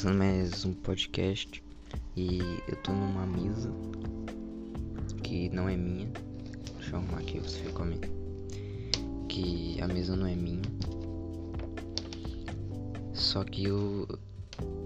começando 0.00 0.18
mais 0.18 0.64
um 0.64 0.72
podcast. 0.72 1.62
E 2.16 2.38
eu 2.66 2.76
tô 2.76 2.90
numa 2.90 3.26
mesa 3.26 3.70
que 5.22 5.50
não 5.50 5.68
é 5.68 5.76
minha. 5.76 6.10
Deixa 6.78 6.92
eu 6.92 7.00
arrumar 7.00 7.18
aqui, 7.18 7.38
você 7.38 7.58
fica 7.58 7.72
comigo. 7.72 8.06
Que 9.28 9.78
a 9.82 9.86
mesa 9.86 10.16
não 10.16 10.26
é 10.26 10.34
minha. 10.34 10.62
Só 13.12 13.44
que 13.44 13.66
eu. 13.66 14.08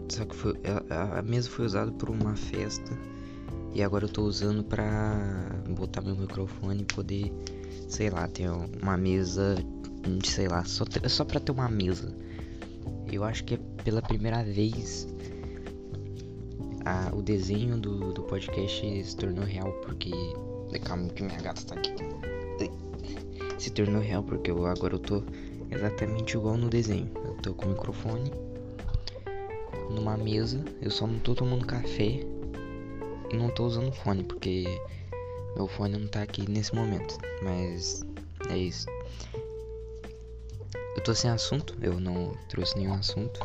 Só 0.09 0.25
que 0.25 0.35
foi. 0.35 0.55
A, 0.91 1.21
a 1.21 1.23
mesa 1.23 1.49
foi 1.49 1.67
usada 1.67 1.93
por 1.93 2.11
uma 2.11 2.35
festa. 2.35 2.99
E 3.73 3.85
agora 3.85 4.07
eu 4.07 4.09
tô 4.09 4.23
usando 4.23 4.65
pra 4.65 5.63
botar 5.77 6.01
meu 6.01 6.17
microfone 6.17 6.83
e 6.83 6.87
poder, 6.87 7.33
sei 7.89 8.11
lá, 8.11 8.27
ter 8.27 8.51
uma 8.51 8.97
mesa, 8.97 9.55
sei 10.25 10.49
lá, 10.49 10.65
só, 10.65 10.85
só 11.09 11.25
pra 11.25 11.39
ter 11.39 11.53
uma 11.53 11.69
mesa. 11.69 12.13
Eu 13.15 13.23
acho 13.23 13.45
que 13.45 13.55
é 13.55 13.59
pela 13.85 14.03
primeira 14.03 14.43
vez 14.43 15.07
a, 16.85 17.15
o 17.15 17.23
desenho 17.23 17.79
do, 17.79 18.13
do 18.13 18.23
podcast 18.25 19.05
se 19.05 19.17
tornou 19.17 19.45
real 19.45 19.73
porque. 19.83 20.11
Calma 20.83 21.09
que 21.11 21.23
minha 21.23 21.41
gata 21.41 21.63
tá 21.63 21.77
aqui. 21.77 21.95
Se 23.59 23.71
tornou 23.71 24.03
real 24.03 24.25
porque 24.25 24.51
eu, 24.51 24.67
agora 24.67 24.95
eu 24.95 24.99
tô 24.99 25.23
exatamente 25.71 26.37
igual 26.37 26.57
no 26.57 26.69
desenho. 26.69 27.09
Eu 27.25 27.35
tô 27.37 27.55
com 27.55 27.67
o 27.67 27.69
microfone 27.69 28.33
numa 29.89 30.17
mesa, 30.17 30.65
eu 30.83 30.91
só 30.91 31.07
não 31.07 31.21
tô 31.21 31.33
tomando 31.37 31.65
café 31.65 32.27
e 33.31 33.37
não 33.37 33.49
tô 33.51 33.67
usando 33.67 33.93
fone 33.93 34.25
porque 34.25 34.65
meu 35.55 35.69
fone 35.69 35.97
não 35.97 36.09
tá 36.09 36.23
aqui 36.23 36.51
nesse 36.51 36.75
momento. 36.75 37.17
Mas 37.45 38.05
é 38.51 38.59
isso. 38.59 38.87
Eu 40.95 41.03
tô 41.03 41.15
sem 41.15 41.31
assunto, 41.31 41.77
eu 41.81 41.99
não 41.99 42.33
trouxe 42.49 42.77
nenhum 42.77 42.95
assunto. 42.95 43.41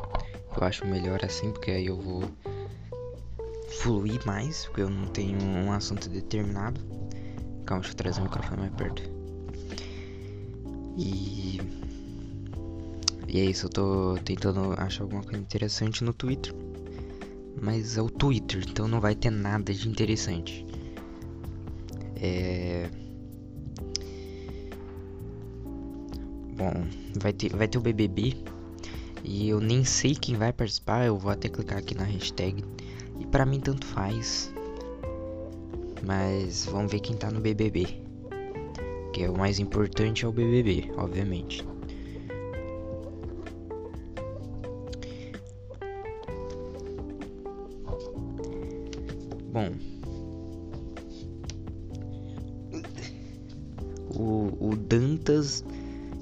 Eu 0.56 0.68
acho 0.68 0.86
melhor 0.86 1.24
assim 1.24 1.52
porque 1.52 1.72
aí 1.72 1.88
eu 1.88 2.00
vou 2.00 2.24
fluir 3.70 4.26
mais, 4.26 4.66
porque 4.66 4.82
eu 4.82 4.90
não 4.90 5.08
tenho 5.08 5.42
um 5.42 5.72
assunto 5.72 6.10
determinado. 6.10 6.80
Calma, 7.66 7.82
deixa 7.82 7.94
eu 7.94 7.98
trazer 7.98 8.22
o 8.22 8.24
microfone 8.24 8.62
mais 8.62 8.74
perto. 8.74 9.04
E. 10.98 11.62
E 13.28 13.40
é 13.40 13.46
isso, 13.46 13.68
eu 13.68 13.70
tô 13.70 14.18
tentando 14.26 14.74
achar 14.78 15.04
alguma 15.04 15.22
coisa 15.22 15.40
interessante 15.40 16.04
no 16.04 16.14
Twitter. 16.14 16.54
Mas 17.62 17.98
é 17.98 18.02
o 18.02 18.10
Twitter, 18.10 18.64
então 18.68 18.88
não 18.88 19.00
vai 19.00 19.16
ter 19.16 19.30
nada 19.30 19.74
de 19.74 19.88
interessante. 19.88 20.66
É. 22.16 22.90
Bom, 26.60 26.74
vai 27.22 27.32
ter, 27.32 27.56
vai 27.56 27.70
ter 27.70 27.78
o 27.78 27.82
BBB. 27.82 28.36
E 29.24 29.48
eu 29.48 29.62
nem 29.62 29.86
sei 29.86 30.14
quem 30.14 30.36
vai 30.36 30.52
participar, 30.52 31.06
eu 31.06 31.18
vou 31.18 31.32
até 31.32 31.48
clicar 31.48 31.78
aqui 31.78 31.96
na 31.96 32.04
hashtag. 32.04 32.62
E 33.18 33.26
pra 33.26 33.46
mim 33.46 33.62
tanto 33.62 33.86
faz. 33.86 34.54
Mas 36.06 36.66
vamos 36.66 36.92
ver 36.92 37.00
quem 37.00 37.16
tá 37.16 37.32
no 37.32 37.40
BBB. 37.40 38.04
Que 39.14 39.24
é 39.24 39.30
o 39.30 39.38
mais 39.38 39.58
importante 39.58 40.26
é 40.26 40.28
o 40.28 40.34
BBB, 40.34 40.92
obviamente. 40.98 41.66
Bom. 49.54 49.89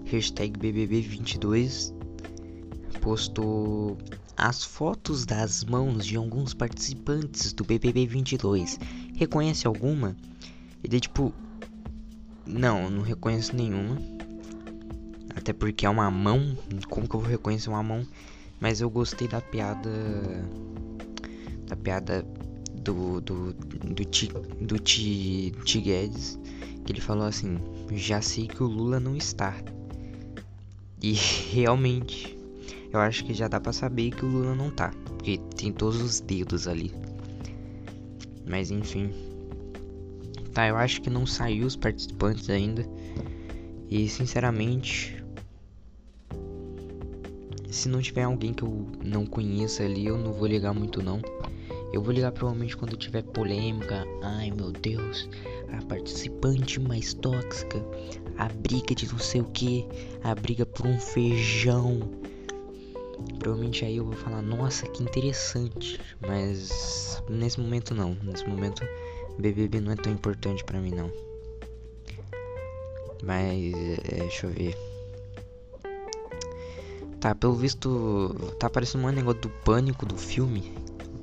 Hashtag 0.08 0.58
BBB22, 0.60 1.94
postou 3.02 3.98
as 4.36 4.64
fotos 4.64 5.26
das 5.26 5.64
mãos 5.64 6.06
de 6.06 6.16
alguns 6.16 6.54
participantes 6.54 7.54
do 7.54 7.64
BBB 7.64 8.06
22. 8.06 8.80
Reconhece 9.16 9.66
alguma? 9.66 10.16
Ele 10.84 11.00
tipo, 11.00 11.34
não, 12.46 12.90
não 12.90 13.02
reconheço 13.02 13.56
nenhuma. 13.56 13.98
Até 15.36 15.54
porque 15.54 15.86
é 15.86 15.90
uma 15.90 16.10
mão. 16.10 16.58
Como 16.90 17.08
que 17.08 17.16
eu 17.16 17.20
vou 17.20 17.30
reconhecer 17.30 17.70
uma 17.70 17.84
mão? 17.84 18.06
Mas 18.60 18.82
eu 18.82 18.90
gostei 18.90 19.28
da 19.28 19.42
piada. 19.42 19.90
Da 21.68 21.76
piada 21.76 22.26
do. 22.76 23.22
Do. 23.22 23.54
Do 23.54 24.06
Ti. 24.06 24.32
Do 24.62 24.80
Ti, 24.80 25.54
Ti 25.66 25.82
Guedes. 25.82 26.40
Que 26.86 26.94
ele 26.94 27.02
falou 27.02 27.26
assim: 27.26 27.58
Já 27.92 28.22
sei 28.22 28.48
que 28.48 28.64
o 28.64 28.68
Lula 28.68 29.00
não 29.00 29.16
está. 29.16 29.56
E 31.02 31.14
realmente. 31.54 32.38
Eu 32.92 33.00
acho 33.00 33.26
que 33.26 33.34
já 33.34 33.48
dá 33.48 33.60
pra 33.60 33.74
saber 33.74 34.12
que 34.12 34.26
o 34.26 34.30
Lula 34.30 34.56
não 34.56 34.70
tá. 34.70 34.92
Porque 35.06 35.38
tem 35.56 35.72
todos 35.72 36.02
os 36.02 36.20
dedos 36.20 36.68
ali. 36.68 36.94
Mas 38.46 38.72
enfim. 38.72 39.12
Tá, 40.54 40.68
eu 40.68 40.78
acho 40.78 41.02
que 41.02 41.10
não 41.10 41.26
saiu 41.26 41.66
os 41.66 41.76
participantes 41.76 42.50
ainda. 42.50 42.88
E 43.90 44.08
sinceramente. 44.08 45.24
Se 47.70 47.88
não 47.90 48.02
tiver 48.02 48.24
alguém 48.24 48.54
que 48.54 48.64
eu 48.64 48.88
não 49.04 49.26
conheça 49.26 49.84
ali, 49.84 50.08
eu 50.08 50.18
não 50.18 50.34
vou 50.34 50.48
ligar 50.48 50.74
muito 50.74 51.04
não. 51.04 51.22
Eu 51.94 52.02
vou 52.02 52.12
ligar 52.12 52.32
provavelmente 52.32 52.76
quando 52.76 52.98
tiver 52.98 53.22
polêmica. 53.24 54.06
Ai 54.22 54.52
meu 54.52 54.72
Deus, 54.72 55.30
a 55.72 55.82
participante 55.86 56.80
mais 56.80 57.14
tóxica, 57.14 57.78
a 58.38 58.48
briga 58.48 58.94
de 58.94 59.12
não 59.12 59.20
sei 59.20 59.42
o 59.42 59.46
que, 59.46 59.88
a 60.24 60.36
briga 60.36 60.66
por 60.66 60.86
um 60.86 61.00
feijão. 61.00 62.00
Provavelmente 63.40 63.84
aí 63.84 63.98
eu 63.98 64.06
vou 64.06 64.16
falar, 64.16 64.42
nossa, 64.42 64.88
que 64.88 65.04
interessante. 65.04 66.00
Mas 66.22 67.22
nesse 67.30 67.60
momento 67.60 67.96
não. 67.96 68.16
Nesse 68.24 68.48
momento 68.48 68.84
BBB 69.40 69.82
não 69.82 69.92
é 69.92 69.96
tão 69.96 70.12
importante 70.12 70.64
pra 70.64 70.80
mim 70.80 70.92
não. 70.92 71.12
Mas 73.24 73.74
é, 73.74 74.20
deixa 74.20 74.48
eu 74.48 74.52
ver. 74.52 74.78
Tá, 77.20 77.34
pelo 77.34 77.56
visto 77.56 78.36
tá 78.60 78.68
aparecendo 78.68 79.06
um 79.06 79.12
negócio 79.12 79.42
do 79.42 79.50
pânico 79.50 80.06
do 80.06 80.16
filme. 80.18 80.72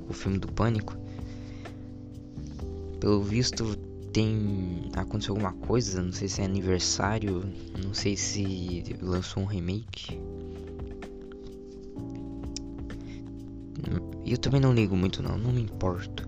O 0.09 0.13
filme 0.13 0.37
do 0.37 0.51
pânico. 0.51 0.95
Pelo 2.99 3.21
visto 3.21 3.77
tem 4.15 4.89
aconteceu 4.95 5.33
alguma 5.33 5.51
coisa, 5.67 6.01
não 6.01 6.13
sei 6.13 6.29
se 6.29 6.41
é 6.41 6.45
aniversário, 6.45 7.43
não 7.83 7.93
sei 7.93 8.15
se 8.15 8.95
lançou 9.01 9.43
um 9.43 9.45
remake. 9.45 10.17
E 14.23 14.31
eu 14.31 14.37
também 14.37 14.61
não 14.61 14.73
ligo 14.73 14.95
muito 14.95 15.21
não, 15.21 15.37
não 15.37 15.51
me 15.51 15.61
importo. 15.61 16.25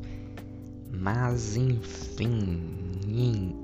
Mas 0.92 1.56
enfim. 1.56 3.56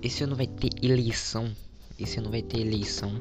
Esse 0.00 0.22
ano 0.22 0.36
vai 0.36 0.46
ter 0.46 0.70
eleição. 0.80 1.50
Esse 1.98 2.20
ano 2.20 2.30
vai 2.30 2.40
ter 2.40 2.60
eleição. 2.60 3.20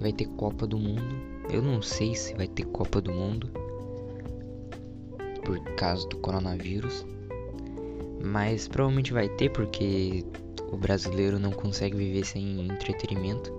Vai 0.00 0.12
ter 0.12 0.26
Copa 0.30 0.66
do 0.66 0.76
Mundo. 0.76 1.14
Eu 1.48 1.62
não 1.62 1.80
sei 1.80 2.16
se 2.16 2.34
vai 2.34 2.48
ter 2.48 2.64
Copa 2.64 3.00
do 3.00 3.12
Mundo. 3.12 3.48
Por 5.44 5.58
causa 5.76 6.08
do 6.08 6.16
coronavírus. 6.18 7.04
Mas 8.24 8.68
provavelmente 8.68 9.12
vai 9.12 9.28
ter 9.28 9.50
porque 9.50 10.24
o 10.70 10.76
brasileiro 10.76 11.38
não 11.38 11.50
consegue 11.50 11.96
viver 11.96 12.24
sem 12.24 12.66
entretenimento. 12.66 13.52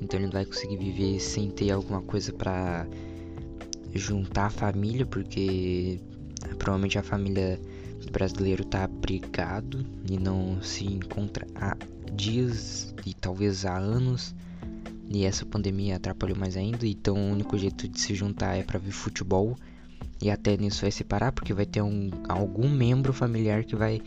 Então 0.00 0.18
ele 0.18 0.26
não 0.26 0.32
vai 0.32 0.44
conseguir 0.44 0.76
viver 0.76 1.20
sem 1.20 1.50
ter 1.50 1.72
alguma 1.72 2.00
coisa 2.02 2.32
para 2.32 2.86
juntar 3.94 4.46
a 4.46 4.50
família, 4.50 5.04
porque 5.04 6.00
provavelmente 6.58 6.98
a 6.98 7.02
família 7.02 7.60
brasileira 8.12 8.64
tá 8.64 8.86
brigado 8.86 9.84
e 10.08 10.16
não 10.16 10.62
se 10.62 10.86
encontra 10.86 11.46
há 11.54 11.76
dias 12.12 12.94
e 13.04 13.12
talvez 13.14 13.64
há 13.66 13.76
anos. 13.76 14.34
E 15.10 15.24
essa 15.24 15.44
pandemia 15.46 15.96
atrapalhou 15.96 16.36
mais 16.36 16.56
ainda, 16.56 16.86
então 16.86 17.16
o 17.16 17.32
único 17.32 17.56
jeito 17.56 17.88
de 17.88 17.98
se 17.98 18.14
juntar 18.14 18.56
é 18.56 18.62
para 18.62 18.78
ver 18.78 18.92
futebol. 18.92 19.56
E 20.20 20.30
até 20.30 20.56
nisso 20.56 20.82
vai 20.82 20.90
separar, 20.90 21.32
porque 21.32 21.54
vai 21.54 21.66
ter 21.66 21.82
um, 21.82 22.10
algum 22.28 22.68
membro 22.68 23.12
familiar 23.12 23.64
que 23.64 23.76
vai 23.76 24.00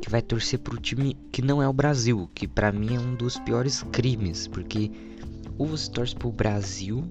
que 0.00 0.08
vai 0.08 0.22
torcer 0.22 0.60
pro 0.60 0.78
time 0.78 1.14
que 1.32 1.42
não 1.42 1.60
é 1.62 1.68
o 1.68 1.72
Brasil, 1.72 2.30
que 2.34 2.46
para 2.46 2.70
mim 2.70 2.94
é 2.94 3.00
um 3.00 3.14
dos 3.14 3.38
piores 3.38 3.82
crimes, 3.90 4.46
porque 4.46 4.90
ou 5.56 5.66
você 5.66 5.90
torce 5.90 6.14
pro 6.14 6.30
Brasil 6.30 7.04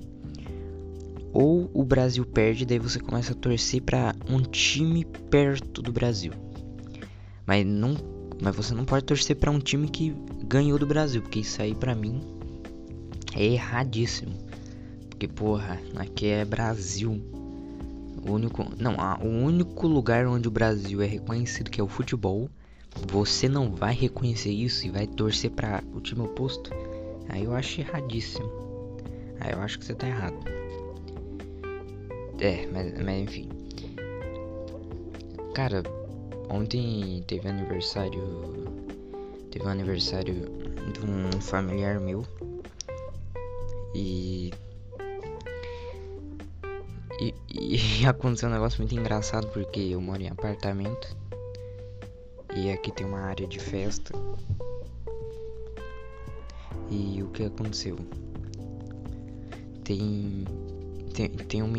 ou 1.34 1.70
o 1.74 1.84
Brasil 1.84 2.26
perde, 2.26 2.66
daí 2.66 2.80
você 2.80 3.00
começa 3.00 3.34
a 3.34 3.36
torcer 3.36 3.82
para 3.82 4.16
um 4.30 4.42
time 4.42 5.06
perto 5.30 5.82
do 5.82 5.92
Brasil. 5.92 6.32
Mas 7.46 7.66
não, 7.66 7.96
mas 8.42 8.56
você 8.56 8.74
não 8.74 8.86
pode 8.86 9.06
torcer 9.06 9.36
para 9.36 9.52
um 9.52 9.60
time 9.60 9.88
que 9.88 10.16
ganhou 10.44 10.80
do 10.80 10.88
Brasil, 10.88 11.22
porque 11.22 11.40
isso 11.40 11.62
aí 11.62 11.76
para 11.76 11.94
mim 11.94 12.22
é 13.36 13.46
erradíssimo. 13.46 14.34
Porque 15.10 15.28
porra, 15.28 15.80
aqui 15.96 16.28
é 16.28 16.46
Brasil. 16.46 17.22
O 18.28 18.32
único, 18.32 18.66
não, 18.78 18.96
o 19.22 19.46
único 19.46 19.88
lugar 19.88 20.28
onde 20.28 20.48
o 20.48 20.52
Brasil 20.52 21.02
é 21.02 21.06
reconhecido 21.06 21.72
que 21.72 21.80
é 21.80 21.84
o 21.84 21.88
futebol 21.88 22.50
você 23.06 23.48
não 23.48 23.70
vai 23.70 23.94
reconhecer 23.94 24.50
isso 24.50 24.86
e 24.86 24.90
vai 24.90 25.06
torcer 25.06 25.52
para 25.52 25.84
o 25.94 26.02
time 26.02 26.22
oposto, 26.22 26.72
aí 27.30 27.44
eu 27.44 27.54
acho 27.54 27.82
erradíssimo. 27.82 28.50
Aí 29.40 29.52
eu 29.52 29.60
acho 29.60 29.78
que 29.78 29.86
você 29.86 29.94
tá 29.94 30.08
errado. 30.08 30.38
É, 32.40 32.66
mas, 32.68 33.00
mas 33.00 33.24
enfim. 33.24 33.50
Cara, 35.54 35.84
ontem 36.50 37.24
teve 37.28 37.48
aniversário. 37.48 38.22
Teve 39.52 39.66
um 39.66 39.70
aniversário 39.70 40.34
de 40.94 41.06
um 41.06 41.42
familiar 41.42 42.00
meu. 42.00 42.26
E. 43.96 44.52
E, 47.19 47.34
e 47.50 48.06
aconteceu 48.06 48.50
um 48.50 48.52
negócio 48.52 48.80
muito 48.80 48.96
engraçado 48.96 49.48
porque 49.48 49.80
eu 49.80 50.02
moro 50.02 50.22
em 50.22 50.30
apartamento. 50.30 51.16
E 52.56 52.72
aqui 52.72 52.92
tem 52.92 53.06
uma 53.06 53.19
área 53.19 53.48
de 53.48 53.60
festa. 53.60 54.14
E 56.90 57.22
o 57.22 57.28
que 57.30 57.44
aconteceu? 57.44 57.98
Tem. 59.84 60.46
Tem, 61.14 61.30
tem 61.30 61.64
um. 61.64 61.74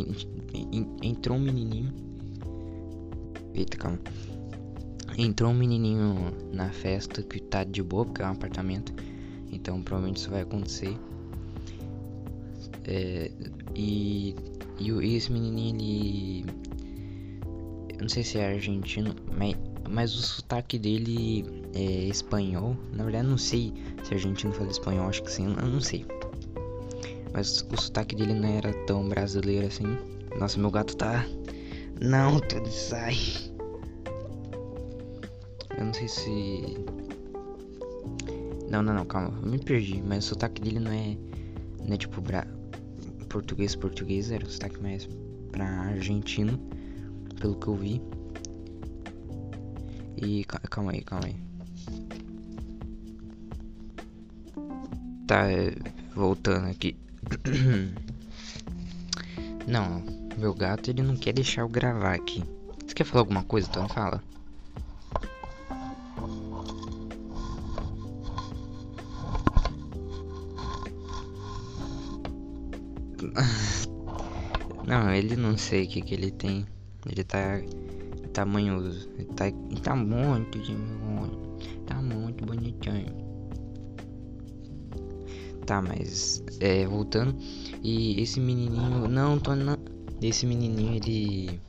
Entrou 1.02 1.37
um 1.37 1.40
menininho. 1.40 1.93
Eita, 3.55 3.76
calma. 3.76 3.99
Entrou 5.17 5.50
um 5.50 5.55
menininho 5.55 6.32
na 6.52 6.70
festa 6.70 7.23
que 7.23 7.40
tá 7.40 7.64
de 7.64 7.82
boa, 7.82 8.05
porque 8.05 8.23
é 8.23 8.26
um 8.26 8.32
apartamento. 8.32 8.93
Então 9.50 9.82
provavelmente 9.82 10.19
isso 10.19 10.31
vai 10.31 10.43
acontecer. 10.43 10.96
É, 12.85 13.31
e, 13.75 14.35
e 14.78 15.16
esse 15.16 15.32
menininho 15.32 15.76
ele. 15.76 16.44
Eu 17.94 18.02
não 18.02 18.08
sei 18.08 18.22
se 18.22 18.38
é 18.38 18.54
argentino, 18.54 19.14
mas 19.36 19.56
mas 19.88 20.14
o 20.14 20.22
sotaque 20.22 20.78
dele 20.78 21.44
é 21.75 22.04
espanhol. 22.04 22.76
Na 22.92 23.04
verdade, 23.04 23.26
não 23.26 23.38
sei 23.38 23.72
se 24.04 24.14
argentino 24.14 24.52
fala 24.52 24.70
espanhol, 24.70 25.08
acho 25.08 25.22
que 25.22 25.32
sim, 25.32 25.46
eu 25.46 25.66
não 25.66 25.80
sei. 25.80 26.04
Mas 27.32 27.62
o 27.62 27.80
sotaque 27.80 28.14
dele 28.14 28.34
não 28.34 28.48
era 28.48 28.72
tão 28.84 29.08
brasileiro 29.08 29.66
assim. 29.66 29.98
Nossa, 30.38 30.58
meu 30.58 30.70
gato 30.70 30.96
tá. 30.96 31.26
Não, 32.00 32.38
tudo 32.40 32.69
sai. 32.69 33.16
Eu 35.76 35.84
não 35.86 35.94
sei 35.94 36.08
se. 36.08 36.84
Não, 38.70 38.82
não, 38.82 38.92
não, 38.92 39.06
calma, 39.06 39.38
eu 39.42 39.50
me 39.50 39.58
perdi. 39.58 40.02
Mas 40.02 40.25
o 40.25 40.28
sotaque 40.28 40.60
dele 40.60 40.80
não 40.80 40.92
é. 40.92 41.16
Não 41.86 41.94
é 41.94 41.96
tipo 41.96 42.20
bra... 42.20 42.46
português, 43.28 43.76
português, 43.76 44.30
era 44.30 44.44
o 44.44 44.50
sotaque 44.50 44.80
mais 44.82 45.08
pra 45.52 45.66
argentino, 45.66 46.58
pelo 47.40 47.54
que 47.56 47.69
eu 47.69 47.75
vi. 47.75 48.02
E 50.16 50.44
calma 50.44 50.92
aí, 50.92 51.02
calma 51.02 51.26
aí. 51.26 51.36
Tá, 55.26 55.50
é, 55.50 55.75
voltando 56.14 56.66
aqui. 56.69 56.96
Não, 59.69 60.02
meu 60.38 60.54
gato 60.54 60.90
ele 60.90 61.02
não 61.02 61.14
quer 61.14 61.34
deixar 61.34 61.60
eu 61.60 61.69
gravar 61.69 62.14
aqui. 62.14 62.42
Você 62.86 62.94
quer 62.94 63.04
falar 63.04 63.20
alguma 63.20 63.44
coisa, 63.44 63.69
então 63.69 63.86
fala. 63.86 64.22
Não, 74.88 75.12
ele 75.12 75.36
não 75.36 75.58
sei 75.58 75.84
o 75.84 75.88
que 75.88 76.00
que 76.00 76.14
ele 76.14 76.30
tem. 76.30 76.66
Ele 77.04 77.22
tá 77.22 77.60
tamanhoso. 78.32 79.06
Tá, 79.36 79.44
tá 79.82 79.94
muito 79.94 80.58
Tá 81.84 81.96
muito 82.00 82.46
bonitinho. 82.46 83.28
Tá, 85.66 85.82
mas 85.82 86.42
é, 86.58 86.86
voltando. 86.86 87.36
E 87.82 88.19
esse 88.22 88.40
menininho. 88.40 89.06
Não, 89.08 89.38
tô 89.38 89.54
não. 89.54 89.76
Esse 90.22 90.46
menininho 90.46 90.94
ele. 90.94 91.60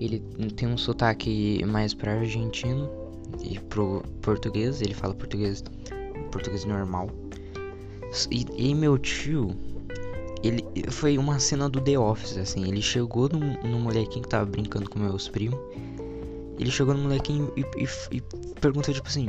Ele 0.00 0.20
tem 0.52 0.68
um 0.68 0.78
sotaque 0.78 1.64
mais 1.66 1.94
pra 1.94 2.12
argentino 2.12 2.88
e 3.42 3.58
pro 3.58 4.04
português. 4.22 4.80
Ele 4.80 4.94
fala 4.94 5.14
português. 5.14 5.64
Português 6.30 6.64
normal. 6.64 7.08
E, 8.30 8.46
e 8.56 8.74
meu 8.74 8.96
tio 8.98 9.56
ele 10.44 10.62
foi 10.90 11.16
uma 11.16 11.38
cena 11.38 11.70
do 11.70 11.80
The 11.80 11.98
Office, 11.98 12.36
assim. 12.36 12.68
Ele 12.68 12.82
chegou 12.82 13.30
no, 13.30 13.40
no 13.66 13.80
molequinho 13.80 14.22
que 14.22 14.28
tava 14.28 14.44
brincando 14.44 14.90
com 14.90 14.98
meus 14.98 15.26
primos. 15.26 15.58
Ele 16.58 16.70
chegou 16.70 16.94
no 16.94 17.02
molequinho 17.02 17.50
e, 17.56 17.62
e, 17.82 17.88
e 18.16 18.20
perguntou, 18.60 18.92
tipo 18.92 19.08
assim: 19.08 19.26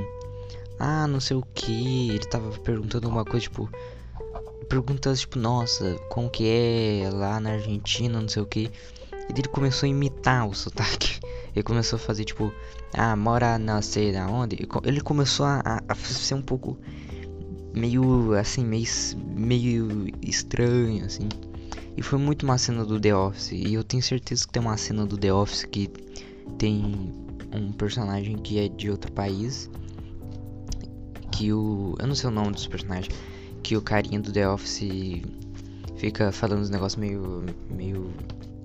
Ah, 0.78 1.08
não 1.08 1.22
sei 1.22 1.38
o 1.38 1.44
que. 1.54 2.10
Ele 2.10 2.26
tava 2.26 2.52
perguntando 2.60 3.08
uma 3.08 3.24
coisa, 3.24 3.44
tipo. 3.44 3.70
Perguntando, 4.68 5.16
tipo, 5.16 5.40
nossa, 5.40 5.96
como 6.10 6.30
que 6.30 6.46
é 6.48 7.10
lá 7.14 7.40
na 7.40 7.52
Argentina, 7.52 8.20
não 8.20 8.28
sei 8.28 8.42
o 8.42 8.46
que. 8.46 8.70
E 9.30 9.40
ele 9.40 9.48
começou 9.48 9.88
a 9.88 9.90
imitar 9.90 10.46
o 10.46 10.54
sotaque. 10.54 11.20
Ele 11.56 11.64
começou 11.64 11.96
a 11.96 12.00
fazer, 12.00 12.26
tipo, 12.26 12.52
ah, 12.94 13.16
mora 13.16 13.58
na 13.58 13.82
sei 13.82 14.12
da 14.12 14.28
onde. 14.28 14.68
Ele 14.84 15.00
começou 15.00 15.46
a, 15.46 15.82
a 15.88 15.96
ser 15.96 16.34
um 16.34 16.42
pouco 16.42 16.78
meio 17.76 18.34
assim, 18.34 18.66
meio, 18.66 18.86
meio 19.36 20.10
estranho, 20.22 21.06
assim. 21.06 21.28
E 21.98 22.02
foi 22.02 22.20
muito 22.20 22.44
uma 22.44 22.58
cena 22.58 22.84
do 22.84 23.00
The 23.00 23.16
Office. 23.16 23.52
E 23.52 23.74
eu 23.74 23.84
tenho 23.84 24.02
certeza 24.02 24.46
que 24.46 24.54
tem 24.54 24.62
uma 24.62 24.78
cena 24.78 25.06
do 25.06 25.18
The 25.18 25.34
Office 25.34 25.66
que 25.66 25.88
tem 26.58 27.14
um 27.54 27.72
personagem 27.72 28.38
que 28.38 28.60
é 28.60 28.68
de 28.68 28.90
outro 28.90 29.12
país. 29.12 29.70
Que 31.32 31.54
o. 31.54 31.96
Eu 32.00 32.08
não 32.08 32.16
sei 32.16 32.30
o 32.30 32.32
nome 32.32 32.52
dos 32.52 32.68
personagens. 32.68 33.14
Que 33.64 33.76
o 33.78 33.82
carinha 33.82 34.20
do 34.20 34.32
The 34.32 34.48
Office 34.48 35.22
fica 35.98 36.32
falando 36.32 36.62
uns 36.62 36.70
negócios 36.70 37.00
meio. 37.00 37.44
meio. 37.70 38.12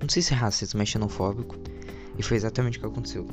Não 0.01 0.09
sei 0.09 0.21
se 0.21 0.33
é 0.33 0.35
racista, 0.35 0.77
mas 0.77 0.89
xenofóbico. 0.89 1.55
E 2.17 2.23
foi 2.23 2.37
exatamente 2.37 2.77
o 2.77 2.81
que 2.81 2.87
aconteceu. 2.87 3.25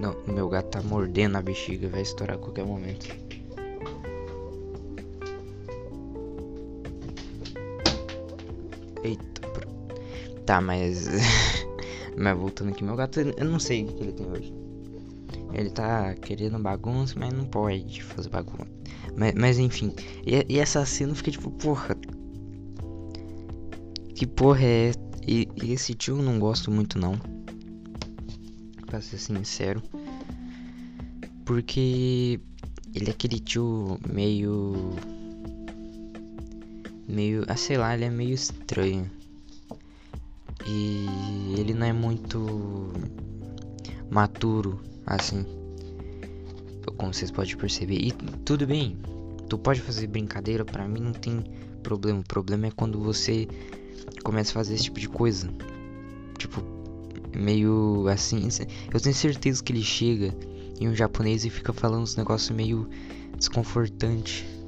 Não, 0.00 0.16
meu 0.26 0.48
gato 0.48 0.70
tá 0.70 0.82
mordendo 0.82 1.36
a 1.36 1.42
bexiga, 1.42 1.88
vai 1.88 2.00
estourar 2.02 2.36
a 2.36 2.38
qualquer 2.38 2.64
momento. 2.64 3.06
Eita, 9.02 9.40
tá, 10.44 10.60
mas. 10.60 11.08
mas 12.16 12.36
voltando 12.36 12.70
aqui, 12.70 12.84
meu 12.84 12.96
gato, 12.96 13.20
eu 13.20 13.44
não 13.44 13.58
sei 13.58 13.84
o 13.84 13.88
que 13.88 14.02
ele 14.02 14.12
tem 14.12 14.30
hoje. 14.30 14.52
Ele 15.52 15.70
tá 15.70 16.14
querendo 16.14 16.58
bagunça, 16.58 17.18
mas 17.18 17.32
não 17.32 17.44
pode 17.44 18.02
fazer 18.02 18.28
bagunça. 18.28 18.68
Mas, 19.16 19.34
mas 19.34 19.58
enfim, 19.58 19.92
e, 20.24 20.44
e 20.48 20.58
essa 20.58 20.84
cena 20.84 21.14
fica 21.14 21.30
tipo, 21.30 21.50
porra. 21.50 21.96
Que 24.14 24.26
porra 24.26 24.62
é. 24.62 24.92
E, 25.26 25.48
e 25.62 25.72
esse 25.72 25.94
tio 25.94 26.18
eu 26.18 26.22
não 26.22 26.38
gosto 26.38 26.70
muito, 26.70 26.98
não. 26.98 27.18
Pra 28.86 29.00
ser 29.00 29.18
sincero. 29.18 29.82
Porque 31.44 32.40
ele 32.94 33.06
é 33.08 33.10
aquele 33.10 33.40
tio 33.40 33.98
meio 34.08 34.92
meio, 37.10 37.44
ah, 37.48 37.56
sei 37.56 37.76
lá, 37.76 37.94
ele 37.94 38.04
é 38.04 38.10
meio 38.10 38.34
estranho. 38.34 39.10
E 40.66 41.06
ele 41.58 41.74
não 41.74 41.86
é 41.86 41.92
muito 41.92 42.92
maturo, 44.10 44.80
assim. 45.06 45.44
Como 46.96 47.12
vocês 47.12 47.30
podem 47.30 47.56
perceber. 47.56 47.96
E 47.96 48.12
tudo 48.44 48.66
bem, 48.66 48.98
tu 49.48 49.58
pode 49.58 49.80
fazer 49.80 50.06
brincadeira, 50.06 50.64
para 50.64 50.86
mim 50.86 51.00
não 51.00 51.12
tem 51.12 51.44
problema. 51.82 52.20
O 52.20 52.24
problema 52.24 52.66
é 52.66 52.70
quando 52.70 53.00
você 53.00 53.48
começa 54.22 54.52
a 54.52 54.54
fazer 54.54 54.74
esse 54.74 54.84
tipo 54.84 55.00
de 55.00 55.08
coisa. 55.08 55.48
Tipo, 56.38 56.62
meio 57.34 58.06
assim. 58.08 58.48
Eu 58.92 59.00
tenho 59.00 59.14
certeza 59.14 59.62
que 59.62 59.72
ele 59.72 59.82
chega 59.82 60.34
em 60.78 60.88
um 60.88 60.94
japonês 60.94 61.44
e 61.44 61.50
fica 61.50 61.72
falando 61.72 62.02
uns 62.02 62.16
negócios 62.16 62.50
meio 62.50 62.88
desconfortante 63.36 64.59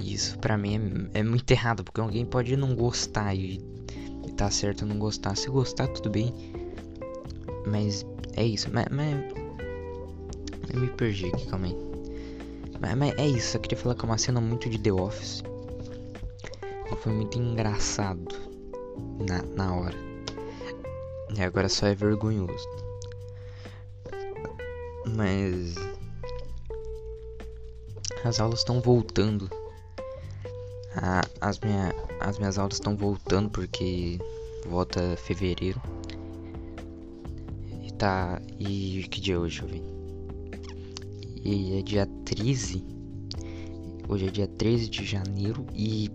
isso 0.00 0.38
para 0.38 0.56
mim 0.56 1.08
é, 1.14 1.20
é, 1.20 1.22
muito 1.22 1.50
errado, 1.50 1.84
porque 1.84 2.00
alguém 2.00 2.24
pode 2.24 2.56
não 2.56 2.74
gostar 2.74 3.34
e, 3.34 3.60
e 4.26 4.32
tá 4.32 4.50
certo 4.50 4.86
não 4.86 4.98
gostar. 4.98 5.36
Se 5.36 5.48
gostar, 5.48 5.88
tudo 5.88 6.10
bem. 6.10 6.34
Mas 7.66 8.06
é 8.36 8.44
isso. 8.44 8.68
Mas, 8.72 8.86
mas 8.90 9.16
eu 10.72 10.80
me 10.80 10.88
perdi 10.88 11.26
aqui, 11.26 11.46
calma 11.46 11.66
aí. 11.66 11.76
Mas, 12.80 12.94
mas, 12.94 13.14
é 13.18 13.26
isso, 13.26 13.56
eu 13.56 13.60
queria 13.60 13.78
falar 13.78 13.94
que 13.94 14.02
é 14.02 14.04
uma 14.04 14.18
cena 14.18 14.40
muito 14.40 14.68
de 14.68 14.78
The 14.78 14.92
Office. 14.92 15.42
E 16.90 16.96
foi 16.96 17.12
muito 17.12 17.38
engraçado 17.38 18.34
na, 19.28 19.42
na 19.42 19.74
hora. 19.74 19.96
E 21.36 21.42
agora 21.42 21.68
só 21.68 21.86
é 21.86 21.94
vergonhoso. 21.94 22.68
Mas 25.06 25.74
as 28.24 28.38
aulas 28.38 28.60
estão 28.60 28.80
voltando 28.80 29.48
as, 31.40 31.58
minha, 31.60 31.94
as 32.20 32.38
minhas 32.38 32.58
aulas 32.58 32.74
estão 32.74 32.96
voltando 32.96 33.50
porque 33.50 34.18
volta 34.66 35.16
fevereiro. 35.16 35.80
Tá, 37.98 38.40
e 38.58 39.06
que 39.10 39.20
dia 39.20 39.34
é 39.34 39.38
hoje, 39.38 39.58
jovem? 39.58 39.82
E 41.44 41.78
é 41.78 41.82
dia 41.82 42.06
13. 42.24 42.82
Hoje 44.08 44.26
é 44.26 44.30
dia 44.30 44.46
13 44.46 44.88
de 44.88 45.04
janeiro 45.04 45.66
e. 45.74 46.10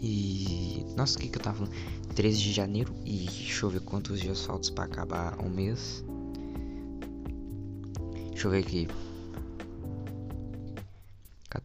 E. 0.00 0.84
Nossa, 0.96 1.16
o 1.16 1.20
que, 1.20 1.28
que 1.28 1.38
eu 1.38 1.42
tava 1.42 1.58
falando? 1.58 1.74
13 2.14 2.38
de 2.38 2.52
janeiro 2.52 2.92
e 3.04 3.26
deixa 3.26 3.64
eu 3.64 3.70
ver 3.70 3.80
quantos 3.80 4.20
dias 4.20 4.44
faltam 4.44 4.74
pra 4.74 4.84
acabar 4.84 5.40
um 5.40 5.48
mês. 5.48 6.04
Deixa 8.30 8.48
eu 8.48 8.50
ver 8.50 8.58
aqui. 8.58 8.88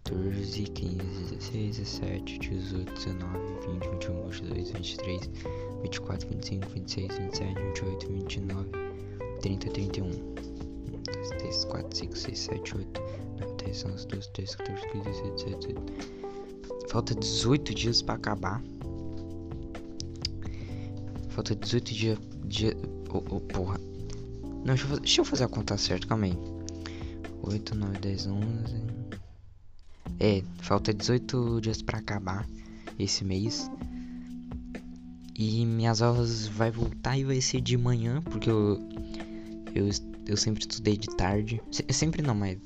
14, 0.08 0.64
15, 0.70 0.98
16, 1.36 1.76
17, 1.76 2.40
18, 2.40 2.94
19, 2.94 3.40
20, 3.68 3.90
21, 3.90 4.22
22, 4.24 4.72
23, 4.72 5.30
24, 5.82 6.28
25, 6.30 6.70
26, 6.70 7.18
27, 7.18 7.54
28, 7.56 8.08
29, 8.08 8.70
30, 9.42 9.70
31. 9.70 10.12
3, 11.40 11.66
4, 11.66 11.98
5, 11.98 12.16
6, 12.16 12.40
7, 12.40 12.78
8, 12.78 13.02
9, 13.40 13.56
10, 13.58 13.86
11, 13.86 14.08
12, 14.08 14.30
13, 14.32 14.58
14, 14.58 14.88
15, 14.92 15.04
16, 15.04 15.44
17, 15.44 15.68
18. 15.68 16.90
Falta 16.90 17.14
18 17.14 17.76
dias 17.76 18.02
pra 18.02 18.16
acabar. 18.16 18.64
Falta 21.30 21.54
18 21.54 21.94
dias. 21.94 22.18
Dia... 22.46 22.74
Oh, 23.10 23.22
oh, 23.30 23.42
porra. 23.42 23.78
Não, 24.64 24.74
deixa 24.74 24.86
eu, 24.86 24.88
fazer, 24.88 25.02
deixa 25.02 25.22
eu 25.22 25.26
fazer 25.26 25.44
a 25.44 25.50
conta 25.50 25.78
certa, 25.78 26.08
calma 26.08 26.28
aí. 26.28 26.38
8, 27.44 27.76
9, 27.76 28.00
10, 28.00 28.28
11. 28.28 29.07
É, 30.20 30.44
falta 30.60 30.94
18 30.94 31.62
dias 31.62 31.82
para 31.82 32.00
acabar 32.00 32.48
esse 32.98 33.24
mês. 33.24 33.70
E 35.36 35.66
minhas 35.66 36.02
aulas 36.02 36.48
vai 36.48 36.72
voltar 36.72 37.18
e 37.18 37.24
vai 37.24 37.40
ser 37.40 37.62
de 37.62 37.78
manhã, 37.78 38.22
porque 38.24 38.50
eu 38.50 38.80
eu, 39.78 39.90
eu 40.26 40.38
sempre 40.38 40.62
estudei 40.62 40.98
de 40.98 41.08
tarde. 41.16 41.62
Sempre 41.92 42.22
não, 42.22 42.34
mas 42.34 42.58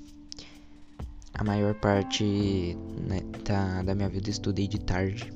a 1.34 1.43
maior 1.43 1.74
parte 1.75 2.77
né, 3.08 3.20
da, 3.43 3.84
da 3.84 3.96
minha 3.96 4.10
vida 4.10 4.29
eu 4.29 4.31
estudei 4.31 4.67
de 4.67 4.79
tarde. 4.79 5.31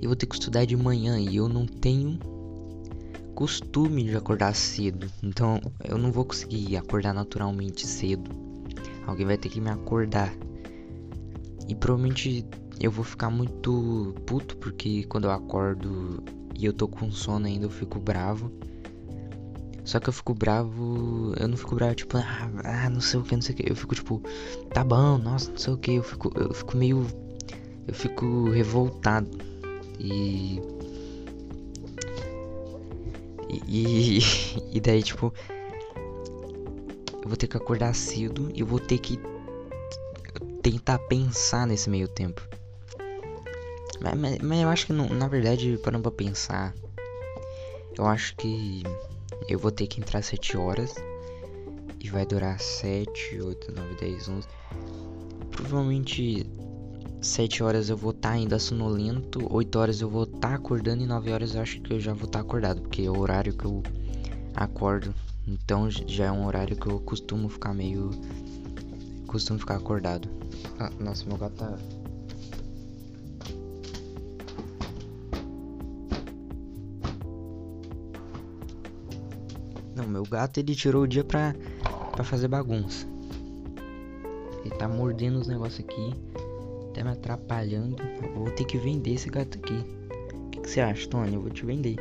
Eu 0.00 0.08
vou 0.08 0.16
ter 0.16 0.26
que 0.26 0.34
estudar 0.34 0.64
de 0.64 0.76
manhã 0.76 1.18
e 1.18 1.36
eu 1.36 1.48
não 1.48 1.66
tenho 1.66 2.18
costume 3.34 4.04
de 4.04 4.16
acordar 4.16 4.54
cedo. 4.54 5.10
Então 5.22 5.60
eu 5.84 5.96
não 5.96 6.12
vou 6.12 6.24
conseguir 6.24 6.76
acordar 6.76 7.12
naturalmente 7.12 7.86
cedo. 7.86 8.41
Alguém 9.06 9.26
vai 9.26 9.36
ter 9.36 9.48
que 9.48 9.60
me 9.60 9.70
acordar. 9.70 10.32
E 11.68 11.74
provavelmente 11.74 12.44
eu 12.80 12.90
vou 12.90 13.04
ficar 13.04 13.30
muito 13.30 14.14
puto 14.26 14.56
porque 14.56 15.04
quando 15.04 15.24
eu 15.24 15.30
acordo 15.30 16.22
e 16.58 16.64
eu 16.64 16.72
tô 16.72 16.88
com 16.88 17.10
sono 17.10 17.46
ainda 17.46 17.66
eu 17.66 17.70
fico 17.70 17.98
bravo. 17.98 18.52
Só 19.84 19.98
que 19.98 20.08
eu 20.08 20.12
fico 20.12 20.32
bravo, 20.32 21.34
eu 21.36 21.48
não 21.48 21.56
fico 21.56 21.74
bravo 21.74 21.94
tipo, 21.94 22.16
ah, 22.16 22.50
ah, 22.64 22.88
não 22.88 23.00
sei 23.00 23.18
o 23.18 23.24
que, 23.24 23.34
não 23.34 23.42
sei 23.42 23.54
o 23.54 23.58
que. 23.58 23.70
Eu 23.70 23.74
fico 23.74 23.94
tipo, 23.94 24.22
tá 24.72 24.84
bom, 24.84 25.18
nossa, 25.18 25.50
não 25.50 25.58
sei 25.58 25.72
o 25.72 25.76
que. 25.76 25.94
Eu 25.94 26.02
fico, 26.04 26.32
eu 26.36 26.54
fico 26.54 26.76
meio, 26.76 27.04
eu 27.88 27.94
fico 27.94 28.48
revoltado. 28.50 29.28
E 29.98 30.60
e, 33.68 34.18
e 34.72 34.80
daí, 34.80 35.02
tipo, 35.02 35.32
eu 37.22 37.28
vou 37.28 37.36
ter 37.36 37.46
que 37.46 37.56
acordar 37.56 37.94
cedo 37.94 38.50
e 38.54 38.60
eu 38.60 38.66
vou 38.66 38.80
ter 38.80 38.98
que 38.98 39.18
tentar 40.62 40.98
pensar 40.98 41.66
nesse 41.66 41.88
meio 41.88 42.08
tempo. 42.08 42.42
Mas, 44.00 44.14
mas, 44.18 44.38
mas 44.38 44.60
eu 44.60 44.68
acho 44.68 44.86
que, 44.86 44.92
não, 44.92 45.08
na 45.08 45.28
verdade, 45.28 45.78
parando 45.82 46.02
pra 46.02 46.12
pensar, 46.12 46.74
eu 47.96 48.06
acho 48.06 48.34
que 48.36 48.82
eu 49.48 49.58
vou 49.58 49.70
ter 49.70 49.86
que 49.86 50.00
entrar 50.00 50.22
7 50.22 50.56
horas 50.56 50.94
e 52.00 52.08
vai 52.08 52.26
durar 52.26 52.58
7, 52.58 53.40
8, 53.40 53.72
9, 53.72 53.94
10, 53.94 54.28
11. 54.28 54.48
Provavelmente 55.50 56.46
7 57.20 57.62
horas 57.62 57.88
eu 57.88 57.96
vou 57.96 58.10
estar 58.10 58.30
tá 58.30 58.34
ainda 58.34 58.58
sonolento, 58.58 59.46
8 59.54 59.78
horas 59.78 60.00
eu 60.00 60.08
vou 60.08 60.24
estar 60.24 60.40
tá 60.40 60.54
acordando 60.54 61.02
e 61.04 61.06
9 61.06 61.30
horas 61.30 61.54
eu 61.54 61.62
acho 61.62 61.80
que 61.80 61.92
eu 61.92 62.00
já 62.00 62.12
vou 62.12 62.26
estar 62.26 62.40
tá 62.40 62.44
acordado, 62.44 62.82
porque 62.82 63.02
é 63.02 63.10
o 63.10 63.18
horário 63.18 63.52
que 63.52 63.64
eu 63.64 63.82
acordo. 64.56 65.14
Então 65.46 65.90
já 65.90 66.26
é 66.26 66.32
um 66.32 66.46
horário 66.46 66.76
que 66.76 66.86
eu 66.86 67.00
costumo 67.00 67.48
ficar 67.48 67.74
meio. 67.74 68.10
costumo 69.26 69.58
ficar 69.58 69.76
acordado. 69.76 70.28
Ah, 70.78 70.90
nossa, 71.00 71.26
meu 71.26 71.36
gato 71.36 71.54
tá. 71.54 71.78
Não, 79.96 80.06
meu 80.06 80.22
gato 80.22 80.58
ele 80.58 80.74
tirou 80.74 81.02
o 81.02 81.08
dia 81.08 81.24
pra, 81.24 81.54
pra 82.12 82.24
fazer 82.24 82.48
bagunça. 82.48 83.06
Ele 84.64 84.74
tá 84.76 84.88
mordendo 84.88 85.38
os 85.38 85.48
negócios 85.48 85.80
aqui. 85.80 86.14
Tá 86.94 87.02
me 87.02 87.10
atrapalhando. 87.10 87.96
Eu 88.22 88.34
vou 88.34 88.50
ter 88.50 88.64
que 88.64 88.78
vender 88.78 89.14
esse 89.14 89.28
gato 89.28 89.58
aqui. 89.58 89.84
O 90.34 90.50
que, 90.50 90.60
que 90.60 90.70
você 90.70 90.80
acha, 90.80 91.08
Tony? 91.08 91.34
Eu 91.34 91.40
vou 91.40 91.50
te 91.50 91.64
vender. 91.66 91.96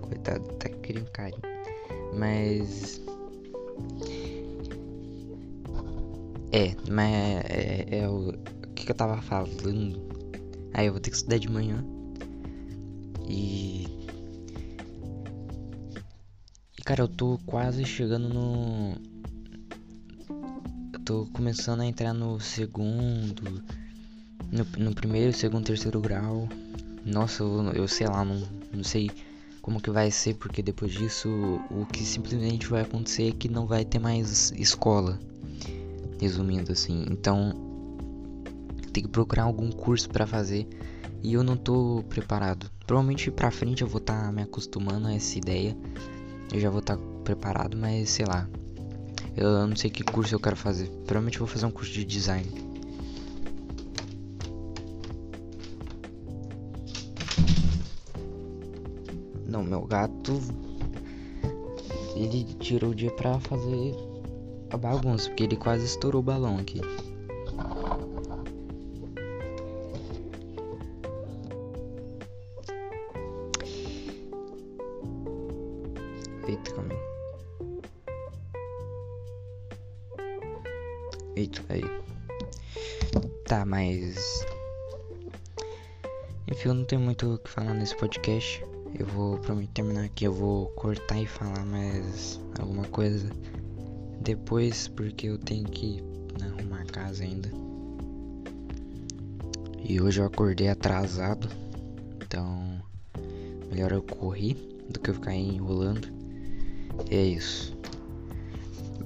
Coitado, 0.00 0.44
tá 0.54 0.68
querendo 0.86 1.10
carinho. 1.10 1.42
Mas. 2.14 3.02
É, 6.52 6.74
mas 6.88 7.12
é, 7.12 7.86
é, 7.90 7.98
é 7.98 8.08
o. 8.08 8.30
O 8.30 8.74
que, 8.76 8.90
eu 8.90 8.94
tava 8.94 9.20
falando? 9.20 10.06
Aí 10.72 10.86
eu 10.86 10.92
vou 10.92 11.00
ter 11.00 11.10
que 11.10 11.16
estudar 11.16 11.38
de 11.38 11.50
manhã. 11.50 11.84
E. 13.28 13.86
E 16.78 16.82
cara, 16.84 17.02
eu 17.02 17.08
tô 17.08 17.38
quase 17.46 17.84
chegando 17.84 18.28
no 18.28 18.94
tô 21.04 21.24
começando 21.32 21.82
a 21.82 21.86
entrar 21.86 22.12
no 22.12 22.40
segundo, 22.40 23.62
no, 24.50 24.84
no 24.84 24.92
primeiro, 24.92 25.32
segundo, 25.32 25.64
terceiro 25.64 26.00
grau. 26.00 26.48
Nossa, 27.04 27.44
eu, 27.44 27.72
eu 27.72 27.88
sei 27.88 28.08
lá, 28.08 28.24
não, 28.24 28.42
não 28.72 28.82
sei 28.82 29.08
como 29.66 29.80
que 29.80 29.90
vai 29.90 30.12
ser, 30.12 30.34
porque 30.34 30.62
depois 30.62 30.92
disso 30.92 31.28
o 31.72 31.84
que 31.86 32.04
simplesmente 32.04 32.68
vai 32.68 32.82
acontecer 32.82 33.30
é 33.30 33.32
que 33.32 33.48
não 33.48 33.66
vai 33.66 33.84
ter 33.84 33.98
mais 33.98 34.52
escola. 34.52 35.18
Resumindo 36.20 36.70
assim, 36.70 37.04
então 37.10 37.52
tem 38.92 39.02
que 39.02 39.08
procurar 39.08 39.42
algum 39.42 39.72
curso 39.72 40.08
para 40.08 40.24
fazer 40.24 40.68
e 41.20 41.34
eu 41.34 41.42
não 41.42 41.56
tô 41.56 42.04
preparado. 42.08 42.70
Provavelmente 42.86 43.28
pra 43.32 43.50
frente 43.50 43.82
eu 43.82 43.88
vou 43.88 43.98
estar 43.98 44.26
tá 44.26 44.30
me 44.30 44.40
acostumando 44.40 45.08
a 45.08 45.14
essa 45.14 45.36
ideia. 45.36 45.76
Eu 46.54 46.60
já 46.60 46.70
vou 46.70 46.78
estar 46.78 46.96
tá 46.96 47.02
preparado, 47.24 47.76
mas 47.76 48.08
sei 48.10 48.24
lá, 48.24 48.48
eu 49.36 49.66
não 49.66 49.74
sei 49.74 49.90
que 49.90 50.04
curso 50.04 50.32
eu 50.32 50.38
quero 50.38 50.54
fazer. 50.54 50.88
Provavelmente 51.04 51.40
vou 51.40 51.48
fazer 51.48 51.66
um 51.66 51.72
curso 51.72 51.92
de 51.92 52.04
design. 52.04 52.65
Meu 59.76 59.86
gato. 59.86 60.40
Ele 62.14 62.44
tirou 62.54 62.90
o 62.90 62.94
dia 62.94 63.10
pra 63.10 63.38
fazer 63.40 63.94
a 64.70 64.76
bagunça, 64.76 65.28
porque 65.28 65.44
ele 65.44 65.56
quase 65.56 65.84
estourou 65.84 66.20
o 66.20 66.24
balão 66.24 66.56
aqui. 66.58 66.80
Eita, 76.48 76.70
calma 76.72 76.94
aí. 76.94 76.98
Eita, 81.36 81.62
aí. 81.68 81.82
Tá, 83.44 83.66
mas. 83.66 84.46
Enfim, 86.50 86.68
eu 86.68 86.74
não 86.74 86.84
tenho 86.84 87.02
muito 87.02 87.34
o 87.34 87.38
que 87.38 87.50
falar 87.50 87.74
nesse 87.74 87.94
podcast. 87.94 88.64
Eu 88.98 89.06
vou, 89.06 89.38
pra 89.38 89.54
terminar 89.74 90.04
aqui, 90.04 90.24
eu 90.24 90.32
vou 90.32 90.66
cortar 90.68 91.20
e 91.20 91.26
falar 91.26 91.64
mais 91.64 92.40
alguma 92.58 92.84
coisa 92.84 93.28
depois, 94.20 94.88
porque 94.88 95.28
eu 95.28 95.38
tenho 95.38 95.64
que 95.64 96.02
né, 96.40 96.52
arrumar 96.56 96.82
a 96.82 96.86
casa 96.86 97.24
ainda. 97.24 97.50
E 99.82 100.00
hoje 100.00 100.20
eu 100.20 100.26
acordei 100.26 100.68
atrasado, 100.68 101.48
então 102.24 102.82
melhor 103.70 103.92
eu 103.92 104.02
correr 104.02 104.54
do 104.88 104.98
que 104.98 105.10
eu 105.10 105.14
ficar 105.14 105.34
enrolando. 105.34 106.08
E 107.10 107.14
é 107.14 107.24
isso. 107.24 107.76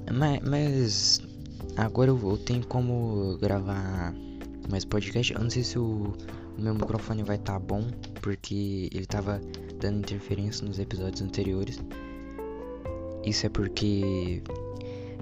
Mas, 0.09 0.39
mas 0.41 1.31
Agora 1.77 2.11
eu, 2.11 2.37
tenho 2.37 2.65
como 2.67 3.37
gravar 3.37 4.13
mais 4.69 4.83
podcast. 4.83 5.33
Eu 5.33 5.41
não 5.41 5.49
sei 5.49 5.63
se 5.63 5.79
o 5.79 6.13
meu 6.61 6.73
microfone 6.73 7.23
vai 7.23 7.35
estar 7.35 7.53
tá 7.53 7.59
bom, 7.59 7.87
porque 8.21 8.89
ele 8.93 9.05
tava 9.05 9.41
dando 9.79 9.99
interferência 9.99 10.65
nos 10.65 10.79
episódios 10.79 11.21
anteriores. 11.21 11.79
Isso 13.25 13.45
é 13.45 13.49
porque 13.49 14.41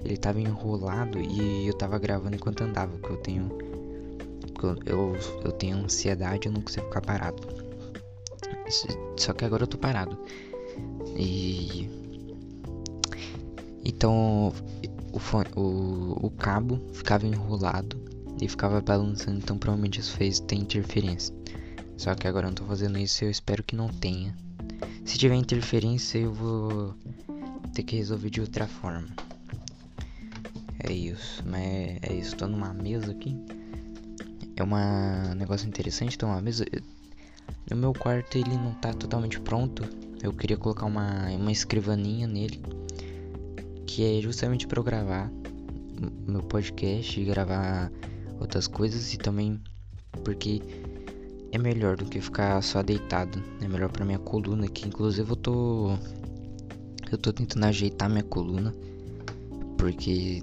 ele 0.04 0.16
tava 0.16 0.40
enrolado 0.40 1.18
e 1.18 1.66
eu 1.66 1.74
tava 1.74 1.98
gravando 1.98 2.36
enquanto 2.36 2.62
andava, 2.62 2.96
que 2.98 3.10
eu 3.10 3.16
tenho 3.18 3.48
Porque 4.54 4.66
eu, 4.66 4.76
eu, 4.86 5.16
eu 5.44 5.52
tenho 5.52 5.78
ansiedade, 5.78 6.46
eu 6.46 6.52
não 6.52 6.62
consigo 6.62 6.86
ficar 6.86 7.00
parado. 7.00 7.42
Só 9.16 9.32
que 9.32 9.44
agora 9.44 9.64
eu 9.64 9.68
tô 9.68 9.78
parado. 9.78 10.18
E. 11.16 11.88
Então 13.84 14.52
o, 15.12 15.18
fone, 15.18 15.48
o, 15.56 16.26
o 16.26 16.30
cabo 16.30 16.80
ficava 16.92 17.26
enrolado 17.26 18.09
e 18.40 18.48
ficava 18.48 18.80
balançando, 18.80 19.38
então 19.38 19.56
provavelmente 19.56 20.00
isso 20.00 20.12
fez 20.16 20.40
ter 20.40 20.56
interferência. 20.56 21.34
Só 21.96 22.14
que 22.14 22.26
agora 22.26 22.46
eu 22.46 22.50
não 22.50 22.54
tô 22.54 22.64
fazendo 22.64 22.98
isso 22.98 23.24
e 23.24 23.26
eu 23.26 23.30
espero 23.30 23.62
que 23.62 23.76
não 23.76 23.88
tenha. 23.88 24.34
Se 25.04 25.18
tiver 25.18 25.34
interferência 25.34 26.18
eu 26.18 26.32
vou 26.32 26.94
ter 27.74 27.82
que 27.82 27.96
resolver 27.96 28.30
de 28.30 28.40
outra 28.40 28.66
forma. 28.66 29.08
É 30.78 30.92
isso, 30.92 31.42
mas 31.46 31.98
é, 32.02 32.14
isso, 32.14 32.36
tô 32.36 32.46
numa 32.46 32.72
mesa 32.72 33.12
aqui. 33.12 33.36
É 34.56 34.64
um 34.64 35.34
negócio 35.34 35.68
interessante 35.68 36.18
ter 36.18 36.24
uma 36.24 36.40
mesa. 36.40 36.64
No 37.70 37.76
meu 37.76 37.92
quarto 37.92 38.36
ele 38.36 38.54
não 38.56 38.74
tá 38.74 38.92
totalmente 38.92 39.38
pronto. 39.40 39.82
Eu 40.22 40.32
queria 40.32 40.56
colocar 40.56 40.86
uma, 40.86 41.28
uma 41.30 41.52
escrivaninha 41.52 42.26
nele. 42.26 42.62
Que 43.86 44.18
é 44.18 44.22
justamente 44.22 44.66
para 44.66 44.78
eu 44.78 44.84
gravar 44.84 45.30
meu 46.26 46.42
podcast 46.42 47.20
e 47.20 47.24
gravar 47.24 47.90
outras 48.40 48.66
coisas. 48.66 49.12
E 49.14 49.18
também 49.18 49.60
porque 50.24 50.60
é 51.52 51.58
melhor 51.58 51.96
do 51.96 52.04
que 52.04 52.20
ficar 52.20 52.62
só 52.62 52.82
deitado. 52.82 53.42
É 53.60 53.68
melhor 53.68 53.90
para 53.90 54.04
minha 54.04 54.18
coluna 54.18 54.68
que 54.68 54.88
inclusive 54.88 55.30
eu 55.30 55.36
tô 55.36 55.90
eu 57.10 57.18
tô 57.18 57.32
tentando 57.32 57.64
ajeitar 57.66 58.08
minha 58.08 58.22
coluna 58.22 58.74
porque 59.76 60.42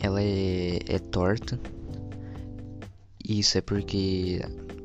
ela 0.00 0.22
é, 0.22 0.78
é 0.86 0.98
torta. 0.98 1.58
E 3.24 3.38
isso 3.38 3.56
é 3.56 3.60
porque 3.60 4.40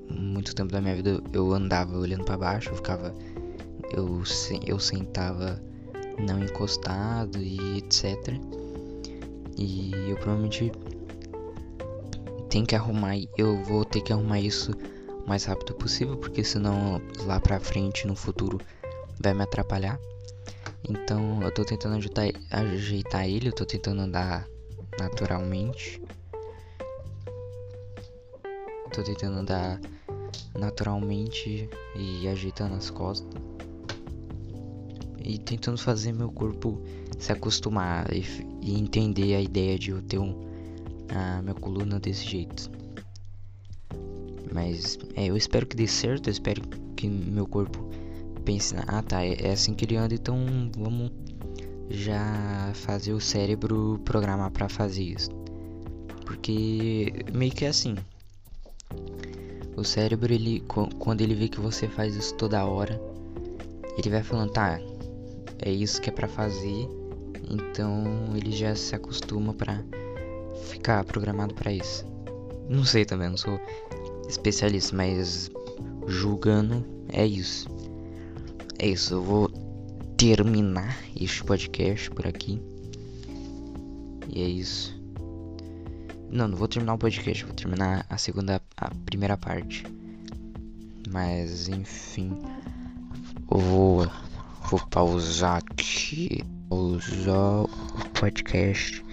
muito 0.09 0.55
tempo 0.55 0.71
da 0.71 0.79
minha 0.79 0.95
vida 0.95 1.21
eu 1.33 1.53
andava 1.53 1.97
olhando 1.97 2.23
para 2.23 2.37
baixo, 2.37 2.69
eu 2.69 2.75
ficava 2.75 3.13
eu 3.91 4.21
eu 4.65 4.79
sentava 4.79 5.61
não 6.19 6.43
encostado 6.43 7.37
e 7.39 7.77
etc. 7.77 8.39
E 9.57 9.91
eu 10.09 10.15
provavelmente 10.17 10.71
tenho 12.57 12.65
que 12.65 12.75
arrumar, 12.75 13.15
eu 13.37 13.63
vou 13.63 13.85
ter 13.85 14.01
que 14.01 14.11
arrumar 14.11 14.39
isso 14.39 14.71
o 15.23 15.29
mais 15.29 15.45
rápido 15.45 15.75
possível, 15.75 16.17
porque 16.17 16.43
senão 16.43 16.99
lá 17.27 17.39
pra 17.39 17.59
frente 17.59 18.07
no 18.07 18.15
futuro 18.15 18.59
vai 19.19 19.31
me 19.31 19.43
atrapalhar. 19.43 19.99
Então 20.89 21.43
eu 21.43 21.53
tô 21.53 21.63
tentando 21.63 21.97
ajeitar, 21.97 22.25
ajeitar 22.49 23.29
ele, 23.29 23.49
eu 23.49 23.53
tô 23.53 23.63
tentando 23.63 24.01
andar 24.01 24.47
naturalmente. 24.99 26.01
Tô 28.91 29.03
tentando 29.03 29.37
andar 29.37 29.79
naturalmente 30.57 31.69
e 31.95 32.27
ajeitando 32.27 32.73
as 32.73 32.89
costas. 32.89 33.39
E 35.23 35.37
tentando 35.37 35.77
fazer 35.77 36.11
meu 36.11 36.31
corpo 36.31 36.81
se 37.19 37.31
acostumar 37.31 38.11
e, 38.11 38.23
e 38.63 38.79
entender 38.79 39.35
a 39.35 39.41
ideia 39.41 39.77
de 39.77 39.91
eu 39.91 40.01
ter 40.01 40.17
um, 40.17 40.46
a 41.09 41.41
minha 41.41 41.55
coluna 41.55 41.99
desse 41.99 42.25
jeito. 42.25 42.71
Mas 44.51 44.97
é, 45.15 45.25
eu 45.25 45.37
espero 45.37 45.65
que 45.65 45.75
dê 45.75 45.87
certo, 45.87 46.27
eu 46.27 46.31
espero 46.31 46.61
que 46.95 47.07
meu 47.07 47.45
corpo 47.45 47.89
pense, 48.43 48.75
ah 48.87 49.01
tá, 49.01 49.23
é, 49.23 49.35
é 49.41 49.51
assim 49.51 49.73
que 49.73 49.85
ele 49.85 49.97
anda, 49.97 50.15
então 50.15 50.37
vamos 50.77 51.11
já 51.89 52.71
fazer 52.73 53.13
o 53.13 53.19
cérebro 53.19 53.99
programar 54.03 54.51
para 54.51 54.69
fazer 54.69 55.03
isso. 55.03 55.29
Porque 56.25 57.13
meio 57.33 57.51
que 57.51 57.65
é 57.65 57.69
assim. 57.69 57.95
O 59.75 59.83
cérebro, 59.83 60.33
ele 60.33 60.61
quando 60.99 61.21
ele 61.21 61.35
vê 61.35 61.47
que 61.47 61.59
você 61.59 61.87
faz 61.87 62.15
isso 62.15 62.33
toda 62.35 62.65
hora, 62.65 62.99
ele 63.97 64.09
vai 64.09 64.23
falando, 64.23 64.51
tá, 64.51 64.79
é 65.59 65.71
isso 65.71 66.01
que 66.01 66.09
é 66.09 66.13
para 66.13 66.27
fazer. 66.27 66.87
Então 67.49 68.03
ele 68.35 68.51
já 68.51 68.75
se 68.75 68.93
acostuma 68.95 69.53
para 69.53 69.83
ficar 70.65 71.03
programado 71.03 71.53
para 71.53 71.71
isso. 71.71 72.05
Não 72.69 72.83
sei 72.83 73.05
também, 73.05 73.29
não 73.29 73.37
sou 73.37 73.59
especialista, 74.27 74.95
mas 74.95 75.49
julgando 76.07 76.85
é 77.09 77.25
isso. 77.25 77.67
É 78.79 78.87
isso, 78.87 79.15
eu 79.15 79.23
vou 79.23 79.49
terminar 80.17 80.97
este 81.19 81.43
podcast 81.43 82.09
por 82.11 82.27
aqui. 82.27 82.61
E 84.33 84.41
é 84.41 84.47
isso. 84.47 84.97
Não, 86.29 86.47
não 86.47 86.57
vou 86.57 86.67
terminar 86.67 86.95
o 86.95 86.97
podcast, 86.97 87.45
vou 87.45 87.53
terminar 87.53 88.05
a 88.09 88.17
segunda, 88.17 88.61
a 88.75 88.91
primeira 89.05 89.37
parte. 89.37 89.85
Mas 91.09 91.69
enfim, 91.69 92.37
vou, 93.47 94.05
vou 94.69 94.79
pausar 94.89 95.57
aqui, 95.57 96.43
pausar 96.69 97.63
o 97.63 98.09
podcast. 98.19 99.06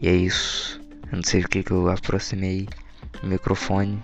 E 0.00 0.08
é 0.08 0.14
isso. 0.14 0.80
Eu 1.10 1.16
não 1.16 1.22
sei 1.22 1.40
porque 1.40 1.62
que 1.62 1.70
eu 1.70 1.88
aproximei 1.88 2.68
o 3.22 3.26
microfone. 3.26 4.02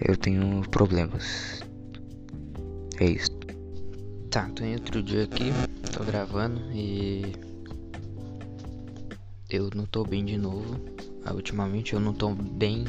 Eu 0.00 0.16
tenho 0.16 0.62
problemas. 0.70 1.62
É 2.98 3.06
isso. 3.06 3.30
Tá, 4.30 4.50
tô 4.54 4.64
em 4.64 4.74
outro 4.74 5.02
dia 5.02 5.24
aqui, 5.24 5.50
tô 5.96 6.04
gravando 6.04 6.60
e 6.72 7.32
eu 9.48 9.70
não 9.74 9.86
tô 9.86 10.04
bem 10.04 10.24
de 10.24 10.36
novo. 10.36 10.78
Ah, 11.24 11.32
ultimamente 11.32 11.94
eu 11.94 12.00
não 12.00 12.12
tô 12.12 12.30
bem 12.30 12.84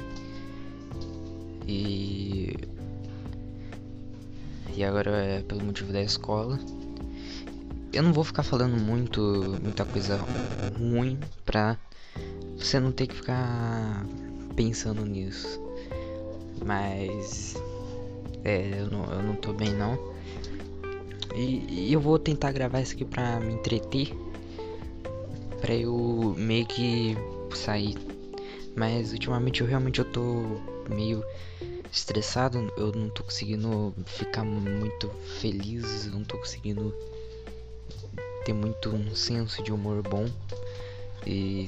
e 1.68 2.54
e 4.76 4.84
agora 4.84 5.10
é 5.10 5.42
pelo 5.42 5.64
motivo 5.64 5.92
da 5.92 6.02
escola. 6.02 6.60
Eu 7.98 8.04
não 8.04 8.14
vou 8.14 8.24
ficar 8.24 8.44
falando 8.44 8.78
muito, 8.80 9.20
muita 9.60 9.84
coisa 9.84 10.24
ruim 10.78 11.20
pra 11.44 11.76
você 12.56 12.80
não 12.80 12.92
ter 12.92 13.08
que 13.08 13.16
ficar 13.16 14.06
pensando 14.56 15.04
nisso. 15.04 15.60
Mas 16.64 17.56
é, 18.44 18.82
eu 18.82 18.92
não, 18.92 19.04
eu 19.12 19.24
não 19.24 19.36
tô 19.36 19.52
bem 19.52 19.74
não. 19.74 19.98
E, 21.36 21.88
e, 21.88 21.92
eu 21.92 22.00
vou 22.00 22.20
tentar 22.20 22.52
gravar 22.52 22.82
isso 22.82 22.94
aqui 22.94 23.04
pra 23.04 23.40
me 23.40 23.56
entreter. 23.56 24.16
Pra 25.60 25.74
eu 25.74 26.36
meio 26.38 26.68
que 26.68 27.18
sair. 27.56 27.98
Mas 28.76 29.12
ultimamente 29.12 29.62
eu 29.62 29.68
realmente 29.68 29.98
eu 29.98 30.06
tô 30.06 30.62
meio 30.88 31.24
estressado. 31.92 32.72
Eu 32.78 32.92
não 32.92 33.10
tô 33.10 33.24
conseguindo 33.24 33.92
ficar 34.06 34.44
muito 34.44 35.10
feliz. 35.40 36.06
Não 36.14 36.24
tô 36.24 36.38
conseguindo 36.38 36.94
ter 38.48 38.54
muito 38.54 38.90
um 38.96 39.14
senso 39.14 39.62
de 39.62 39.74
humor 39.74 40.02
bom. 40.02 40.26
E. 41.26 41.68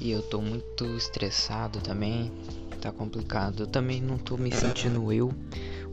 E 0.00 0.10
eu 0.10 0.22
tô 0.22 0.40
muito 0.40 0.84
estressado 0.96 1.80
também. 1.80 2.32
Tá 2.80 2.90
complicado. 2.90 3.62
Eu 3.62 3.66
também 3.68 4.00
não 4.00 4.18
tô 4.18 4.36
me 4.36 4.50
sentindo 4.52 5.12
eu 5.12 5.32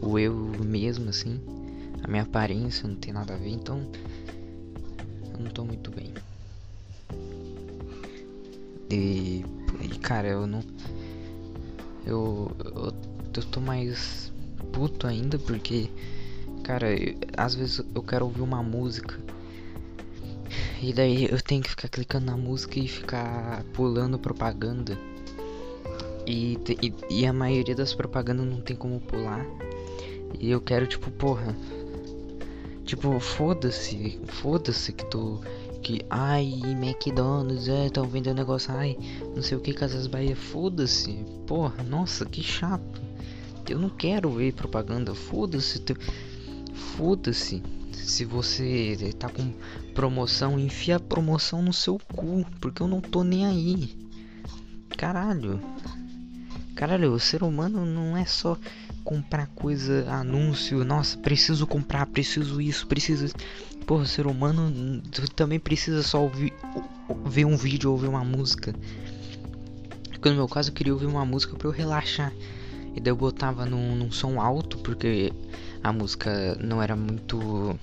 o 0.01 0.17
eu 0.17 0.33
mesmo, 0.65 1.09
assim. 1.09 1.39
A 2.03 2.07
minha 2.07 2.23
aparência 2.23 2.87
não 2.87 2.95
tem 2.95 3.13
nada 3.13 3.35
a 3.35 3.37
ver, 3.37 3.49
então 3.49 3.87
eu 5.33 5.39
não 5.39 5.51
tô 5.51 5.63
muito 5.63 5.91
bem. 5.91 6.11
E, 8.89 9.45
e 9.83 9.87
cara, 9.99 10.27
eu 10.27 10.47
não. 10.47 10.63
Eu, 12.07 12.51
eu, 12.65 12.93
eu 13.35 13.43
tô 13.51 13.61
mais 13.61 14.33
puto 14.73 15.05
ainda 15.05 15.37
porque, 15.37 15.91
cara, 16.63 16.91
eu, 16.93 17.15
às 17.37 17.55
vezes 17.55 17.81
eu 17.93 18.03
quero 18.03 18.25
ouvir 18.25 18.41
uma 18.41 18.63
música. 18.63 19.19
E 20.81 20.91
daí 20.91 21.29
eu 21.29 21.41
tenho 21.41 21.61
que 21.61 21.69
ficar 21.69 21.87
clicando 21.87 22.25
na 22.25 22.35
música 22.37 22.79
e 22.79 22.87
ficar 22.87 23.63
pulando 23.73 24.17
propaganda. 24.17 24.97
E, 26.25 26.57
e, 26.81 26.93
e 27.09 27.25
a 27.25 27.33
maioria 27.33 27.75
das 27.75 27.93
propagandas 27.93 28.45
não 28.45 28.61
tem 28.61 28.75
como 28.75 28.99
pular. 28.99 29.45
E 30.39 30.49
eu 30.49 30.61
quero, 30.61 30.87
tipo, 30.87 31.11
porra. 31.11 31.55
Tipo, 32.85 33.19
foda-se. 33.19 34.19
Foda-se 34.27 34.91
que 34.91 35.05
tu. 35.05 35.41
Que. 35.81 36.01
Ai, 36.09 36.51
McDonald's, 36.65 37.67
é, 37.67 37.89
tão 37.89 38.07
vendendo 38.07 38.37
negócio. 38.37 38.73
Ai, 38.73 38.97
não 39.35 39.41
sei 39.41 39.57
o 39.57 39.61
que, 39.61 39.73
Casas 39.73 40.07
Bahia. 40.07 40.35
Foda-se. 40.35 41.13
Porra, 41.47 41.83
nossa, 41.83 42.25
que 42.25 42.41
chato. 42.41 43.01
Eu 43.69 43.79
não 43.79 43.89
quero 43.89 44.29
ver 44.29 44.53
propaganda. 44.53 45.13
Foda-se. 45.13 45.83
Foda-se. 46.95 47.61
Se 47.93 48.25
você 48.25 49.13
tá 49.17 49.29
com 49.29 49.53
promoção, 49.93 50.59
enfia 50.59 50.97
a 50.97 50.99
promoção 50.99 51.61
no 51.61 51.73
seu 51.73 51.99
cu. 52.13 52.45
Porque 52.59 52.81
eu 52.81 52.87
não 52.87 53.01
tô 53.01 53.23
nem 53.23 53.45
aí. 53.45 53.95
Caralho. 54.97 55.59
Caralho, 56.75 57.13
o 57.13 57.19
ser 57.19 57.43
humano 57.43 57.85
não 57.85 58.17
é 58.17 58.25
só 58.25 58.57
comprar 59.03 59.47
coisa, 59.47 60.09
anúncio, 60.09 60.83
nossa, 60.85 61.17
preciso 61.17 61.67
comprar, 61.67 62.05
preciso 62.07 62.61
isso, 62.61 62.87
preciso. 62.87 63.33
Porra, 63.85 64.05
ser 64.05 64.27
humano 64.27 65.01
também 65.35 65.59
precisa 65.59 66.01
só 66.03 66.21
ouvir, 66.21 66.53
ver 67.25 67.45
um 67.45 67.57
vídeo 67.57 67.89
ou 67.89 67.95
ouvir 67.95 68.07
uma 68.07 68.23
música. 68.23 68.73
Porque 70.11 70.29
no 70.29 70.35
meu 70.35 70.47
caso 70.47 70.69
eu 70.69 70.73
queria 70.73 70.93
ouvir 70.93 71.07
uma 71.07 71.25
música 71.25 71.55
para 71.55 71.67
eu 71.67 71.71
relaxar. 71.71 72.31
E 72.95 72.99
daí 72.99 73.11
eu 73.11 73.15
botava 73.15 73.65
num, 73.65 73.95
num 73.95 74.11
som 74.11 74.39
alto, 74.39 74.77
porque 74.79 75.33
a 75.83 75.91
música 75.91 76.55
não 76.59 76.81
era 76.81 76.95
muito 76.95 77.77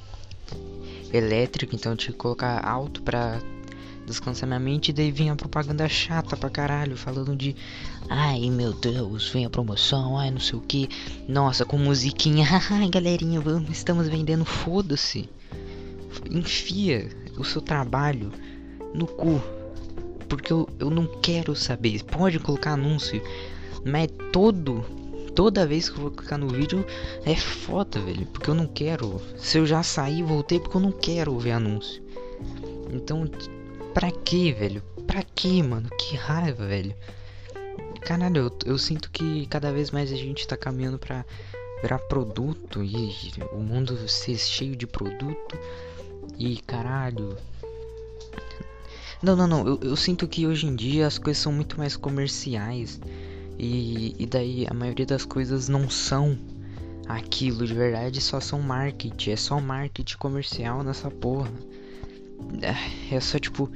elétrica, 1.12 1.74
então 1.74 1.92
eu 1.92 1.96
tinha 1.96 2.12
que 2.12 2.18
colocar 2.18 2.64
alto 2.64 3.02
pra 3.02 3.40
descansar 4.06 4.46
minha 4.48 4.58
mente. 4.58 4.88
E 4.88 4.92
daí 4.92 5.11
vinha 5.11 5.37
propaganda 5.37 5.88
chata 5.88 6.37
pra 6.37 6.50
caralho, 6.50 6.96
falando 6.96 7.37
de 7.37 7.54
ai 8.08 8.50
meu 8.50 8.72
Deus, 8.72 9.28
vem 9.28 9.44
a 9.44 9.50
promoção, 9.50 10.18
ai 10.18 10.30
não 10.30 10.40
sei 10.40 10.58
o 10.58 10.62
que. 10.62 10.88
Nossa, 11.28 11.64
com 11.64 11.78
musiquinha, 11.78 12.46
ai 12.70 12.88
galerinha, 12.88 13.40
vamos, 13.40 13.70
estamos 13.70 14.08
vendendo, 14.08 14.44
foda-se. 14.44 15.28
Enfia 16.30 17.08
o 17.37 17.44
seu 17.44 17.61
trabalho 17.61 18.32
no 18.94 19.06
cu. 19.06 19.40
Porque 20.28 20.52
eu, 20.52 20.68
eu 20.78 20.90
não 20.90 21.06
quero 21.20 21.56
saber. 21.56 22.02
Pode 22.04 22.38
colocar 22.38 22.72
anúncio, 22.72 23.22
mas 23.84 24.08
todo 24.30 24.84
toda 25.38 25.64
vez 25.64 25.88
que 25.88 25.96
eu 25.96 26.03
vou 26.03 26.11
clicar 26.11 26.37
no 26.37 26.48
vídeo 26.48 26.85
é 27.24 27.37
foda, 27.37 28.01
velho. 28.01 28.27
Porque 28.27 28.51
eu 28.51 28.57
não 28.57 28.66
quero. 28.66 29.22
Se 29.37 29.57
eu 29.57 29.64
já 29.64 29.85
saí, 29.85 30.20
voltei 30.20 30.59
porque 30.59 30.77
eu 30.77 30.81
não 30.81 30.90
quero 30.90 31.38
ver 31.38 31.53
anúncio. 31.53 32.03
Então, 32.92 33.24
pra 33.94 34.11
que, 34.11 34.53
velho? 34.53 34.83
Pra 35.07 35.22
que, 35.22 35.62
mano? 35.62 35.88
Que 35.90 36.16
raiva, 36.16 36.66
velho. 36.66 36.92
Caralho, 38.01 38.37
eu, 38.37 38.59
eu 38.72 38.79
sinto 38.79 39.12
que 39.12 39.46
cada 39.46 39.70
vez 39.70 39.92
mais 39.92 40.11
a 40.11 40.16
gente 40.16 40.44
tá 40.44 40.57
caminhando 40.57 40.98
pra 40.98 41.24
virar 41.83 42.01
produto 42.01 42.83
e 42.83 43.31
o 43.53 43.59
mundo 43.59 43.96
ser 44.09 44.37
cheio 44.38 44.74
de 44.74 44.88
produto. 44.88 45.57
E 46.37 46.57
caralho. 46.62 47.37
Não, 49.22 49.37
não, 49.37 49.46
não. 49.46 49.64
Eu, 49.64 49.81
eu 49.85 49.94
sinto 49.94 50.27
que 50.27 50.48
hoje 50.48 50.66
em 50.66 50.74
dia 50.74 51.07
as 51.07 51.16
coisas 51.16 51.40
são 51.40 51.53
muito 51.53 51.79
mais 51.79 51.96
comerciais. 51.96 52.98
E, 53.58 54.14
e 54.18 54.26
daí 54.26 54.66
a 54.68 54.74
maioria 54.74 55.04
das 55.04 55.24
coisas 55.24 55.68
não 55.68 55.90
são 55.90 56.38
aquilo 57.08 57.66
de 57.66 57.74
verdade, 57.74 58.20
só 58.20 58.38
são 58.38 58.60
marketing. 58.60 59.30
É 59.30 59.36
só 59.36 59.60
marketing 59.60 60.16
comercial 60.16 60.84
nessa 60.84 61.10
porra. 61.10 61.50
É, 62.62 63.16
é 63.16 63.20
só 63.20 63.38
tipo 63.38 63.70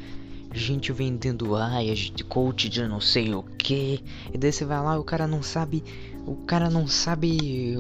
gente 0.55 0.93
vendendo 0.93 1.57
ai, 1.57 1.91
a 1.91 2.25
coach 2.25 2.69
de 2.69 2.87
não 2.87 3.01
sei 3.01 3.35
o 3.35 3.43
que. 3.43 4.03
E 4.33 4.39
daí 4.39 4.53
você 4.53 4.65
vai 4.65 4.81
lá, 4.81 4.99
o 4.99 5.05
cara 5.05 5.27
não 5.27 5.43
sabe. 5.43 5.83
O 6.27 6.37
cara 6.37 6.71
não 6.71 6.87
sabe. 6.87 7.77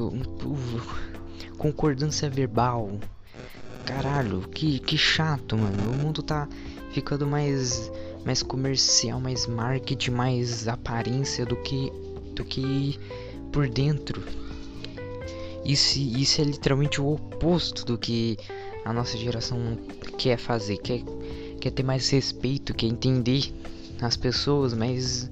concordância 1.58 2.28
verbal. 2.28 2.98
Caralho, 3.84 4.40
que, 4.48 4.78
que 4.78 4.96
chato, 4.96 5.56
mano. 5.56 5.92
O 5.92 5.96
mundo 5.96 6.22
tá 6.22 6.48
ficando 6.92 7.26
mais 7.26 7.90
mais 8.24 8.42
comercial, 8.42 9.20
mais 9.20 9.46
marketing, 9.46 10.10
mais 10.12 10.68
aparência 10.68 11.44
do 11.44 11.56
que 11.56 11.92
do 12.34 12.44
que 12.44 12.98
por 13.52 13.68
dentro. 13.68 14.22
Isso, 15.64 15.98
isso 15.98 16.40
é 16.40 16.44
literalmente 16.44 17.00
o 17.00 17.12
oposto 17.12 17.84
do 17.84 17.98
que 17.98 18.38
a 18.84 18.92
nossa 18.92 19.16
geração 19.16 19.78
quer 20.18 20.36
fazer, 20.36 20.78
quer, 20.78 21.02
quer 21.60 21.70
ter 21.70 21.82
mais 21.82 22.08
respeito, 22.10 22.74
quer 22.74 22.86
entender 22.86 23.52
as 24.00 24.16
pessoas, 24.16 24.74
mas 24.74 25.30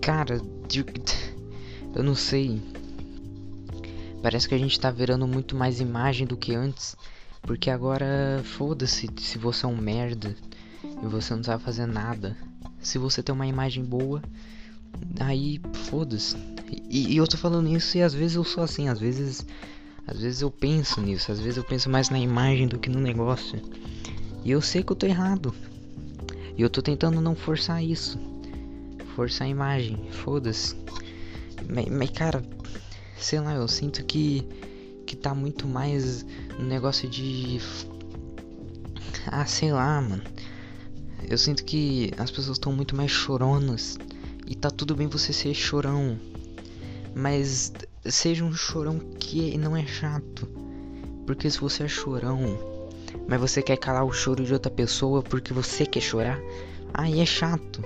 cara, 0.00 0.40
eu 1.94 2.02
não 2.02 2.14
sei. 2.14 2.60
Parece 4.22 4.48
que 4.48 4.54
a 4.54 4.58
gente 4.58 4.78
tá 4.78 4.90
virando 4.90 5.26
muito 5.26 5.56
mais 5.56 5.80
imagem 5.80 6.26
do 6.26 6.36
que 6.36 6.54
antes. 6.54 6.94
Porque 7.42 7.70
agora, 7.70 8.42
foda-se 8.44 9.08
se 9.18 9.38
você 9.38 9.64
é 9.64 9.68
um 9.68 9.76
merda 9.76 10.36
e 10.84 11.06
você 11.06 11.34
não 11.34 11.42
sabe 11.42 11.62
fazer 11.62 11.86
nada. 11.86 12.36
Se 12.80 12.98
você 12.98 13.22
tem 13.22 13.34
uma 13.34 13.46
imagem 13.46 13.84
boa, 13.84 14.22
aí 15.18 15.60
foda-se. 15.84 16.36
E, 16.88 17.12
e, 17.12 17.16
eu 17.16 17.26
tô 17.26 17.36
falando 17.36 17.68
isso 17.68 17.98
e 17.98 18.02
às 18.02 18.14
vezes 18.14 18.36
eu 18.36 18.44
sou 18.44 18.62
assim, 18.62 18.88
às 18.88 18.98
vezes. 18.98 19.44
Às 20.06 20.20
vezes 20.20 20.40
eu 20.40 20.50
penso 20.50 21.00
nisso, 21.00 21.30
às 21.30 21.38
vezes 21.38 21.56
eu 21.56 21.62
penso 21.62 21.88
mais 21.88 22.10
na 22.10 22.18
imagem 22.18 22.66
do 22.66 22.78
que 22.78 22.88
no 22.88 22.98
negócio. 22.98 23.60
E 24.44 24.50
eu 24.50 24.60
sei 24.60 24.82
que 24.82 24.90
eu 24.90 24.96
tô 24.96 25.06
errado. 25.06 25.54
E 26.56 26.62
eu 26.62 26.70
tô 26.70 26.82
tentando 26.82 27.20
não 27.20 27.36
forçar 27.36 27.82
isso. 27.82 28.18
Forçar 29.14 29.46
a 29.46 29.50
imagem, 29.50 30.10
foda-se. 30.10 30.74
Mas, 31.68 31.86
mas, 31.86 32.10
cara, 32.10 32.42
sei 33.16 33.40
lá, 33.40 33.54
eu 33.54 33.68
sinto 33.68 34.04
que. 34.04 34.46
Que 35.06 35.16
tá 35.16 35.34
muito 35.34 35.66
mais 35.66 36.24
no 36.58 36.64
negócio 36.64 37.08
de. 37.08 37.60
Ah, 39.26 39.44
sei 39.44 39.72
lá, 39.72 40.00
mano. 40.00 40.22
Eu 41.30 41.38
sinto 41.38 41.64
que 41.64 42.10
as 42.18 42.28
pessoas 42.28 42.56
estão 42.56 42.72
muito 42.72 42.96
mais 42.96 43.12
choronas. 43.12 43.96
E 44.48 44.56
tá 44.56 44.68
tudo 44.68 44.96
bem 44.96 45.06
você 45.06 45.32
ser 45.32 45.54
chorão. 45.54 46.18
Mas 47.14 47.72
seja 48.04 48.44
um 48.44 48.52
chorão 48.52 48.98
que 48.98 49.56
não 49.56 49.76
é 49.76 49.86
chato. 49.86 50.48
Porque 51.24 51.48
se 51.48 51.60
você 51.60 51.84
é 51.84 51.88
chorão, 51.88 52.58
mas 53.28 53.40
você 53.40 53.62
quer 53.62 53.76
calar 53.76 54.04
o 54.04 54.12
choro 54.12 54.44
de 54.44 54.52
outra 54.52 54.72
pessoa 54.72 55.22
porque 55.22 55.52
você 55.54 55.86
quer 55.86 56.00
chorar, 56.00 56.40
aí 56.92 57.20
é 57.20 57.26
chato. 57.26 57.80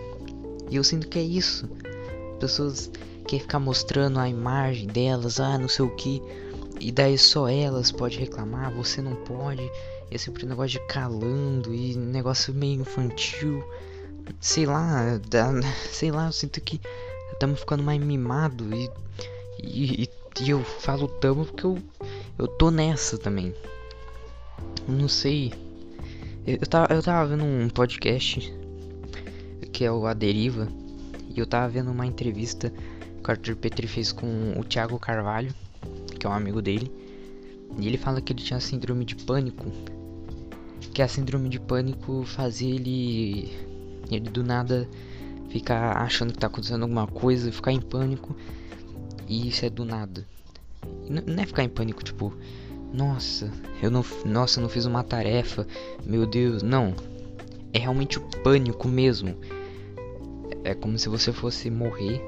E 0.70 0.76
eu 0.76 0.82
sinto 0.82 1.06
que 1.06 1.18
é 1.18 1.22
isso. 1.22 1.68
Pessoas 2.40 2.90
querem 3.26 3.40
ficar 3.40 3.60
mostrando 3.60 4.18
a 4.20 4.26
imagem 4.26 4.86
delas, 4.86 5.38
ah, 5.38 5.58
não 5.58 5.68
sei 5.68 5.84
o 5.84 5.94
que. 5.94 6.22
E 6.80 6.90
daí 6.90 7.18
só 7.18 7.46
elas 7.46 7.92
podem 7.92 8.20
reclamar, 8.20 8.72
você 8.74 9.02
não 9.02 9.16
pode. 9.16 9.70
É 10.10 10.18
sempre 10.18 10.44
um 10.44 10.48
negócio 10.48 10.80
de 10.80 10.86
calando 10.86 11.74
e 11.74 11.96
negócio 11.96 12.54
meio 12.54 12.80
infantil. 12.80 13.64
Sei 14.40 14.66
lá, 14.66 15.20
sei 15.90 16.10
lá, 16.10 16.26
eu 16.26 16.32
sinto 16.32 16.60
que 16.60 16.80
estamos 17.32 17.60
ficando 17.60 17.82
mais 17.82 18.00
mimado 18.00 18.64
e, 18.74 18.90
e, 19.62 20.08
e, 20.40 20.50
eu 20.50 20.62
falo 20.62 21.08
tamo 21.08 21.44
porque 21.44 21.66
eu, 21.66 21.78
eu 22.38 22.46
tô 22.46 22.70
nessa 22.70 23.18
também. 23.18 23.54
Não 24.86 25.08
sei. 25.08 25.52
Eu, 26.46 26.58
eu, 26.60 26.66
tava, 26.66 26.94
eu 26.94 27.02
tava 27.02 27.28
vendo 27.28 27.44
um 27.44 27.68
podcast 27.68 28.52
que 29.74 29.84
é 29.84 29.90
o 29.90 30.06
A 30.06 30.14
Deriva. 30.14 30.68
E 31.28 31.40
eu 31.40 31.46
tava 31.46 31.68
vendo 31.68 31.90
uma 31.90 32.06
entrevista 32.06 32.70
que 32.70 33.28
o 33.28 33.30
Arthur 33.30 33.56
Petri 33.56 33.88
fez 33.88 34.12
com 34.12 34.54
o 34.56 34.62
Thiago 34.62 34.98
Carvalho, 35.00 35.52
que 36.18 36.24
é 36.24 36.30
um 36.30 36.32
amigo 36.32 36.62
dele. 36.62 36.90
E 37.76 37.88
ele 37.88 37.98
fala 37.98 38.20
que 38.20 38.32
ele 38.32 38.40
tinha 38.40 38.60
síndrome 38.60 39.04
de 39.04 39.16
pânico 39.16 39.64
que 40.92 41.02
a 41.02 41.08
síndrome 41.08 41.48
de 41.48 41.58
pânico 41.58 42.24
fazia 42.24 42.74
ele 42.74 43.50
ele 44.10 44.28
do 44.30 44.42
nada 44.44 44.88
ficar 45.48 45.96
achando 45.98 46.32
que 46.32 46.38
tá 46.38 46.48
acontecendo 46.48 46.82
alguma 46.82 47.06
coisa, 47.06 47.52
ficar 47.52 47.72
em 47.72 47.80
pânico. 47.80 48.34
E 49.28 49.48
isso 49.48 49.64
é 49.64 49.70
do 49.70 49.84
nada. 49.84 50.26
não 51.08 51.42
é 51.42 51.46
ficar 51.46 51.62
em 51.62 51.68
pânico, 51.68 52.02
tipo, 52.02 52.34
nossa, 52.92 53.50
eu 53.80 53.90
não, 53.90 54.04
nossa, 54.24 54.58
eu 54.58 54.62
não 54.62 54.68
fiz 54.68 54.84
uma 54.84 55.02
tarefa, 55.02 55.66
meu 56.04 56.26
Deus, 56.26 56.62
não. 56.62 56.94
É 57.72 57.78
realmente 57.78 58.18
o 58.18 58.22
pânico 58.42 58.88
mesmo. 58.88 59.36
É 60.64 60.74
como 60.74 60.98
se 60.98 61.08
você 61.08 61.32
fosse 61.32 61.70
morrer, 61.70 62.20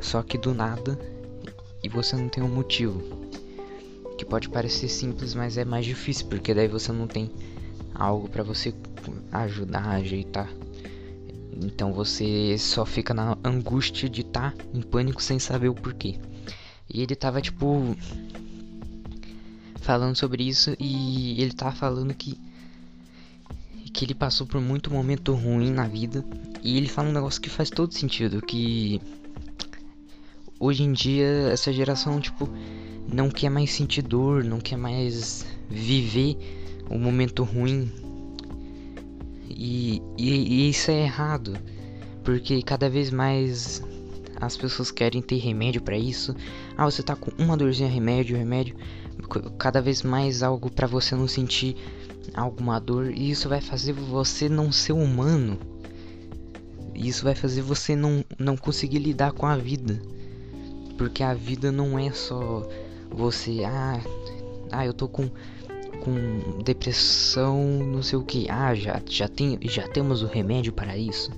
só 0.00 0.22
que 0.22 0.36
do 0.36 0.54
nada 0.54 0.98
e 1.82 1.88
você 1.88 2.16
não 2.16 2.28
tem 2.28 2.42
um 2.42 2.48
motivo 2.48 3.02
que 4.22 4.24
pode 4.24 4.48
parecer 4.48 4.88
simples, 4.88 5.34
mas 5.34 5.58
é 5.58 5.64
mais 5.64 5.84
difícil, 5.84 6.26
porque 6.28 6.54
daí 6.54 6.68
você 6.68 6.92
não 6.92 7.08
tem 7.08 7.28
algo 7.92 8.28
para 8.28 8.44
você 8.44 8.72
ajudar 9.32 9.84
a 9.84 9.90
ajeitar. 9.96 10.48
Então 11.60 11.92
você 11.92 12.56
só 12.56 12.86
fica 12.86 13.12
na 13.12 13.36
angústia 13.42 14.08
de 14.08 14.20
estar 14.20 14.52
tá 14.52 14.64
em 14.72 14.80
pânico 14.80 15.20
sem 15.20 15.40
saber 15.40 15.68
o 15.68 15.74
porquê. 15.74 16.20
E 16.88 17.02
ele 17.02 17.16
tava 17.16 17.40
tipo 17.40 17.96
falando 19.80 20.16
sobre 20.16 20.44
isso 20.44 20.76
e 20.78 21.42
ele 21.42 21.52
tava 21.52 21.74
falando 21.74 22.14
que 22.14 22.38
que 23.92 24.06
ele 24.06 24.14
passou 24.14 24.46
por 24.46 24.58
muito 24.58 24.90
momento 24.90 25.34
ruim 25.34 25.70
na 25.70 25.86
vida 25.86 26.24
e 26.62 26.78
ele 26.78 26.88
fala 26.88 27.10
um 27.10 27.12
negócio 27.12 27.42
que 27.42 27.50
faz 27.50 27.68
todo 27.68 27.92
sentido, 27.92 28.40
que 28.40 29.02
hoje 30.58 30.82
em 30.82 30.92
dia 30.92 31.26
essa 31.50 31.70
geração 31.72 32.18
tipo 32.18 32.48
não 33.12 33.30
quer 33.30 33.50
mais 33.50 33.70
sentir 33.72 34.02
dor, 34.02 34.42
não 34.42 34.58
quer 34.58 34.76
mais 34.76 35.44
viver 35.68 36.36
o 36.88 36.98
momento 36.98 37.44
ruim. 37.44 37.90
E, 39.48 40.02
e, 40.16 40.30
e, 40.30 40.70
isso 40.70 40.90
é 40.90 41.02
errado, 41.02 41.56
porque 42.24 42.62
cada 42.62 42.88
vez 42.88 43.10
mais 43.10 43.82
as 44.40 44.56
pessoas 44.56 44.90
querem 44.90 45.20
ter 45.20 45.36
remédio 45.36 45.82
para 45.82 45.96
isso. 45.96 46.34
Ah, 46.76 46.84
você 46.84 47.02
tá 47.02 47.14
com 47.14 47.30
uma 47.40 47.56
dorzinha, 47.56 47.88
remédio, 47.88 48.36
remédio. 48.36 48.74
Cada 49.58 49.80
vez 49.80 50.02
mais 50.02 50.42
algo 50.42 50.70
para 50.70 50.86
você 50.86 51.14
não 51.14 51.28
sentir 51.28 51.76
alguma 52.34 52.80
dor. 52.80 53.12
E 53.12 53.30
isso 53.30 53.48
vai 53.48 53.60
fazer 53.60 53.92
você 53.92 54.48
não 54.48 54.72
ser 54.72 54.94
humano. 54.94 55.58
Isso 56.94 57.24
vai 57.24 57.34
fazer 57.34 57.62
você 57.62 57.94
não, 57.94 58.24
não 58.38 58.56
conseguir 58.56 58.98
lidar 58.98 59.32
com 59.32 59.46
a 59.46 59.56
vida. 59.56 60.00
Porque 60.98 61.22
a 61.22 61.34
vida 61.34 61.70
não 61.70 61.98
é 61.98 62.10
só 62.10 62.68
você, 63.14 63.62
ah, 63.64 64.00
ah, 64.70 64.86
eu 64.86 64.92
tô 64.92 65.08
com 65.08 65.30
com 66.00 66.62
depressão, 66.64 67.62
não 67.62 68.02
sei 68.02 68.18
o 68.18 68.24
que. 68.24 68.50
Ah, 68.50 68.74
já 68.74 69.00
já 69.08 69.28
tem 69.28 69.58
já 69.62 69.86
temos 69.86 70.22
o 70.22 70.26
remédio 70.26 70.72
para 70.72 70.96
isso. 70.96 71.30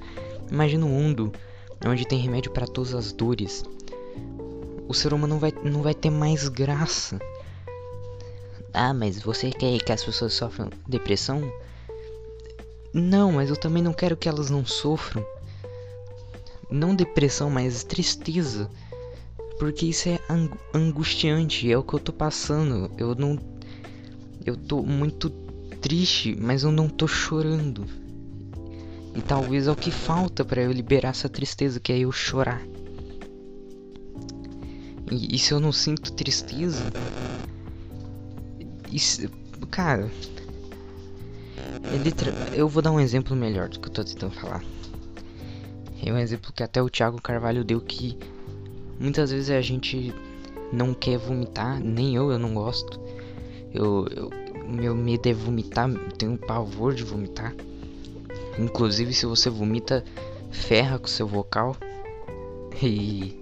Imagina 0.51 0.87
um 0.87 0.89
mundo 0.89 1.33
onde 1.87 2.07
tem 2.07 2.19
remédio 2.19 2.51
para 2.51 2.67
todas 2.67 2.95
as 2.95 3.13
dores, 3.13 3.63
o 4.89 4.95
ser 4.95 5.13
humano 5.13 5.35
não 5.35 5.41
vai, 5.41 5.53
não 5.65 5.83
vai 5.83 5.95
ter 5.95 6.11
mais 6.11 6.49
graça. 6.49 7.19
Ah, 8.73 8.93
mas 8.93 9.21
você 9.21 9.51
quer 9.51 9.79
que 9.79 9.93
as 9.93 10.05
pessoas 10.05 10.35
sofram 10.35 10.71
depressão? 10.87 11.53
Não, 12.93 13.33
mas 13.33 13.51
eu 13.51 13.57
também 13.57 13.83
não 13.83 13.93
quero 13.93 14.17
que 14.17 14.29
elas 14.29 14.51
não 14.51 14.65
sofram. 14.65 15.25
Não 16.71 16.95
depressão, 16.95 17.51
mas 17.51 17.85
tristeza. 17.85 18.71
Porque 19.59 19.87
isso 19.87 20.09
é 20.09 20.19
angustiante, 20.73 21.71
é 21.71 21.79
o 21.79 21.83
que 21.83 21.95
eu 21.95 22.01
tô 22.01 22.13
passando. 22.13 22.91
Eu 22.99 23.15
não. 23.15 23.39
Eu 24.45 24.57
tô 24.57 24.83
muito 24.83 25.31
triste, 25.81 26.37
mas 26.39 26.65
eu 26.65 26.73
não 26.73 26.89
tô 26.89 27.07
chorando. 27.07 27.85
E 29.15 29.23
talvez 29.23 29.69
é 29.69 29.71
o 29.71 29.77
que 29.77 29.91
falta 29.91 30.45
para 30.45 30.63
eu 30.63 30.73
liberar 30.73 31.11
essa 31.11 31.29
tristeza, 31.29 31.79
que 31.79 31.93
é 31.93 31.99
eu 31.99 32.11
chorar. 32.11 32.61
E, 35.11 35.37
e 35.37 35.39
se 35.39 35.53
eu 35.53 35.61
não 35.61 35.71
sinto 35.71 36.13
tristeza. 36.13 36.83
Isso, 38.91 39.29
cara. 39.71 40.11
É 42.53 42.59
eu 42.59 42.69
vou 42.69 42.83
dar 42.83 42.91
um 42.91 42.99
exemplo 42.99 43.37
melhor 43.37 43.69
do 43.69 43.79
que 43.79 43.89
eu 43.89 43.93
tô 43.93 44.05
tentando 44.05 44.35
falar. 44.35 44.65
É 46.05 46.13
um 46.13 46.19
exemplo 46.19 46.53
que 46.53 46.63
até 46.63 46.83
o 46.83 46.91
Thiago 46.91 47.21
Carvalho 47.21 47.65
deu 47.65 47.81
que 47.81 48.19
muitas 48.99 49.31
vezes 49.31 49.51
a 49.51 49.61
gente 49.61 50.13
não 50.73 50.95
quer 50.95 51.19
vomitar, 51.19 51.81
nem 51.81 52.15
eu, 52.15 52.31
eu 52.31 52.39
não 52.39 52.55
gosto. 52.55 53.01
Eu, 53.73 54.07
eu 54.09 54.31
meu 54.67 54.95
medo 54.95 55.29
é 55.29 55.33
vomitar, 55.33 55.91
tenho 56.17 56.39
pavor 56.39 56.95
de 56.95 57.05
vomitar. 57.05 57.55
Inclusive 58.59 59.13
se 59.13 59.27
você 59.27 59.51
vomita, 59.51 60.05
ferra 60.51 60.99
com 60.99 61.07
seu 61.07 61.27
vocal. 61.27 61.77
E 62.83 63.41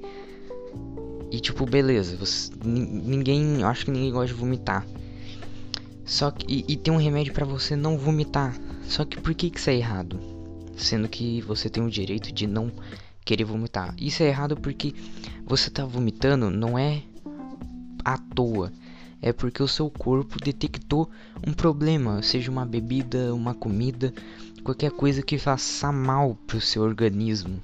e 1.30 1.40
tipo, 1.40 1.64
beleza, 1.64 2.14
você, 2.14 2.52
ninguém, 2.62 3.64
acho 3.64 3.86
que 3.86 3.90
ninguém 3.90 4.12
gosta 4.12 4.26
de 4.26 4.34
vomitar. 4.34 4.86
Só 6.04 6.30
que 6.30 6.44
e, 6.46 6.74
e 6.74 6.76
tem 6.76 6.92
um 6.92 6.98
remédio 6.98 7.32
para 7.32 7.46
você 7.46 7.74
não 7.74 7.96
vomitar. 7.96 8.54
Só 8.84 9.02
que 9.02 9.18
por 9.18 9.32
que 9.34 9.48
que 9.48 9.58
isso 9.58 9.70
é 9.70 9.76
errado? 9.76 10.20
Sendo 10.76 11.08
que 11.08 11.40
você 11.40 11.70
tem 11.70 11.82
o 11.82 11.90
direito 11.90 12.30
de 12.30 12.46
não 12.46 12.70
querer 13.24 13.44
vomitar. 13.44 13.94
Isso 13.98 14.22
é 14.22 14.26
errado 14.26 14.58
porque 14.58 14.94
você 15.52 15.68
tá 15.68 15.84
vomitando 15.84 16.48
não 16.48 16.78
é 16.78 17.02
à 18.02 18.16
toa. 18.16 18.72
É 19.20 19.34
porque 19.34 19.62
o 19.62 19.68
seu 19.68 19.90
corpo 19.90 20.42
detectou 20.42 21.10
um 21.46 21.52
problema, 21.52 22.22
seja 22.22 22.50
uma 22.50 22.64
bebida, 22.64 23.34
uma 23.34 23.52
comida, 23.52 24.14
qualquer 24.64 24.90
coisa 24.90 25.20
que 25.20 25.36
faça 25.36 25.92
mal 25.92 26.38
pro 26.46 26.58
seu 26.58 26.82
organismo 26.82 27.60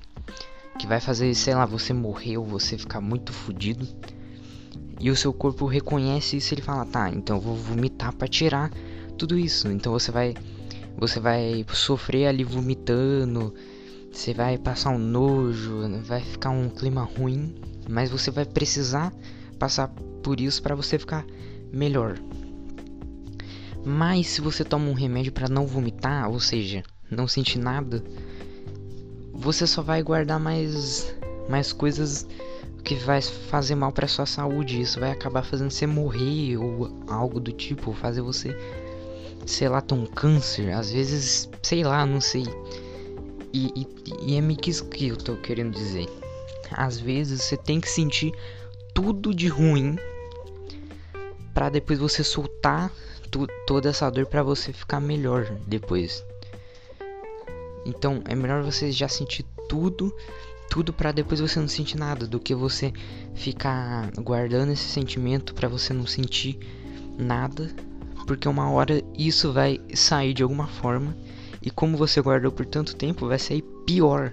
que 0.78 0.86
vai 0.86 1.00
fazer, 1.00 1.34
sei 1.34 1.54
lá, 1.54 1.64
você 1.64 1.94
morrer 1.94 2.36
ou 2.36 2.44
você 2.44 2.76
ficar 2.76 3.00
muito 3.00 3.32
fodido. 3.32 3.88
E 5.00 5.10
o 5.10 5.16
seu 5.16 5.32
corpo 5.32 5.64
reconhece 5.64 6.36
isso 6.36 6.52
e 6.52 6.54
ele 6.54 6.62
fala: 6.62 6.84
"Tá, 6.84 7.08
então 7.10 7.36
eu 7.36 7.42
vou 7.42 7.56
vomitar 7.56 8.14
para 8.14 8.28
tirar 8.28 8.70
tudo 9.16 9.38
isso". 9.38 9.66
Então 9.68 9.92
você 9.92 10.12
vai 10.12 10.34
você 10.96 11.18
vai 11.18 11.64
sofrer 11.72 12.26
ali 12.26 12.44
vomitando, 12.44 13.54
você 14.12 14.34
vai 14.34 14.58
passar 14.58 14.90
um 14.90 14.98
nojo, 14.98 15.88
vai 16.04 16.20
ficar 16.20 16.50
um 16.50 16.68
clima 16.68 17.02
ruim, 17.02 17.54
mas 17.88 18.10
você 18.10 18.30
vai 18.30 18.44
precisar 18.44 19.12
passar 19.58 19.88
por 20.22 20.40
isso 20.40 20.62
para 20.62 20.74
você 20.74 20.98
ficar 20.98 21.24
melhor. 21.72 22.18
Mas 23.84 24.26
se 24.28 24.40
você 24.40 24.64
toma 24.64 24.90
um 24.90 24.94
remédio 24.94 25.32
para 25.32 25.48
não 25.48 25.66
vomitar, 25.66 26.28
ou 26.30 26.38
seja, 26.38 26.82
não 27.10 27.26
sentir 27.26 27.58
nada, 27.58 28.04
você 29.32 29.66
só 29.66 29.82
vai 29.82 30.02
guardar 30.02 30.38
mais 30.38 31.14
mais 31.48 31.72
coisas 31.72 32.26
que 32.84 32.94
vai 32.94 33.22
fazer 33.22 33.74
mal 33.74 33.90
para 33.90 34.06
sua 34.06 34.26
saúde. 34.26 34.80
Isso 34.80 35.00
vai 35.00 35.10
acabar 35.10 35.42
fazendo 35.42 35.70
você 35.70 35.86
morrer 35.86 36.58
ou 36.58 36.90
algo 37.06 37.40
do 37.40 37.52
tipo, 37.52 37.92
fazer 37.94 38.20
você 38.20 38.54
sei 39.48 39.68
lá, 39.68 39.80
ter 39.80 39.94
um 39.94 40.06
câncer, 40.06 40.70
às 40.70 40.90
vezes, 40.90 41.48
sei 41.62 41.82
lá, 41.82 42.04
não 42.04 42.20
sei. 42.20 42.44
E, 43.52 43.72
e, 43.74 43.86
e 44.26 44.36
é 44.36 44.40
meio 44.40 44.58
que 44.58 44.70
isso 44.70 44.84
que 44.84 45.08
eu 45.08 45.16
tô 45.16 45.36
querendo 45.36 45.72
dizer. 45.72 46.06
Às 46.72 46.98
vezes 46.98 47.42
você 47.42 47.56
tem 47.56 47.80
que 47.80 47.88
sentir 47.88 48.32
tudo 48.94 49.34
de 49.34 49.48
ruim 49.48 49.96
para 51.54 51.68
depois 51.68 51.98
você 51.98 52.22
soltar 52.22 52.92
toda 53.66 53.90
essa 53.90 54.08
dor 54.10 54.26
para 54.26 54.42
você 54.42 54.72
ficar 54.72 55.00
melhor 55.00 55.44
depois. 55.66 56.24
Então 57.84 58.22
é 58.26 58.34
melhor 58.34 58.62
você 58.62 58.92
já 58.92 59.08
sentir 59.08 59.44
tudo, 59.68 60.14
tudo 60.70 60.92
para 60.92 61.12
depois 61.12 61.40
você 61.40 61.58
não 61.58 61.68
sentir 61.68 61.96
nada, 61.96 62.26
do 62.26 62.38
que 62.38 62.54
você 62.54 62.92
ficar 63.34 64.10
guardando 64.18 64.72
esse 64.72 64.88
sentimento 64.88 65.54
para 65.54 65.68
você 65.68 65.92
não 65.92 66.06
sentir 66.06 66.58
nada, 67.18 67.70
porque 68.26 68.48
uma 68.48 68.70
hora 68.70 69.02
isso 69.16 69.52
vai 69.52 69.80
sair 69.94 70.34
de 70.34 70.42
alguma 70.42 70.66
forma 70.66 71.16
e 71.62 71.70
como 71.70 71.96
você 71.96 72.20
guardou 72.20 72.52
por 72.52 72.66
tanto 72.66 72.94
tempo, 72.94 73.26
vai 73.26 73.38
sair 73.38 73.62
pior. 73.84 74.32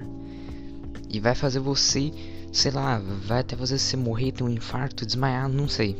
E 1.09 1.19
vai 1.19 1.35
fazer 1.35 1.59
você, 1.59 2.11
sei 2.51 2.71
lá, 2.71 3.01
vai 3.27 3.39
até 3.39 3.55
fazer 3.55 3.77
você 3.77 3.95
morrer, 3.95 4.31
ter 4.31 4.43
um 4.43 4.49
infarto, 4.49 5.05
desmaiar, 5.05 5.47
não 5.47 5.67
sei. 5.67 5.95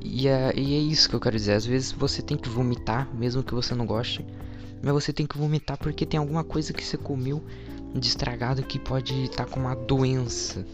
E 0.00 0.28
é, 0.28 0.52
e 0.56 0.74
é 0.74 0.78
isso 0.78 1.08
que 1.08 1.16
eu 1.16 1.20
quero 1.20 1.36
dizer. 1.36 1.52
Às 1.52 1.64
vezes 1.64 1.92
você 1.92 2.22
tem 2.22 2.36
que 2.36 2.48
vomitar, 2.48 3.08
mesmo 3.14 3.42
que 3.42 3.54
você 3.54 3.74
não 3.74 3.86
goste 3.86 4.24
mas 4.82 4.92
você 4.92 5.12
tem 5.12 5.26
que 5.26 5.38
vomitar 5.38 5.78
porque 5.78 6.04
tem 6.04 6.18
alguma 6.18 6.42
coisa 6.42 6.72
que 6.72 6.84
você 6.84 6.98
comeu 6.98 7.42
de 7.94 8.08
estragado 8.08 8.62
que 8.64 8.78
pode 8.78 9.24
estar 9.24 9.44
tá 9.44 9.50
com 9.50 9.60
uma 9.60 9.76
doença. 9.76 10.66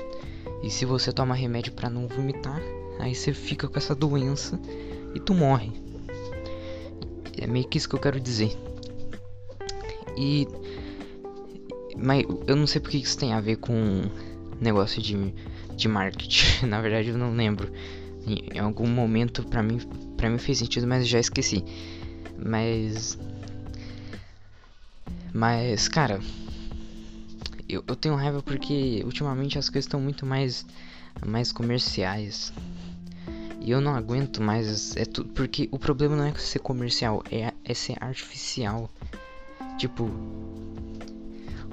E 0.63 0.71
se 0.71 0.85
você 0.85 1.13
toma 1.13 1.35
remédio 1.35 1.73
para 1.73 1.91
não 1.91 2.09
vomitar, 2.09 2.61
aí 2.99 3.15
você 3.15 3.35
fica 3.35 3.69
com 3.69 3.79
essa 3.79 3.95
doença 3.95 4.59
e 5.15 5.21
tu 5.21 5.35
morre. 5.35 5.71
É 7.37 7.47
meio 7.47 7.69
que 7.69 7.77
isso 7.77 7.89
que 7.89 7.95
eu 7.95 8.01
quero 8.01 8.19
dizer. 8.19 8.57
E 10.17 10.49
mas 11.99 12.25
eu 12.47 12.57
não 12.57 12.67
sei 12.67 12.81
porque 12.81 12.99
isso 12.99 13.19
tem 13.19 13.33
a 13.33 13.41
ver 13.41 13.57
com 13.57 14.03
negócio 14.61 15.03
de, 15.03 15.35
de 15.77 15.89
marketing. 15.89 16.67
Na 16.67 16.81
verdade, 16.81 17.09
eu 17.09 17.19
não 17.19 17.33
lembro. 17.35 17.71
Em, 18.27 18.59
algum 18.59 18.87
momento 18.87 19.43
para 19.45 19.63
mim 19.63 19.79
para 20.17 20.29
mim 20.29 20.39
fez 20.39 20.59
sentido, 20.59 20.87
mas 20.87 21.09
já 21.09 21.19
esqueci. 21.19 21.65
Mas 22.37 23.19
mas, 25.33 25.89
cara, 25.89 26.21
eu, 27.69 27.85
eu 27.87 27.95
tenho 27.95 28.15
raiva 28.15 28.43
porque 28.43 29.03
ultimamente 29.05 29.59
as 29.59 29.69
coisas 29.69 29.85
estão 29.85 30.01
muito 30.01 30.25
mais, 30.25 30.65
mais 31.25 31.53
comerciais. 31.53 32.53
E 33.61 33.71
eu 33.71 33.81
não 33.81 33.95
aguento 33.95 34.43
mais. 34.43 34.97
É 34.97 35.05
tudo. 35.05 35.29
Porque 35.35 35.69
o 35.71 35.79
problema 35.79 36.17
não 36.17 36.25
é 36.25 36.35
ser 36.35 36.61
comercial, 36.61 37.23
é, 37.31 37.53
é 37.65 37.75
ser 37.75 37.97
artificial. 38.01 38.91
Tipo. 39.79 40.11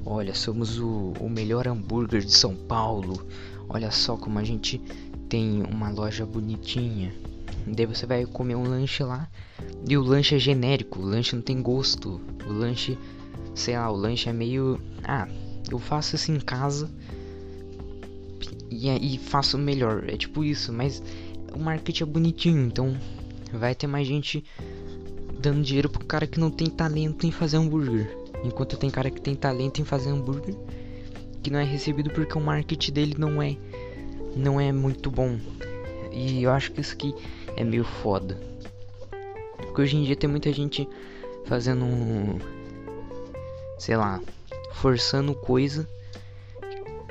Olha, 0.05 0.33
somos 0.33 0.79
o, 0.79 1.13
o 1.19 1.29
melhor 1.29 1.67
hambúrguer 1.67 2.21
de 2.21 2.31
São 2.31 2.55
Paulo. 2.55 3.25
Olha 3.67 3.89
só 3.91 4.15
como 4.15 4.37
a 4.37 4.43
gente 4.43 4.79
tem 5.27 5.63
uma 5.63 5.89
loja 5.89 6.25
bonitinha. 6.25 7.13
Daí 7.65 7.85
você 7.85 8.05
vai 8.05 8.25
comer 8.25 8.55
um 8.55 8.63
lanche 8.63 9.03
lá. 9.03 9.27
E 9.87 9.97
o 9.97 10.03
lanche 10.03 10.35
é 10.35 10.39
genérico, 10.39 10.99
o 10.99 11.05
lanche 11.05 11.35
não 11.35 11.41
tem 11.41 11.61
gosto. 11.61 12.21
O 12.47 12.53
lanche 12.53 12.97
sei 13.55 13.77
lá, 13.77 13.89
o 13.89 13.95
lanche 13.95 14.29
é 14.29 14.33
meio. 14.33 14.79
Ah, 15.03 15.27
eu 15.71 15.79
faço 15.79 16.15
isso 16.15 16.31
em 16.31 16.39
casa 16.39 16.89
e, 18.69 19.15
e 19.15 19.17
faço 19.17 19.57
melhor. 19.57 20.03
É 20.07 20.17
tipo 20.17 20.43
isso, 20.43 20.71
mas 20.71 21.01
o 21.53 21.59
marketing 21.59 22.03
é 22.03 22.05
bonitinho, 22.05 22.67
então 22.67 22.95
vai 23.53 23.73
ter 23.73 23.87
mais 23.87 24.05
gente 24.05 24.43
dando 25.39 25.63
dinheiro 25.63 25.89
pro 25.89 26.05
cara 26.05 26.27
que 26.27 26.39
não 26.39 26.51
tem 26.51 26.67
talento 26.67 27.25
em 27.25 27.31
fazer 27.31 27.57
hambúrguer. 27.57 28.24
Enquanto 28.43 28.77
tem 28.77 28.89
cara 28.89 29.09
que 29.09 29.21
tem 29.21 29.35
talento 29.35 29.81
em 29.81 29.85
fazer 29.85 30.09
hambúrguer 30.09 30.55
que 31.41 31.51
não 31.51 31.59
é 31.59 31.63
recebido 31.63 32.09
porque 32.09 32.35
o 32.35 32.41
marketing 32.41 32.91
dele 32.91 33.15
não 33.19 33.39
é 33.39 33.55
não 34.35 34.59
é 34.59 34.71
muito 34.71 35.11
bom. 35.11 35.39
E 36.11 36.41
eu 36.41 36.51
acho 36.51 36.71
que 36.71 36.81
isso 36.81 36.95
aqui 36.95 37.13
é 37.55 37.63
meio 37.63 37.83
foda. 37.83 38.39
Porque 39.57 39.81
hoje 39.81 39.95
em 39.95 40.03
dia 40.03 40.15
tem 40.15 40.29
muita 40.29 40.51
gente 40.51 40.87
fazendo 41.45 41.85
sei 43.77 43.95
lá, 43.95 44.19
forçando 44.73 45.35
coisa 45.35 45.87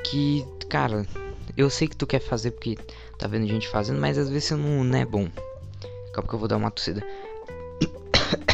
que, 0.02 0.44
cara, 0.68 1.06
eu 1.56 1.70
sei 1.70 1.86
que 1.86 1.96
tu 1.96 2.06
quer 2.06 2.20
fazer 2.20 2.50
porque 2.50 2.76
tá 3.18 3.28
vendo 3.28 3.46
gente 3.46 3.68
fazendo, 3.68 4.00
mas 4.00 4.18
às 4.18 4.28
vezes 4.28 4.48
você 4.48 4.56
não, 4.56 4.82
não 4.82 4.98
é 4.98 5.04
bom. 5.04 5.28
Calma 6.12 6.28
que 6.28 6.34
eu 6.34 6.38
vou 6.38 6.48
dar 6.48 6.56
uma 6.56 6.70
tossida. 6.70 7.06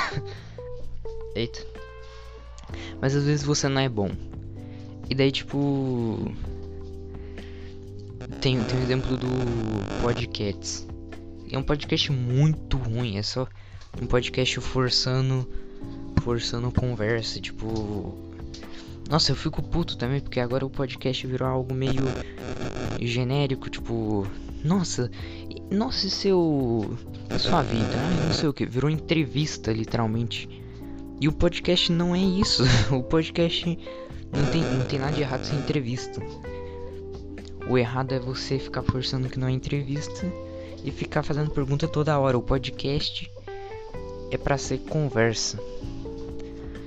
Eita. 1.34 1.79
Mas 3.00 3.14
às 3.14 3.24
vezes 3.24 3.44
você 3.44 3.68
não 3.68 3.80
é 3.80 3.88
bom. 3.88 4.10
E 5.08 5.14
daí, 5.14 5.30
tipo. 5.32 6.32
Tem, 8.40 8.62
tem 8.62 8.78
um 8.78 8.82
exemplo 8.82 9.16
do 9.16 9.26
Podcasts. 10.02 10.86
É 11.50 11.58
um 11.58 11.62
podcast 11.62 12.12
muito 12.12 12.76
ruim. 12.76 13.18
É 13.18 13.22
só 13.22 13.46
um 14.00 14.06
podcast 14.06 14.60
forçando 14.60 15.48
forçando 16.20 16.70
conversa, 16.70 17.40
tipo. 17.40 18.14
Nossa, 19.08 19.32
eu 19.32 19.36
fico 19.36 19.60
puto 19.62 19.96
também, 19.96 20.20
porque 20.20 20.38
agora 20.38 20.64
o 20.64 20.70
podcast 20.70 21.26
virou 21.26 21.48
algo 21.48 21.74
meio 21.74 22.04
genérico, 23.00 23.68
tipo. 23.68 24.26
Nossa, 24.62 25.10
nossa, 25.70 26.06
e 26.06 26.10
seu. 26.10 26.96
Sua 27.38 27.62
vida? 27.62 27.96
Não 28.26 28.32
sei 28.32 28.48
o 28.48 28.52
que. 28.52 28.66
Virou 28.66 28.90
entrevista, 28.90 29.72
literalmente. 29.72 30.48
E 31.20 31.28
o 31.28 31.32
podcast 31.32 31.92
não 31.92 32.14
é 32.14 32.18
isso. 32.18 32.62
O 32.90 33.02
podcast 33.02 33.78
não 34.32 34.46
tem, 34.50 34.62
não 34.62 34.86
tem 34.86 34.98
nada 34.98 35.12
de 35.12 35.20
errado 35.20 35.44
sem 35.44 35.58
entrevista. 35.58 36.18
O 37.68 37.76
errado 37.76 38.12
é 38.12 38.18
você 38.18 38.58
ficar 38.58 38.82
forçando 38.82 39.28
que 39.28 39.38
não 39.38 39.46
é 39.46 39.50
entrevista 39.50 40.26
e 40.82 40.90
ficar 40.90 41.22
fazendo 41.22 41.50
pergunta 41.50 41.86
toda 41.86 42.18
hora. 42.18 42.38
O 42.38 42.42
podcast 42.42 43.30
é 44.30 44.38
para 44.38 44.56
ser 44.56 44.78
conversa. 44.78 45.58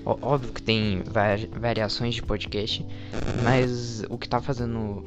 Óbvio 0.03 0.51
que 0.51 0.63
tem 0.63 1.03
variações 1.51 2.15
de 2.15 2.23
podcast, 2.23 2.83
mas 3.43 4.03
o 4.09 4.17
que 4.17 4.27
tá 4.27 4.41
fazendo. 4.41 5.05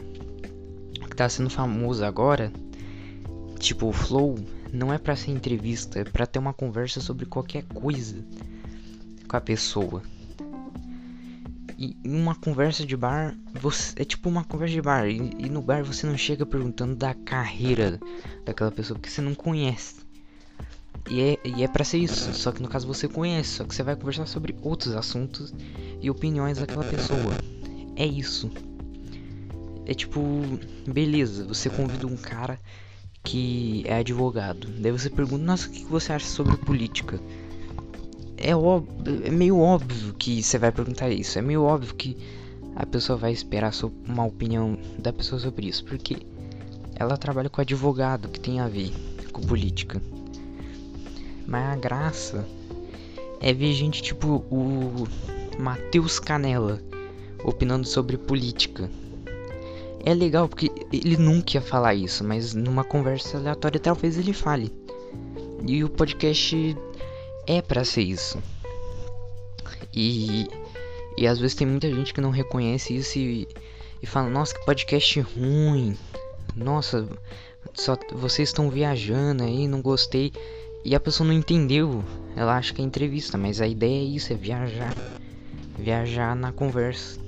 O 1.02 1.08
que 1.08 1.16
tá 1.16 1.28
sendo 1.28 1.50
famoso 1.50 2.04
agora, 2.04 2.52
tipo 3.58 3.88
o 3.88 3.92
Flow, 3.92 4.38
não 4.72 4.92
é 4.92 4.98
para 4.98 5.16
ser 5.16 5.32
entrevista, 5.32 5.98
é 5.98 6.04
pra 6.04 6.26
ter 6.26 6.38
uma 6.38 6.54
conversa 6.54 7.00
sobre 7.00 7.26
qualquer 7.26 7.64
coisa 7.64 8.24
com 9.26 9.36
a 9.36 9.40
pessoa. 9.40 10.02
E 11.78 11.94
uma 12.04 12.34
conversa 12.34 12.86
de 12.86 12.96
bar, 12.96 13.36
você, 13.52 14.00
é 14.00 14.04
tipo 14.04 14.28
uma 14.28 14.44
conversa 14.44 14.74
de 14.74 14.80
bar, 14.80 15.06
e, 15.06 15.16
e 15.16 15.50
no 15.50 15.60
bar 15.60 15.84
você 15.84 16.06
não 16.06 16.16
chega 16.16 16.46
perguntando 16.46 16.94
da 16.94 17.12
carreira 17.12 18.00
daquela 18.44 18.70
pessoa, 18.70 18.98
porque 18.98 19.10
você 19.10 19.20
não 19.20 19.34
conhece. 19.34 19.96
E 21.08 21.20
é, 21.20 21.38
e 21.44 21.62
é 21.62 21.68
pra 21.68 21.84
ser 21.84 21.98
isso, 21.98 22.32
só 22.32 22.50
que 22.50 22.62
no 22.62 22.68
caso 22.68 22.86
você 22.86 23.06
conhece, 23.06 23.50
só 23.50 23.64
que 23.64 23.74
você 23.74 23.82
vai 23.82 23.94
conversar 23.94 24.26
sobre 24.26 24.56
outros 24.62 24.96
assuntos 24.96 25.54
e 26.00 26.10
opiniões 26.10 26.58
daquela 26.58 26.84
pessoa. 26.84 27.34
É 27.94 28.06
isso. 28.06 28.50
É 29.84 29.94
tipo, 29.94 30.20
beleza, 30.86 31.44
você 31.44 31.70
convida 31.70 32.06
um 32.06 32.16
cara 32.16 32.58
que 33.22 33.84
é 33.86 33.98
advogado. 33.98 34.68
Daí 34.78 34.90
você 34.90 35.10
pergunta, 35.10 35.44
nossa, 35.44 35.68
o 35.68 35.70
que 35.70 35.84
você 35.84 36.12
acha 36.12 36.26
sobre 36.26 36.56
política? 36.56 37.20
É, 38.38 38.50
é 38.50 39.30
meio 39.30 39.58
óbvio 39.58 40.14
que 40.14 40.42
você 40.42 40.58
vai 40.58 40.70
perguntar 40.70 41.10
isso. 41.10 41.38
É 41.38 41.42
meio 41.42 41.62
óbvio 41.62 41.94
que 41.94 42.16
a 42.74 42.84
pessoa 42.84 43.16
vai 43.16 43.32
esperar 43.32 43.72
uma 44.06 44.24
opinião 44.24 44.78
da 44.98 45.12
pessoa 45.12 45.40
sobre 45.40 45.68
isso. 45.68 45.84
Porque 45.84 46.18
ela 46.94 47.16
trabalha 47.16 47.48
com 47.48 47.60
advogado 47.60 48.28
que 48.28 48.40
tem 48.40 48.60
a 48.60 48.68
ver 48.68 48.92
com 49.32 49.42
política. 49.42 50.00
Mas 51.46 51.72
a 51.72 51.76
graça 51.76 52.46
é 53.40 53.52
ver 53.52 53.72
gente 53.72 54.02
tipo 54.02 54.44
o 54.50 55.06
Matheus 55.58 56.18
Canela 56.18 56.80
opinando 57.44 57.86
sobre 57.86 58.16
política. 58.16 58.90
É 60.04 60.14
legal 60.14 60.48
porque 60.48 60.70
ele 60.92 61.16
nunca 61.16 61.56
ia 61.56 61.60
falar 61.60 61.94
isso, 61.94 62.22
mas 62.22 62.54
numa 62.54 62.84
conversa 62.84 63.38
aleatória 63.38 63.80
talvez 63.80 64.18
ele 64.18 64.32
fale. 64.32 64.72
E 65.66 65.82
o 65.82 65.88
podcast 65.88 66.76
é 67.46 67.62
para 67.62 67.84
ser 67.84 68.02
isso. 68.02 68.42
E, 69.94 70.46
e 71.16 71.26
às 71.26 71.38
vezes 71.38 71.56
tem 71.56 71.66
muita 71.66 71.88
gente 71.88 72.12
que 72.12 72.20
não 72.20 72.30
reconhece 72.30 72.94
isso 72.94 73.18
e, 73.18 73.48
e 74.02 74.06
fala: 74.06 74.28
Nossa, 74.28 74.54
que 74.54 74.64
podcast 74.64 75.20
ruim. 75.20 75.96
Nossa, 76.54 77.08
só 77.74 77.96
vocês 78.12 78.48
estão 78.48 78.70
viajando 78.70 79.42
aí, 79.42 79.66
não 79.66 79.80
gostei. 79.80 80.32
E 80.84 80.94
a 80.94 81.00
pessoa 81.00 81.26
não 81.26 81.34
entendeu. 81.34 82.04
Ela 82.36 82.56
acha 82.56 82.72
que 82.72 82.80
é 82.80 82.84
entrevista, 82.84 83.36
mas 83.36 83.60
a 83.60 83.66
ideia 83.66 84.02
é 84.02 84.04
isso, 84.04 84.32
é 84.32 84.36
viajar. 84.36 84.94
Viajar 85.78 86.36
na 86.36 86.52
conversa. 86.52 87.18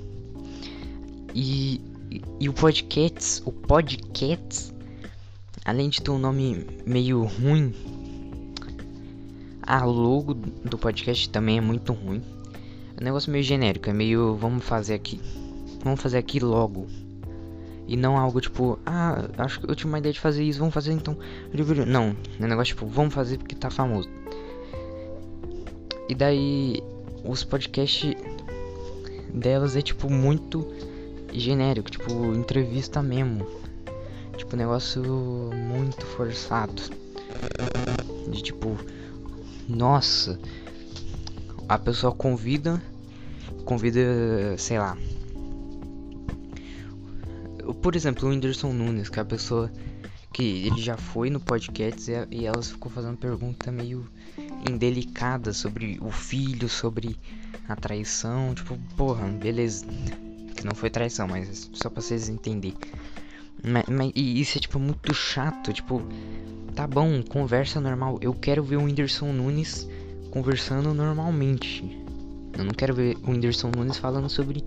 E, 1.33 1.81
e, 2.09 2.21
e 2.39 2.49
o 2.49 2.53
podcast, 2.53 3.41
o 3.45 3.51
podcast, 3.51 4.73
além 5.65 5.89
de 5.89 6.01
ter 6.01 6.11
um 6.11 6.17
nome 6.17 6.65
meio 6.85 7.23
ruim, 7.23 7.73
a 9.69 9.85
logo 9.85 10.33
do 10.33 10.79
podcast 10.79 11.29
também 11.29 11.59
é 11.59 11.61
muito 11.61 11.93
ruim. 11.93 12.23
É 12.97 13.01
um 13.01 13.05
negócio 13.05 13.31
meio 13.31 13.43
genérico, 13.43 13.87
é 13.87 13.93
meio 13.93 14.33
vamos 14.33 14.65
fazer 14.65 14.95
aqui. 14.95 15.21
Vamos 15.83 16.01
fazer 16.01 16.17
aqui 16.17 16.39
logo. 16.39 16.87
E 17.87 17.95
não 17.95 18.17
algo 18.17 18.41
tipo, 18.41 18.79
ah, 18.83 19.29
acho 19.37 19.59
que 19.59 19.69
eu 19.69 19.75
tinha 19.75 19.87
uma 19.87 19.99
ideia 19.99 20.11
de 20.11 20.19
fazer 20.19 20.43
isso, 20.43 20.57
vamos 20.57 20.73
fazer 20.73 20.91
então. 20.91 21.15
Não, 21.85 22.15
é 22.39 22.43
um 22.43 22.47
negócio 22.47 22.73
tipo, 22.73 22.87
vamos 22.87 23.13
fazer 23.13 23.37
porque 23.37 23.53
tá 23.53 23.69
famoso. 23.69 24.09
E 26.09 26.15
daí, 26.15 26.81
os 27.23 27.43
podcasts 27.43 28.15
delas 29.31 29.75
é 29.75 29.83
tipo 29.83 30.09
muito 30.09 30.67
genérico, 31.31 31.91
tipo, 31.91 32.11
entrevista 32.33 33.03
mesmo. 33.03 33.45
Tipo, 34.35 34.55
negócio 34.55 35.03
muito 35.53 36.03
forçado. 36.07 36.81
De 38.31 38.41
tipo, 38.41 38.75
nossa, 39.69 40.39
a 41.67 41.77
pessoa 41.77 42.13
convida, 42.13 42.81
convida, 43.63 44.57
sei 44.57 44.79
lá, 44.79 44.97
por 47.81 47.95
exemplo, 47.95 48.27
o 48.27 48.31
Whindersson 48.31 48.73
Nunes, 48.73 49.09
que 49.09 49.19
é 49.19 49.21
a 49.21 49.25
pessoa 49.25 49.71
que 50.33 50.43
ele 50.67 50.81
já 50.81 50.97
foi 50.97 51.29
no 51.29 51.39
podcast 51.39 52.11
e, 52.11 52.45
e 52.45 52.63
ficou 52.63 52.91
fazendo 52.91 53.17
pergunta 53.17 53.71
meio 53.71 54.09
indelicada 54.69 55.53
sobre 55.53 55.97
o 56.01 56.11
filho, 56.11 56.67
sobre 56.67 57.17
a 57.67 57.75
traição, 57.75 58.53
tipo, 58.53 58.77
porra, 58.95 59.27
beleza. 59.27 59.85
Que 60.55 60.65
não 60.65 60.75
foi 60.75 60.89
traição, 60.89 61.27
mas 61.27 61.69
só 61.73 61.89
pra 61.89 62.01
vocês 62.01 62.27
entenderem. 62.27 62.77
Mas, 63.63 63.85
mas, 63.87 64.11
e 64.15 64.39
isso 64.41 64.57
é 64.57 64.61
tipo 64.61 64.79
muito 64.79 65.13
chato, 65.13 65.71
tipo, 65.73 66.01
tá 66.79 66.87
bom, 66.87 67.21
conversa 67.21 67.81
normal. 67.81 68.17
Eu 68.21 68.33
quero 68.33 68.63
ver 68.63 68.77
o 68.77 68.85
Whindersson 68.85 69.33
Nunes 69.33 69.85
conversando 70.31 70.93
normalmente. 70.93 71.83
Eu 72.57 72.63
não 72.63 72.71
quero 72.71 72.95
ver 72.95 73.17
o 73.21 73.31
Whindersson 73.31 73.69
Nunes 73.75 73.97
falando 73.97 74.29
sobre 74.29 74.63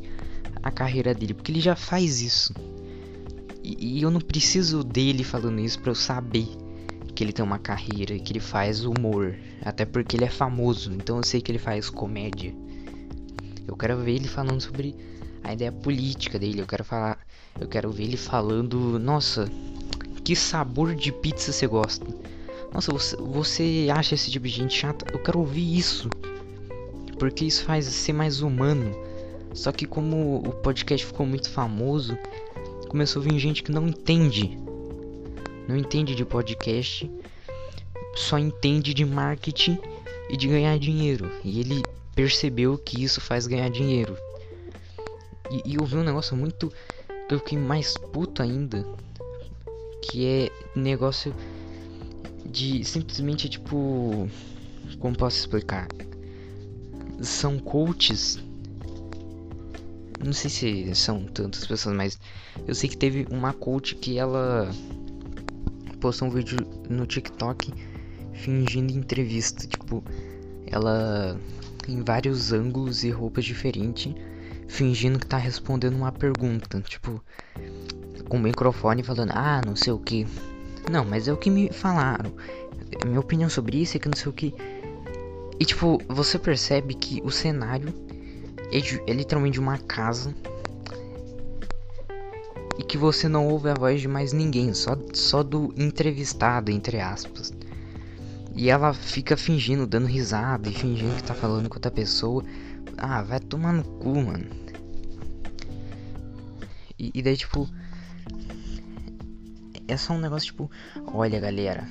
a 0.62 0.70
carreira 0.70 1.14
dele, 1.14 1.32
porque 1.32 1.50
ele 1.50 1.60
já 1.62 1.74
faz 1.74 2.20
isso. 2.20 2.52
E, 3.64 3.96
e 3.96 4.02
eu 4.02 4.10
não 4.10 4.20
preciso 4.20 4.84
dele 4.84 5.24
falando 5.24 5.58
isso 5.58 5.80
para 5.80 5.90
eu 5.90 5.94
saber 5.94 6.46
que 7.14 7.24
ele 7.24 7.32
tem 7.32 7.42
uma 7.42 7.58
carreira, 7.58 8.18
que 8.18 8.30
ele 8.30 8.40
faz 8.40 8.84
humor, 8.84 9.34
até 9.64 9.86
porque 9.86 10.14
ele 10.14 10.26
é 10.26 10.30
famoso, 10.30 10.92
então 10.92 11.16
eu 11.16 11.22
sei 11.22 11.40
que 11.40 11.50
ele 11.50 11.58
faz 11.58 11.88
comédia. 11.88 12.54
Eu 13.66 13.74
quero 13.74 13.96
ver 13.96 14.16
ele 14.16 14.28
falando 14.28 14.60
sobre 14.60 14.94
a 15.42 15.54
ideia 15.54 15.72
política 15.72 16.38
dele, 16.38 16.60
eu 16.60 16.66
quero 16.66 16.84
falar, 16.84 17.18
eu 17.58 17.66
quero 17.66 17.90
ver 17.90 18.04
ele 18.04 18.18
falando, 18.18 18.98
nossa, 18.98 19.50
que 20.24 20.36
sabor 20.36 20.94
de 20.94 21.12
pizza 21.12 21.52
você 21.52 21.66
gosta? 21.66 22.06
Nossa, 22.72 22.92
você, 22.92 23.16
você 23.16 23.88
acha 23.92 24.14
esse 24.14 24.30
tipo 24.30 24.46
de 24.46 24.52
gente 24.52 24.78
chata? 24.78 25.06
Eu 25.12 25.18
quero 25.18 25.38
ouvir 25.38 25.76
isso. 25.76 26.08
Porque 27.18 27.44
isso 27.44 27.64
faz 27.64 27.86
ser 27.86 28.12
mais 28.12 28.40
humano. 28.40 28.94
Só 29.54 29.70
que 29.70 29.86
como 29.86 30.36
o 30.36 30.52
podcast 30.52 31.06
ficou 31.06 31.26
muito 31.26 31.50
famoso, 31.50 32.16
começou 32.88 33.20
a 33.20 33.24
vir 33.24 33.38
gente 33.38 33.62
que 33.62 33.70
não 33.70 33.86
entende. 33.86 34.58
Não 35.68 35.76
entende 35.76 36.14
de 36.14 36.24
podcast, 36.24 37.10
só 38.14 38.38
entende 38.38 38.92
de 38.92 39.04
marketing 39.04 39.78
e 40.28 40.36
de 40.36 40.48
ganhar 40.48 40.78
dinheiro. 40.78 41.30
E 41.44 41.60
ele 41.60 41.82
percebeu 42.14 42.76
que 42.78 43.02
isso 43.02 43.20
faz 43.20 43.46
ganhar 43.46 43.68
dinheiro. 43.70 44.16
E, 45.50 45.72
e 45.72 45.74
eu 45.76 45.84
vi 45.84 45.96
um 45.96 46.02
negócio 46.02 46.36
muito. 46.36 46.72
que 47.28 47.34
eu 47.34 47.38
fiquei 47.38 47.58
mais 47.58 47.94
puto 47.96 48.42
ainda. 48.42 48.86
Que 50.02 50.26
é 50.26 50.50
negócio 50.76 51.34
de 52.44 52.84
simplesmente 52.84 53.48
tipo. 53.48 54.28
Como 54.98 55.16
posso 55.16 55.38
explicar? 55.38 55.88
São 57.20 57.58
coaches 57.58 58.38
não 60.24 60.32
sei 60.32 60.50
se 60.50 60.94
são 60.94 61.24
tantas 61.24 61.66
pessoas, 61.66 61.96
mas 61.96 62.18
eu 62.66 62.74
sei 62.74 62.88
que 62.88 62.96
teve 62.96 63.26
uma 63.30 63.52
coach 63.52 63.96
que 63.96 64.18
ela 64.18 64.70
postou 66.00 66.28
um 66.28 66.30
vídeo 66.30 66.58
no 66.88 67.06
TikTok 67.06 67.72
fingindo 68.32 68.92
entrevista, 68.92 69.66
tipo, 69.66 70.02
ela 70.66 71.38
em 71.88 72.02
vários 72.02 72.52
ângulos 72.52 73.02
e 73.02 73.10
roupas 73.10 73.44
diferentes, 73.44 74.14
fingindo 74.68 75.18
que 75.18 75.26
tá 75.26 75.36
respondendo 75.36 75.96
uma 75.96 76.12
pergunta, 76.12 76.80
tipo, 76.80 77.22
com 78.32 78.38
o 78.38 78.40
microfone 78.40 79.02
falando: 79.02 79.32
"Ah, 79.34 79.60
não 79.66 79.76
sei 79.76 79.92
o 79.92 79.98
que". 79.98 80.26
Não, 80.90 81.04
mas 81.04 81.28
é 81.28 81.32
o 81.34 81.36
que 81.36 81.50
me 81.50 81.70
falaram. 81.70 82.32
A 83.02 83.04
minha 83.04 83.20
opinião 83.20 83.50
sobre 83.50 83.82
isso 83.82 83.98
é 83.98 84.00
que 84.00 84.08
não 84.08 84.16
sei 84.16 84.30
o 84.30 84.32
que. 84.32 84.54
E 85.60 85.64
tipo, 85.66 86.00
você 86.08 86.38
percebe 86.38 86.94
que 86.94 87.20
o 87.22 87.30
cenário 87.30 87.92
é, 88.72 88.78
é 89.10 89.12
literalmente 89.12 89.60
uma 89.60 89.76
casa 89.76 90.34
e 92.78 92.82
que 92.82 92.96
você 92.96 93.28
não 93.28 93.46
ouve 93.48 93.68
a 93.68 93.74
voz 93.74 94.00
de 94.00 94.08
mais 94.08 94.32
ninguém, 94.32 94.72
só, 94.72 94.96
só 95.12 95.42
do 95.42 95.74
entrevistado, 95.76 96.70
entre 96.70 97.00
aspas. 97.00 97.52
E 98.56 98.70
ela 98.70 98.94
fica 98.94 99.36
fingindo, 99.36 99.86
dando 99.86 100.06
risada 100.06 100.70
e 100.70 100.72
fingindo 100.72 101.14
que 101.16 101.22
tá 101.22 101.34
falando 101.34 101.68
com 101.68 101.76
outra 101.76 101.90
pessoa. 101.90 102.42
Ah, 102.96 103.22
vai 103.22 103.40
tomar 103.40 103.74
no 103.74 103.84
cu, 103.84 104.22
mano. 104.22 104.46
E, 106.98 107.10
e 107.14 107.22
daí, 107.22 107.36
tipo. 107.36 107.68
É 109.92 109.96
só 109.98 110.14
um 110.14 110.18
negócio 110.18 110.46
tipo: 110.46 110.70
Olha, 111.06 111.38
galera. 111.38 111.86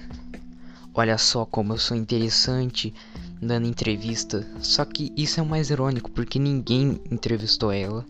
Olha 0.91 1.20
só 1.20 1.45
como 1.45 1.74
eu 1.74 1.78
sou 1.78 1.95
interessante 1.95 2.91
dando 3.39 3.68
entrevista. 3.68 4.43
Só 4.60 4.84
que 4.86 5.14
isso 5.16 5.39
é 5.39 5.43
o 5.43 5.45
mais 5.45 5.70
irônico, 5.70 6.10
porque 6.10 6.39
ninguém 6.39 6.99
entrevistou 7.12 7.72
ela. 7.72 8.04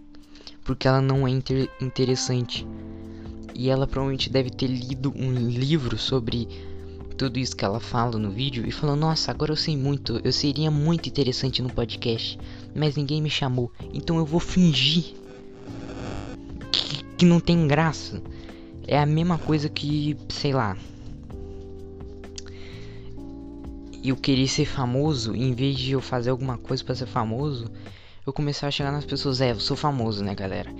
Porque 0.63 0.87
ela 0.87 1.01
não 1.01 1.27
é 1.27 1.31
inter 1.31 1.69
interessante. 1.81 2.65
E 3.53 3.69
ela 3.69 3.85
provavelmente 3.85 4.29
deve 4.29 4.49
ter 4.49 4.67
lido 4.67 5.13
um 5.13 5.33
livro 5.49 5.97
sobre 5.97 6.47
tudo 7.17 7.37
isso 7.37 7.53
que 7.53 7.65
ela 7.65 7.81
fala 7.81 8.17
no 8.17 8.31
vídeo 8.31 8.65
e 8.65 8.71
falou: 8.71 8.95
Nossa, 8.95 9.29
agora 9.29 9.51
eu 9.51 9.57
sei 9.57 9.75
muito, 9.75 10.21
eu 10.23 10.31
seria 10.31 10.71
muito 10.71 11.09
interessante 11.09 11.61
no 11.61 11.69
podcast, 11.69 12.39
mas 12.73 12.95
ninguém 12.95 13.21
me 13.21 13.29
chamou, 13.29 13.69
então 13.93 14.17
eu 14.17 14.25
vou 14.25 14.39
fingir 14.39 15.15
que, 16.71 17.03
que 17.17 17.25
não 17.25 17.41
tem 17.41 17.67
graça. 17.67 18.21
É 18.87 18.99
a 18.99 19.05
mesma 19.05 19.37
coisa 19.37 19.69
que, 19.69 20.17
sei 20.29 20.53
lá. 20.53 20.77
Eu 24.03 24.15
queria 24.15 24.47
ser 24.47 24.65
famoso, 24.65 25.35
em 25.35 25.53
vez 25.53 25.77
de 25.77 25.91
eu 25.91 26.01
fazer 26.01 26.31
alguma 26.31 26.57
coisa 26.57 26.83
para 26.83 26.95
ser 26.95 27.05
famoso, 27.05 27.71
eu 28.25 28.33
comecei 28.33 28.67
a 28.67 28.71
chegar 28.71 28.91
nas 28.91 29.05
pessoas: 29.05 29.41
É, 29.41 29.51
eu 29.51 29.59
sou 29.59 29.77
famoso, 29.77 30.23
né, 30.23 30.33
galera? 30.33 30.73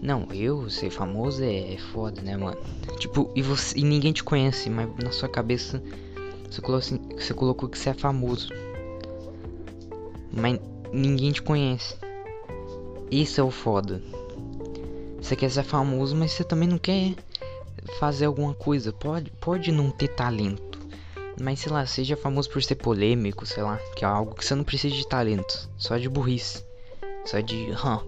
Não, 0.00 0.26
eu 0.32 0.70
ser 0.70 0.90
famoso 0.90 1.42
é 1.44 1.76
foda, 1.92 2.22
né, 2.22 2.36
mano? 2.36 2.56
Tipo, 2.98 3.30
e, 3.34 3.42
você, 3.42 3.78
e 3.78 3.82
ninguém 3.82 4.12
te 4.12 4.24
conhece, 4.24 4.70
mas 4.70 4.88
na 4.96 5.12
sua 5.12 5.28
cabeça 5.28 5.82
você 6.50 6.60
colocou, 6.60 6.78
assim, 6.78 7.00
você 7.16 7.34
colocou 7.34 7.68
que 7.68 7.78
você 7.78 7.90
é 7.90 7.94
famoso. 7.94 8.48
Mas 10.32 10.58
ninguém 10.92 11.32
te 11.32 11.42
conhece. 11.42 11.96
Isso 13.10 13.40
é 13.40 13.44
o 13.44 13.50
foda. 13.50 14.02
Você 15.20 15.36
quer 15.36 15.50
ser 15.50 15.64
famoso, 15.64 16.16
mas 16.16 16.32
você 16.32 16.44
também 16.44 16.68
não 16.68 16.78
quer 16.78 17.14
fazer 17.98 18.26
alguma 18.26 18.54
coisa. 18.54 18.92
Pode, 18.92 19.30
pode 19.40 19.72
não 19.72 19.90
ter 19.90 20.08
talento. 20.08 20.78
Mas 21.40 21.60
sei 21.60 21.72
lá, 21.72 21.86
seja 21.86 22.16
famoso 22.16 22.50
por 22.50 22.62
ser 22.62 22.74
polêmico, 22.74 23.46
sei 23.46 23.62
lá, 23.62 23.78
que 23.96 24.04
é 24.04 24.08
algo 24.08 24.34
que 24.34 24.44
você 24.44 24.54
não 24.54 24.64
precisa 24.64 24.94
de 24.94 25.06
talento, 25.06 25.70
só 25.78 25.96
de 25.96 26.08
burrice. 26.08 26.62
Só 27.24 27.40
de, 27.40 27.70
hã, 27.70 28.00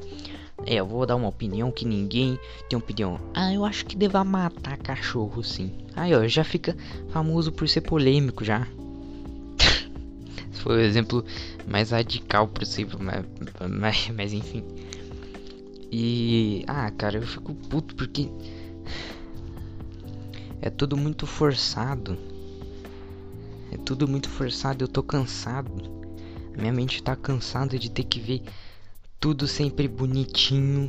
é, 0.66 0.74
eu 0.74 0.86
vou 0.86 1.06
dar 1.06 1.16
uma 1.16 1.28
opinião 1.28 1.70
que 1.70 1.84
ninguém 1.84 2.38
tem 2.68 2.78
opinião. 2.78 3.18
Ah, 3.34 3.52
eu 3.52 3.64
acho 3.64 3.84
que 3.86 3.96
deva 3.96 4.22
matar 4.24 4.76
cachorro, 4.76 5.42
sim. 5.42 5.72
Aí, 5.96 6.14
ó, 6.14 6.26
já 6.26 6.44
fica 6.44 6.76
famoso 7.10 7.50
por 7.52 7.68
ser 7.68 7.80
polêmico 7.80 8.44
já. 8.44 8.66
Foi 10.52 10.76
o 10.76 10.80
exemplo 10.80 11.24
mais 11.66 11.90
radical 11.90 12.46
possível, 12.46 12.98
mas, 13.00 13.24
mas, 13.68 14.10
mas 14.14 14.32
enfim. 14.32 14.64
E. 15.90 16.64
Ah, 16.66 16.90
cara, 16.90 17.18
eu 17.18 17.26
fico 17.26 17.54
puto 17.54 17.94
porque. 17.94 18.28
É 20.64 20.70
tudo 20.70 20.96
muito 20.96 21.26
forçado. 21.26 22.16
É 23.72 23.76
tudo 23.76 24.06
muito 24.06 24.28
forçado, 24.28 24.84
eu 24.84 24.88
tô 24.88 25.02
cansado. 25.02 25.72
Minha 26.56 26.72
mente 26.72 27.02
tá 27.02 27.16
cansada 27.16 27.76
de 27.76 27.90
ter 27.90 28.04
que 28.04 28.20
ver 28.20 28.42
tudo 29.18 29.48
sempre 29.48 29.88
bonitinho. 29.88 30.88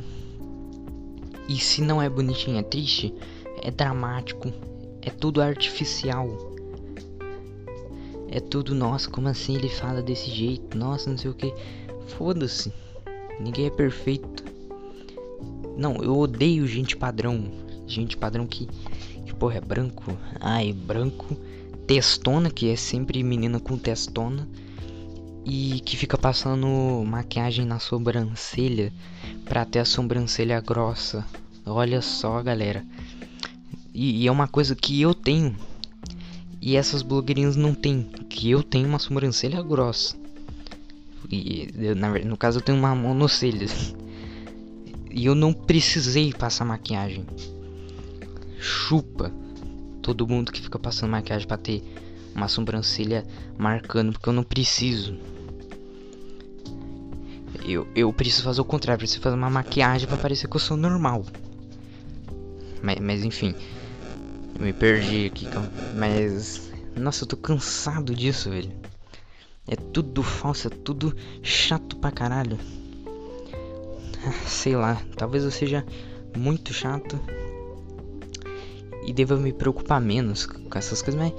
E 1.48 1.58
se 1.58 1.82
não 1.82 2.00
é 2.00 2.08
bonitinho, 2.08 2.56
é 2.56 2.62
triste, 2.62 3.12
é 3.60 3.68
dramático, 3.72 4.52
é 5.02 5.10
tudo 5.10 5.42
artificial. 5.42 6.28
É 8.28 8.38
tudo, 8.38 8.76
nossa, 8.76 9.10
como 9.10 9.26
assim 9.26 9.56
ele 9.56 9.68
fala 9.68 10.00
desse 10.00 10.30
jeito? 10.30 10.78
Nossa, 10.78 11.10
não 11.10 11.18
sei 11.18 11.32
o 11.32 11.34
que. 11.34 11.52
Foda-se. 12.16 12.72
Ninguém 13.40 13.66
é 13.66 13.70
perfeito. 13.70 14.44
Não, 15.76 15.96
eu 15.96 16.16
odeio 16.16 16.64
gente 16.64 16.96
padrão. 16.96 17.50
Gente 17.88 18.16
padrão 18.16 18.46
que 18.46 18.68
porra, 19.44 19.58
é 19.58 19.60
branco. 19.60 20.16
Ai, 20.40 20.72
branco. 20.72 21.36
Testona, 21.86 22.48
que 22.48 22.70
é 22.70 22.76
sempre 22.76 23.22
menina 23.22 23.60
com 23.60 23.76
testona 23.76 24.48
e 25.44 25.82
que 25.84 25.98
fica 25.98 26.16
passando 26.16 26.66
maquiagem 27.06 27.66
na 27.66 27.78
sobrancelha 27.78 28.90
para 29.44 29.66
ter 29.66 29.80
a 29.80 29.84
sobrancelha 29.84 30.58
grossa. 30.62 31.26
Olha 31.66 32.00
só, 32.00 32.42
galera. 32.42 32.82
E, 33.92 34.22
e, 34.22 34.26
é 34.26 34.32
uma 34.32 34.48
coisa 34.48 34.74
que 34.74 34.98
eu 35.02 35.12
tenho 35.12 35.54
e 36.58 36.74
essas 36.74 37.02
blogueirinhas 37.02 37.54
não 37.54 37.74
tem, 37.74 38.02
que 38.30 38.50
eu 38.50 38.62
tenho 38.62 38.88
uma 38.88 38.98
sobrancelha 38.98 39.62
grossa. 39.62 40.16
E 41.30 41.70
na, 41.94 42.18
no 42.20 42.38
caso 42.38 42.60
eu 42.60 42.62
tenho 42.62 42.78
uma 42.78 42.94
monocelha. 42.94 43.66
E 45.16 45.26
eu 45.26 45.34
não 45.36 45.52
precisei 45.52 46.32
passar 46.32 46.64
maquiagem. 46.64 47.24
Chupa 48.58 49.32
todo 50.02 50.26
mundo 50.26 50.52
que 50.52 50.60
fica 50.60 50.78
passando 50.78 51.10
maquiagem 51.10 51.48
para 51.48 51.56
ter 51.56 51.82
uma 52.34 52.48
sobrancelha 52.48 53.24
marcando, 53.56 54.12
porque 54.12 54.28
eu 54.28 54.32
não 54.32 54.42
preciso. 54.42 55.16
Eu, 57.64 57.86
eu 57.94 58.12
preciso 58.12 58.42
fazer 58.42 58.60
o 58.60 58.64
contrário, 58.64 58.98
preciso 58.98 59.22
fazer 59.22 59.36
uma 59.36 59.48
maquiagem 59.48 60.06
para 60.06 60.18
parecer 60.18 60.48
que 60.48 60.56
eu 60.56 60.60
sou 60.60 60.76
normal. 60.76 61.24
Mas, 62.82 62.98
mas 63.00 63.24
enfim, 63.24 63.54
eu 64.58 64.64
me 64.64 64.72
perdi 64.74 65.26
aqui, 65.26 65.48
mas 65.96 66.70
nossa, 66.96 67.24
eu 67.24 67.28
tô 67.28 67.36
cansado 67.36 68.14
disso, 68.14 68.50
velho. 68.50 68.70
É 69.66 69.74
tudo 69.74 70.22
falso, 70.22 70.66
é 70.66 70.70
tudo 70.70 71.16
chato 71.42 71.96
pra 71.96 72.10
caralho. 72.10 72.58
Sei 74.46 74.76
lá, 74.76 75.00
talvez 75.16 75.44
eu 75.44 75.50
seja 75.50 75.84
muito 76.36 76.74
chato 76.74 77.18
e 79.04 79.12
deva 79.12 79.36
me 79.36 79.52
preocupar 79.52 80.00
menos 80.00 80.46
com 80.46 80.78
essas 80.78 81.02
coisas, 81.02 81.20
mas 81.20 81.32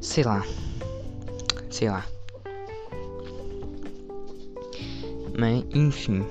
sei 0.00 0.24
lá. 0.24 0.44
Sei 1.70 1.88
lá. 1.88 2.06
Mas, 5.38 5.64
enfim. 5.74 6.26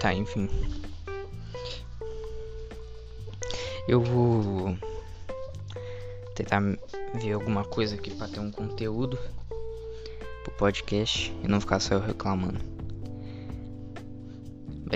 Tá, 0.00 0.14
enfim. 0.14 0.48
Eu 3.88 4.00
vou 4.00 4.76
tentar 6.34 6.60
ver 7.14 7.32
alguma 7.32 7.64
coisa 7.64 7.94
aqui 7.94 8.10
para 8.10 8.28
ter 8.28 8.40
um 8.40 8.50
conteúdo 8.50 9.18
pro 10.44 10.52
podcast 10.54 11.32
e 11.42 11.48
não 11.48 11.60
ficar 11.60 11.80
só 11.80 11.94
eu 11.94 12.00
reclamando. 12.00 12.75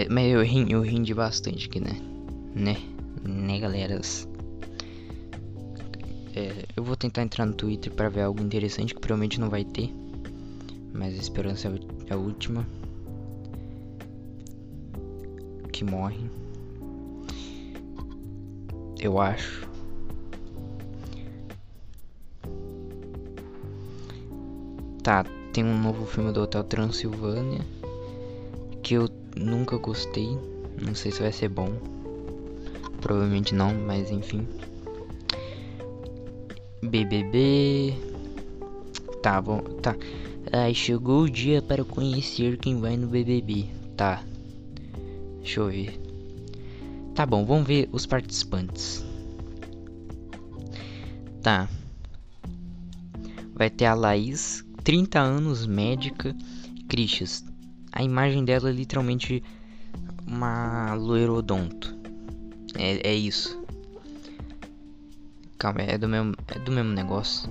Mas 0.09 0.33
eu 0.33 0.43
ri, 0.43 0.71
eu 0.71 0.81
rindi 0.81 1.13
bastante 1.13 1.67
aqui, 1.67 1.81
né? 1.81 2.01
Né? 2.55 2.77
Né, 3.23 3.59
galeras? 3.59 4.29
É, 6.35 6.65
eu 6.77 6.85
vou 6.85 6.97
tentar 6.97 7.23
entrar 7.23 7.45
no 7.45 7.53
Twitter 7.53 7.93
para 7.93 8.09
ver 8.09 8.23
algo 8.23 8.43
interessante 8.43 8.95
que 8.95 9.01
provavelmente 9.01 9.41
não 9.41 9.51
vai 9.51 9.65
ter. 9.65 9.93
Mas 10.93 11.15
a 11.15 11.19
esperança 11.19 11.69
é 12.09 12.15
a 12.15 12.17
última. 12.17 12.67
Que 15.73 15.85
morre. 15.85 16.31
Eu 19.01 19.21
acho. 19.21 19.69
Tá, 25.03 25.25
tem 25.53 25.65
um 25.65 25.81
novo 25.81 26.05
filme 26.07 26.33
do 26.33 26.43
Hotel 26.43 26.63
Transilvânia. 26.65 27.61
Que 28.83 28.95
eu 28.95 29.09
nunca 29.41 29.77
gostei. 29.79 30.39
Não 30.81 30.95
sei 30.95 31.11
se 31.11 31.21
vai 31.21 31.33
ser 31.33 31.49
bom. 31.49 31.73
Provavelmente 33.01 33.55
não, 33.55 33.75
mas 33.75 34.11
enfim. 34.11 34.47
BBB. 36.83 37.95
Tá 39.23 39.41
bom, 39.41 39.61
tá. 39.61 39.97
Ai, 40.53 40.75
chegou 40.75 41.23
o 41.23 41.31
dia 41.31 41.61
para 41.61 41.85
conhecer 41.85 42.59
quem 42.59 42.79
vai 42.81 42.97
no 42.97 43.07
BBB. 43.07 43.67
Tá. 43.97 44.23
Deixa 45.39 45.61
eu 45.61 45.69
ver. 45.69 46.01
Tá 47.15 47.27
bom, 47.27 47.45
vamos 47.45 47.67
ver 47.67 47.89
os 47.93 48.07
participantes. 48.07 49.05
Tá. 51.43 51.69
Vai 53.55 53.69
ter 53.69 53.87
a 53.87 53.95
Laís, 53.95 54.65
30 54.85 55.19
anos, 55.19 55.67
médica, 55.67 56.35
Crixas. 56.89 57.50
A 57.93 58.03
imagem 58.03 58.45
dela 58.45 58.69
é 58.69 58.73
literalmente 58.73 59.43
uma 60.27 60.95
loirodonto. 60.95 61.97
É, 62.77 63.09
é 63.09 63.15
isso. 63.15 63.61
Calma, 65.59 65.83
é 65.83 65.99
do 65.99 66.09
mesmo, 66.09 66.35
é 66.49 66.59
do 66.59 66.73
mesmo 66.73 66.93
negócio. 66.93 67.51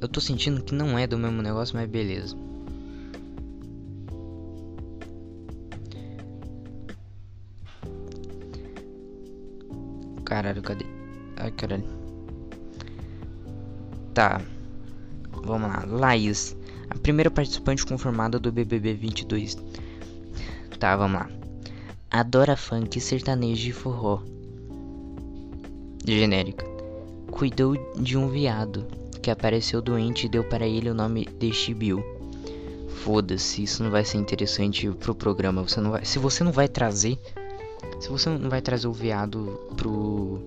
Eu 0.00 0.08
tô 0.08 0.20
sentindo 0.20 0.62
que 0.62 0.74
não 0.74 0.98
é 0.98 1.06
do 1.06 1.16
mesmo 1.16 1.40
negócio, 1.40 1.76
mas 1.76 1.88
beleza. 1.88 2.36
Caralho, 10.24 10.62
cadê? 10.62 10.84
Ai, 11.36 11.50
caralho. 11.52 11.84
Tá. 14.12 14.40
Vamos 15.44 15.68
lá. 15.68 15.84
Laís. 15.86 16.56
A 16.90 16.98
primeira 16.98 17.30
participante 17.30 17.84
confirmada 17.84 18.38
do 18.38 18.52
BBB 18.52 18.94
22. 18.94 19.56
Tá, 20.78 20.96
vamos 20.96 21.20
lá. 21.20 21.30
Adora 22.10 22.56
funk, 22.56 23.00
sertanejo 23.00 23.68
e 23.68 23.72
forró. 23.72 24.22
Genérica. 26.06 26.66
Cuidou 27.30 27.74
de 27.96 28.16
um 28.16 28.28
viado 28.28 28.86
que 29.22 29.30
apareceu 29.30 29.80
doente 29.80 30.26
e 30.26 30.28
deu 30.28 30.44
para 30.44 30.66
ele 30.66 30.90
o 30.90 30.94
nome 30.94 31.24
de 31.24 31.52
Chibiu. 31.52 32.04
Foda-se, 33.02 33.62
isso 33.62 33.82
não 33.82 33.90
vai 33.90 34.04
ser 34.04 34.18
interessante 34.18 34.88
pro 34.90 35.14
programa. 35.14 35.62
Você 35.62 35.80
não 35.80 35.90
vai, 35.90 36.04
se 36.04 36.18
você 36.18 36.44
não 36.44 36.52
vai 36.52 36.68
trazer, 36.68 37.18
se 37.98 38.08
você 38.08 38.28
não 38.28 38.50
vai 38.50 38.60
trazer 38.62 38.86
o 38.86 38.92
viado 38.92 39.60
pro 39.76 40.40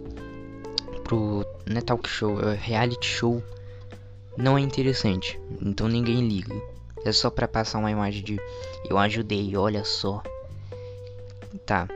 pro 1.03 1.45
né, 1.65 1.81
talk 1.81 2.07
show, 2.07 2.39
é 2.41 2.53
reality 2.55 3.07
show, 3.07 3.41
não 4.37 4.57
é 4.57 4.61
interessante. 4.61 5.39
Então 5.61 5.87
ninguém 5.87 6.27
liga. 6.27 6.55
É 7.03 7.11
só 7.11 7.29
para 7.29 7.47
passar 7.47 7.79
uma 7.79 7.91
imagem 7.91 8.23
de 8.23 8.39
eu 8.89 8.97
ajudei, 8.97 9.55
olha 9.55 9.83
só. 9.83 10.21
Tá. 11.65 11.87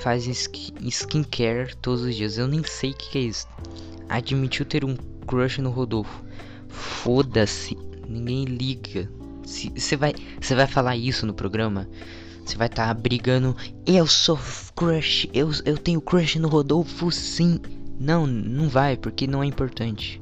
Faz 0.00 0.26
skincare 0.26 1.76
todos 1.76 2.02
os 2.02 2.14
dias. 2.14 2.38
Eu 2.38 2.48
nem 2.48 2.64
sei 2.64 2.90
o 2.90 2.94
que, 2.94 3.10
que 3.10 3.18
é 3.18 3.22
isso. 3.22 3.46
Admitiu 4.08 4.64
ter 4.64 4.84
um 4.84 4.96
crush 5.26 5.58
no 5.58 5.70
Rodolfo. 5.70 6.24
Foda-se. 6.68 7.76
Ninguém 8.08 8.44
liga. 8.44 9.10
Você 9.44 9.96
vai, 9.96 10.14
você 10.40 10.54
vai 10.54 10.66
falar 10.66 10.96
isso 10.96 11.26
no 11.26 11.34
programa? 11.34 11.88
Você 12.44 12.56
vai 12.56 12.66
estar 12.66 12.86
tá 12.86 12.94
brigando. 12.94 13.56
Eu 13.86 14.06
sou 14.06 14.38
crush. 14.74 15.28
Eu, 15.32 15.50
eu 15.64 15.78
tenho 15.78 16.00
crush 16.00 16.38
no 16.38 16.48
Rodolfo, 16.48 17.10
sim. 17.10 17.60
Não, 17.98 18.26
não 18.26 18.68
vai, 18.68 18.96
porque 18.96 19.26
não 19.26 19.42
é 19.42 19.46
importante. 19.46 20.20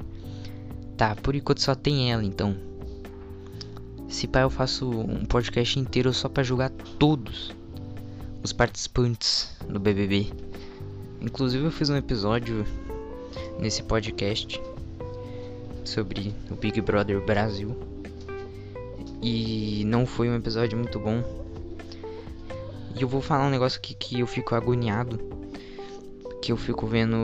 Tá, 1.03 1.16
por 1.16 1.34
enquanto 1.34 1.61
só 1.61 1.74
tem 1.74 2.12
ela, 2.12 2.22
então. 2.22 2.57
Se 4.09 4.28
pá, 4.28 4.42
eu 4.42 4.50
faço 4.50 4.88
um 4.88 5.24
podcast 5.24 5.76
inteiro 5.76 6.14
só 6.14 6.28
para 6.28 6.44
julgar 6.44 6.70
todos 6.70 7.53
os 8.40 8.53
participantes 8.53 9.50
do 9.68 9.80
BBB. 9.80 10.30
Inclusive, 11.20 11.64
eu 11.64 11.72
fiz 11.72 11.90
um 11.90 11.96
episódio 11.96 12.64
nesse 13.59 13.82
podcast 13.82 14.62
sobre 15.84 16.32
o 16.48 16.55
Big 16.55 16.80
Brother 16.80 17.20
Brasil. 17.20 17.76
E 19.20 19.82
não 19.84 20.07
foi 20.07 20.30
um 20.30 20.36
episódio 20.36 20.78
muito 20.78 21.00
bom. 21.00 21.20
E 22.94 23.03
eu 23.03 23.09
vou 23.09 23.20
falar 23.20 23.48
um 23.48 23.50
negócio 23.50 23.80
aqui 23.80 23.92
que 23.94 24.20
eu 24.20 24.26
fico 24.28 24.55
agoniado. 24.55 25.18
Que 26.40 26.53
eu 26.53 26.57
fico 26.57 26.86
vendo 26.86 27.16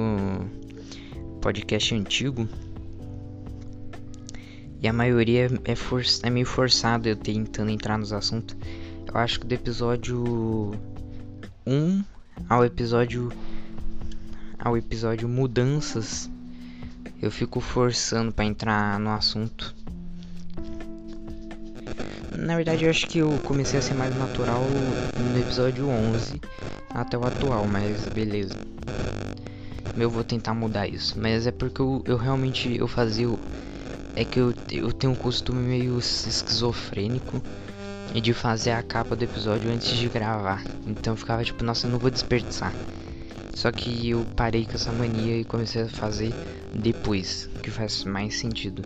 podcast 1.41 1.95
antigo. 1.95 2.49
E 4.81 4.87
a 4.87 4.93
maioria 4.93 5.49
é, 5.65 5.75
for 5.75 6.03
é 6.23 6.31
meio 6.31 6.47
forçado 6.47 7.09
eu 7.09 7.17
tentando 7.17 7.71
entrar 7.71 7.99
nos 7.99 8.13
assuntos. 8.13 8.57
Eu 9.07 9.19
acho 9.19 9.41
que 9.41 9.47
do 9.47 9.53
episódio 9.53 10.73
1 11.67 12.05
ao 12.49 12.65
episódio 12.65 13.33
ao 14.59 14.77
episódio 14.77 15.29
mudanças 15.29 16.31
eu 17.21 17.31
fico 17.31 17.61
forçando 17.61 18.33
para 18.33 18.45
entrar 18.45 18.99
no 19.01 19.11
assunto. 19.11 19.75
Na 22.39 22.55
verdade, 22.55 22.85
eu 22.85 22.91
acho 22.91 23.07
que 23.09 23.19
eu 23.19 23.31
comecei 23.45 23.79
a 23.79 23.83
ser 23.83 23.95
mais 23.95 24.15
natural 24.15 24.63
no 24.63 25.39
episódio 25.39 25.89
11 25.89 26.41
até 26.95 27.19
o 27.19 27.27
atual, 27.27 27.67
mas 27.67 28.07
beleza. 28.07 28.55
Eu 29.97 30.09
vou 30.09 30.23
tentar 30.23 30.55
mudar 30.55 30.87
isso, 30.87 31.19
mas 31.19 31.47
é 31.49 31.51
porque 31.51 31.81
eu, 31.81 32.03
eu 32.07 32.17
realmente 32.17 32.77
eu 32.77 32.87
fazia 32.87 33.29
é 34.19 34.25
que 34.25 34.41
eu, 34.41 34.53
eu 34.69 34.93
tenho 34.93 35.13
um 35.13 35.17
costume 35.17 35.61
meio 35.61 35.97
esquizofrênico 35.97 37.41
de 38.21 38.35
fazer 38.35 38.73
a 38.73 38.83
capa 38.83 39.15
do 39.15 39.23
episódio 39.23 39.71
antes 39.71 39.97
de 39.97 40.09
gravar. 40.09 40.65
Então 40.85 41.13
eu 41.13 41.17
ficava 41.17 41.45
tipo, 41.45 41.63
nossa, 41.63 41.87
eu 41.87 41.93
não 41.93 42.01
vou 42.01 42.11
desperdiçar. 42.11 42.75
Só 43.55 43.71
que 43.71 44.11
eu 44.11 44.27
parei 44.35 44.65
com 44.65 44.73
essa 44.73 44.91
mania 44.91 45.39
e 45.39 45.45
comecei 45.45 45.83
a 45.83 45.89
fazer 45.89 46.33
depois, 46.75 47.49
que 47.63 47.71
faz 47.71 48.03
mais 48.03 48.37
sentido. 48.37 48.83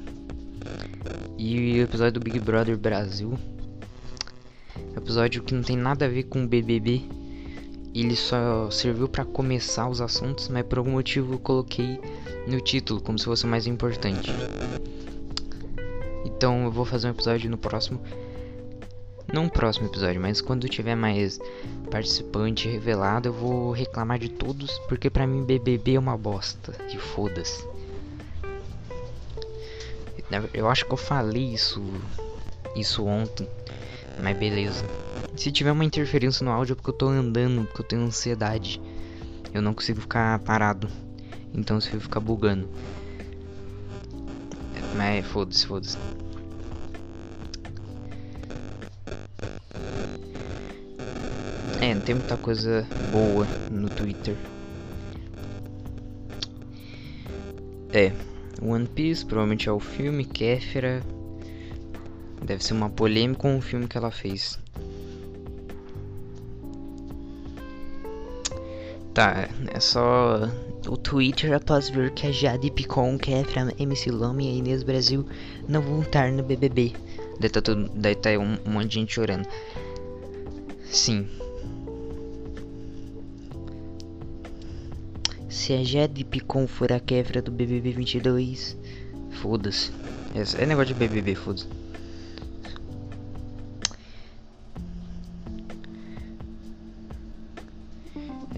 E 1.38 1.80
o 1.80 1.84
episódio 1.84 2.20
do 2.20 2.20
Big 2.20 2.38
Brother 2.38 2.76
Brasil, 2.76 3.38
episódio 4.94 5.42
que 5.42 5.54
não 5.54 5.62
tem 5.62 5.78
nada 5.78 6.04
a 6.04 6.08
ver 6.08 6.24
com 6.24 6.44
o 6.44 6.46
BBB, 6.46 7.04
ele 7.94 8.16
só 8.16 8.70
serviu 8.70 9.08
para 9.08 9.24
começar 9.24 9.88
os 9.88 10.02
assuntos, 10.02 10.48
mas 10.48 10.66
por 10.66 10.76
algum 10.76 10.90
motivo 10.90 11.32
eu 11.32 11.38
coloquei 11.38 11.98
no 12.46 12.60
título 12.60 13.00
como 13.00 13.18
se 13.18 13.24
fosse 13.24 13.46
o 13.46 13.48
mais 13.48 13.66
importante. 13.66 14.30
Então 16.42 16.64
eu 16.64 16.72
vou 16.72 16.84
fazer 16.84 17.06
um 17.06 17.10
episódio 17.10 17.48
no 17.48 17.56
próximo 17.56 18.02
não 19.32 19.48
próximo 19.48 19.86
episódio, 19.86 20.20
mas 20.20 20.40
quando 20.40 20.68
tiver 20.68 20.96
mais 20.96 21.38
participante 21.88 22.68
revelado, 22.68 23.28
eu 23.28 23.32
vou 23.32 23.70
reclamar 23.70 24.18
de 24.18 24.28
todos, 24.28 24.76
porque 24.88 25.08
pra 25.08 25.24
mim 25.24 25.44
BBB 25.44 25.94
é 25.94 25.98
uma 26.00 26.18
bosta. 26.18 26.74
E 26.92 26.98
foda-se. 26.98 27.64
Eu 30.52 30.68
acho 30.68 30.84
que 30.84 30.92
eu 30.92 30.96
falei 30.96 31.44
isso 31.44 31.80
isso 32.74 33.06
ontem, 33.06 33.46
mas 34.20 34.36
beleza. 34.36 34.84
Se 35.36 35.52
tiver 35.52 35.70
uma 35.70 35.84
interferência 35.84 36.44
no 36.44 36.50
áudio 36.50 36.72
é 36.72 36.74
porque 36.74 36.90
eu 36.90 36.94
tô 36.94 37.06
andando, 37.06 37.64
porque 37.66 37.82
eu 37.82 37.86
tenho 37.86 38.02
ansiedade. 38.02 38.82
Eu 39.54 39.62
não 39.62 39.72
consigo 39.72 40.00
ficar 40.00 40.40
parado. 40.40 40.88
Então 41.54 41.80
se 41.80 41.94
eu 41.94 42.00
ficar 42.00 42.18
bugando. 42.18 42.68
Mas 44.96 45.24
foda-se, 45.24 45.64
foda-se. 45.64 45.96
Não 51.94 52.00
tem 52.00 52.14
muita 52.14 52.36
coisa 52.36 52.86
boa 53.10 53.46
no 53.70 53.88
Twitter. 53.88 54.36
É, 57.92 58.12
One 58.62 58.86
Piece 58.86 59.24
provavelmente 59.24 59.68
é 59.68 59.72
o 59.72 59.80
filme, 59.80 60.24
Kéfera. 60.24 61.02
Deve 62.42 62.64
ser 62.64 62.72
uma 62.72 62.88
polêmica 62.88 63.42
com 63.42 63.56
o 63.56 63.60
filme 63.60 63.86
que 63.86 63.98
ela 63.98 64.10
fez. 64.10 64.58
Tá, 69.12 69.46
é 69.74 69.78
só 69.78 70.48
o 70.88 70.96
Twitter 70.96 71.52
após 71.52 71.90
ver 71.90 72.12
que 72.12 72.26
a 72.26 72.32
Jade 72.32 72.70
Picon, 72.70 73.18
Kefra, 73.18 73.72
MC 73.78 74.10
Lome 74.10 74.46
e 74.46 74.58
Inês 74.58 74.82
Brasil 74.82 75.26
não 75.68 75.82
vão 75.82 76.00
estar 76.00 76.32
no 76.32 76.42
BBB. 76.42 76.94
Daí 77.38 77.50
tá, 77.50 77.60
tudo, 77.60 77.90
daí 77.94 78.14
tá 78.14 78.30
um, 78.30 78.56
um 78.66 78.72
monte 78.72 78.88
de 78.88 78.94
gente 78.94 79.14
chorando. 79.14 79.46
Sim, 80.90 81.28
Se 85.72 85.78
a 85.78 85.84
Jade 85.84 86.22
Picon 86.22 86.66
for 86.66 86.92
a 86.92 87.00
quebra 87.00 87.40
do 87.40 87.50
BBB 87.50 87.92
22, 87.92 88.76
foda-se. 89.40 89.90
É, 90.34 90.62
é 90.62 90.66
negócio 90.66 90.92
de 90.92 91.00
BBB, 91.00 91.34
foda-se. 91.34 91.66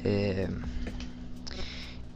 É... 0.04 0.48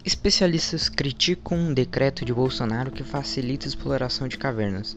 Especialistas 0.04 0.88
criticam 0.88 1.56
um 1.56 1.72
decreto 1.72 2.24
de 2.24 2.34
Bolsonaro 2.34 2.90
que 2.90 3.04
facilita 3.04 3.66
a 3.66 3.68
exploração 3.68 4.26
de 4.26 4.36
cavernas. 4.36 4.96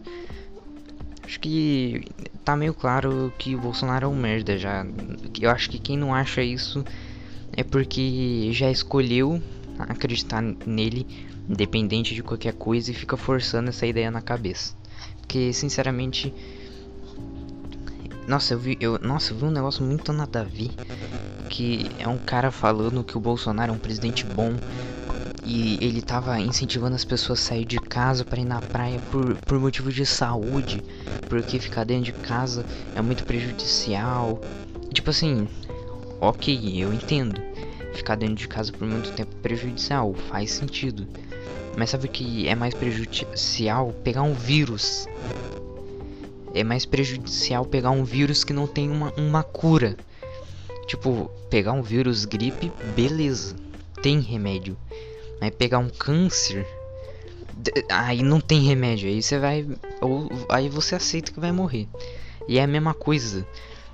Acho 1.23 1.39
que 1.39 2.07
tá 2.43 2.55
meio 2.55 2.73
claro 2.73 3.31
que 3.37 3.53
o 3.55 3.59
Bolsonaro 3.59 4.07
é 4.07 4.09
um 4.09 4.15
merda 4.15 4.57
já. 4.57 4.83
Eu 5.39 5.51
acho 5.51 5.69
que 5.69 5.77
quem 5.77 5.95
não 5.95 6.11
acha 6.11 6.41
isso 6.41 6.83
é 7.53 7.63
porque 7.63 8.49
já 8.51 8.71
escolheu 8.71 9.39
acreditar 9.79 10.41
nele, 10.65 11.07
independente 11.49 12.13
de 12.13 12.23
qualquer 12.23 12.53
coisa, 12.53 12.91
e 12.91 12.93
fica 12.93 13.17
forçando 13.17 13.69
essa 13.69 13.85
ideia 13.85 14.11
na 14.11 14.21
cabeça. 14.21 14.75
Porque, 15.19 15.53
sinceramente. 15.53 16.33
Nossa, 18.27 18.53
eu 18.53 18.59
vi, 18.59 18.77
eu, 18.79 18.99
nossa, 18.99 19.33
eu 19.33 19.37
vi 19.37 19.45
um 19.45 19.51
negócio 19.51 19.83
muito 19.83 20.13
nada 20.13 20.41
a 20.41 20.43
ver. 20.43 20.71
Que 21.49 21.89
é 21.97 22.07
um 22.07 22.17
cara 22.17 22.51
falando 22.51 23.03
que 23.03 23.17
o 23.17 23.19
Bolsonaro 23.19 23.71
é 23.71 23.75
um 23.75 23.79
presidente 23.79 24.25
bom. 24.25 24.59
E 25.43 25.77
ele 25.81 26.01
tava 26.01 26.39
incentivando 26.39 26.95
as 26.95 27.03
pessoas 27.03 27.39
a 27.39 27.43
sair 27.43 27.65
de 27.65 27.79
casa 27.79 28.23
para 28.23 28.39
ir 28.39 28.45
na 28.45 28.61
praia 28.61 28.99
por, 28.99 29.35
por 29.37 29.59
motivo 29.59 29.91
de 29.91 30.05
saúde. 30.05 30.83
Porque 31.27 31.59
ficar 31.59 31.83
dentro 31.83 32.05
de 32.05 32.13
casa 32.13 32.65
é 32.93 33.01
muito 33.01 33.23
prejudicial. 33.23 34.39
Tipo 34.93 35.09
assim, 35.09 35.47
ok, 36.19 36.77
eu 36.77 36.93
entendo 36.93 37.50
ficar 37.93 38.15
dentro 38.15 38.35
de 38.35 38.47
casa 38.47 38.71
por 38.71 38.87
muito 38.87 39.11
tempo 39.13 39.31
é 39.35 39.41
prejudicial, 39.41 40.13
faz 40.13 40.51
sentido. 40.51 41.07
Mas 41.77 41.89
sabe 41.89 42.07
que 42.07 42.47
é 42.47 42.55
mais 42.55 42.73
prejudicial 42.73 43.93
pegar 44.03 44.23
um 44.23 44.33
vírus? 44.33 45.07
É 46.53 46.63
mais 46.63 46.85
prejudicial 46.85 47.65
pegar 47.65 47.91
um 47.91 48.03
vírus 48.03 48.43
que 48.43 48.53
não 48.53 48.67
tem 48.67 48.89
uma, 48.89 49.13
uma 49.17 49.43
cura. 49.43 49.95
Tipo, 50.87 51.31
pegar 51.49 51.71
um 51.71 51.81
vírus 51.81 52.25
gripe, 52.25 52.71
beleza, 52.95 53.55
tem 54.01 54.19
remédio. 54.19 54.77
Mas 55.39 55.51
pegar 55.51 55.79
um 55.79 55.89
câncer, 55.89 56.67
Aí 57.89 58.23
não 58.23 58.39
tem 58.39 58.61
remédio, 58.61 59.09
aí 59.09 59.21
você 59.21 59.37
vai. 59.37 59.67
Ou 60.01 60.29
aí 60.49 60.69
você 60.69 60.95
aceita 60.95 61.31
que 61.31 61.39
vai 61.39 61.51
morrer. 61.51 61.87
E 62.47 62.57
é 62.57 62.63
a 62.63 62.67
mesma 62.67 62.93
coisa. 62.93 63.45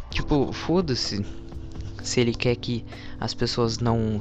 Tipo, 0.10 0.54
foda-se 0.54 1.26
se 2.08 2.22
ele 2.22 2.34
quer 2.34 2.56
que 2.56 2.84
as 3.20 3.34
pessoas 3.34 3.80
não 3.80 4.20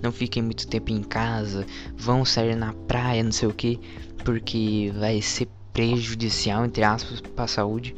não 0.00 0.10
fiquem 0.10 0.42
muito 0.42 0.66
tempo 0.66 0.90
em 0.90 1.02
casa, 1.02 1.64
vão 1.96 2.24
sair 2.24 2.56
na 2.56 2.72
praia, 2.72 3.22
não 3.22 3.30
sei 3.30 3.48
o 3.48 3.52
que, 3.52 3.78
porque 4.24 4.92
vai 4.98 5.22
ser 5.22 5.48
prejudicial 5.72 6.64
entre 6.64 6.82
aspas 6.82 7.20
para 7.20 7.44
a 7.44 7.48
saúde. 7.48 7.94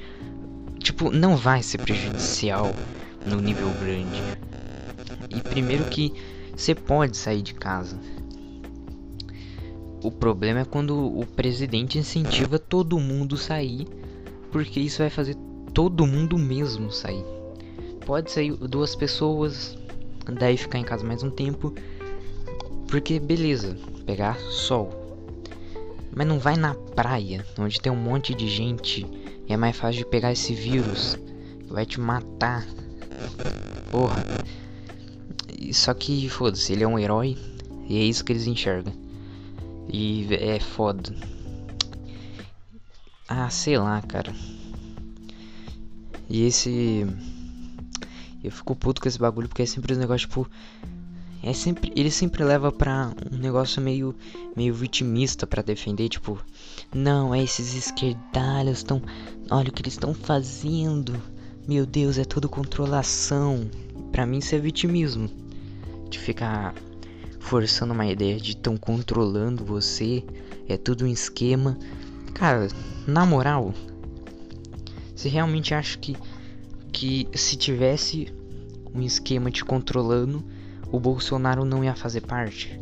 Tipo, 0.79 1.11
não 1.11 1.37
vai 1.37 1.63
ser 1.63 1.79
prejudicial 1.79 2.75
no 3.27 3.41
nível 3.41 3.71
grande. 3.81 4.23
E 5.31 5.41
primeiro 5.41 5.85
que 5.85 6.13
você 6.55 6.75
pode 6.75 7.17
sair 7.17 7.41
de 7.41 7.55
casa. 7.55 7.99
O 10.03 10.11
problema 10.11 10.61
é 10.61 10.65
quando 10.67 11.19
o 11.19 11.25
presidente 11.25 11.99
incentiva 11.99 12.59
todo 12.59 13.01
mundo 13.01 13.39
sair, 13.39 13.89
porque 14.53 14.79
isso 14.79 14.99
vai 14.99 15.09
fazer 15.09 15.37
todo 15.73 16.07
mundo 16.07 16.39
mesmo 16.39 16.93
sair. 16.93 17.34
Pode 18.07 18.31
sair 18.31 18.53
duas 18.53 18.95
pessoas, 18.95 19.77
daí 20.39 20.57
ficar 20.57 20.79
em 20.79 20.85
casa 20.85 21.05
mais 21.05 21.23
um 21.23 21.31
tempo, 21.31 21.75
porque 22.89 23.19
beleza, 23.19 23.77
pegar 24.05 24.39
sol. 24.39 24.91
Mas 26.15 26.27
não 26.27 26.39
vai 26.39 26.57
na 26.57 26.75
praia, 26.75 27.45
onde 27.59 27.81
tem 27.81 27.91
um 27.91 27.97
monte 27.97 28.35
de 28.35 28.49
gente 28.49 29.07
e 29.49 29.53
é 29.53 29.57
mais 29.57 29.77
fácil 29.77 30.05
de 30.05 30.11
pegar 30.11 30.33
esse 30.33 30.55
vírus 30.55 31.19
que 31.67 31.73
vai 31.73 31.85
te 31.85 32.01
matar. 32.01 32.67
Porra. 33.91 34.25
Só 35.73 35.93
que, 35.93 36.29
foda-se, 36.29 36.73
ele 36.73 36.85
é 36.85 36.89
um 36.89 36.99
herói 36.99 37.37
e 37.89 37.99
é 37.99 38.03
isso 38.03 38.25
que 38.25 38.33
eles 38.33 38.47
enxergam. 38.47 38.93
E 39.93 40.27
é 40.31 40.61
foda. 40.61 41.15
Ah, 43.29 43.51
sei 43.51 43.79
lá, 43.79 44.01
cara. 44.03 44.33
E 46.29 46.47
esse. 46.47 47.07
Eu 48.45 48.51
fico 48.51 48.77
puto 48.77 49.01
com 49.01 49.09
esse 49.09 49.19
bagulho 49.19 49.49
porque 49.49 49.63
é 49.63 49.67
sempre 49.67 49.95
um 49.95 49.99
negócio 49.99 50.29
tipo. 50.29 50.49
É 51.43 51.53
sempre, 51.53 51.93
ele 51.97 52.11
sempre 52.11 52.43
leva 52.43 52.71
pra 52.71 53.13
um 53.31 53.37
negócio 53.37 53.81
meio, 53.83 54.15
meio 54.57 54.75
vitimista 54.75 55.47
para 55.47 55.63
defender, 55.63 56.09
tipo, 56.09 56.39
não, 56.95 57.35
é 57.35 57.43
esses 57.43 57.75
esquerdalhos 57.75 58.79
estão, 58.79 59.03
olha 59.51 59.69
o 59.69 59.73
que 59.73 59.83
eles 59.83 59.93
estão 59.93 60.15
fazendo, 60.15 61.21
meu 61.69 61.85
Deus, 61.85 62.17
é 62.17 62.25
tudo 62.25 62.49
controlação. 62.49 63.69
Pra 64.11 64.25
mim 64.25 64.39
isso 64.39 64.55
é 64.55 64.59
vitimismo, 64.59 65.29
de 66.09 66.19
ficar 66.19 66.75
forçando 67.41 67.93
uma 67.93 68.07
ideia 68.07 68.41
de 68.41 68.53
estão 68.53 68.79
controlando 68.79 69.67
você, 69.67 70.25
é 70.67 70.79
tudo 70.79 71.05
um 71.05 71.09
esquema. 71.09 71.79
Cara, 72.33 72.69
na 73.07 73.27
moral, 73.27 73.75
você 75.15 75.29
realmente 75.29 75.75
acha 75.75 75.99
que 75.99 76.17
que 76.95 77.29
se 77.35 77.57
tivesse 77.57 78.33
um 78.95 79.03
esquema 79.03 79.51
te 79.51 79.65
controlando, 79.65 80.45
o 80.93 81.01
Bolsonaro 81.01 81.65
não 81.65 81.83
ia 81.83 81.97
fazer 81.97 82.21
parte. 82.21 82.81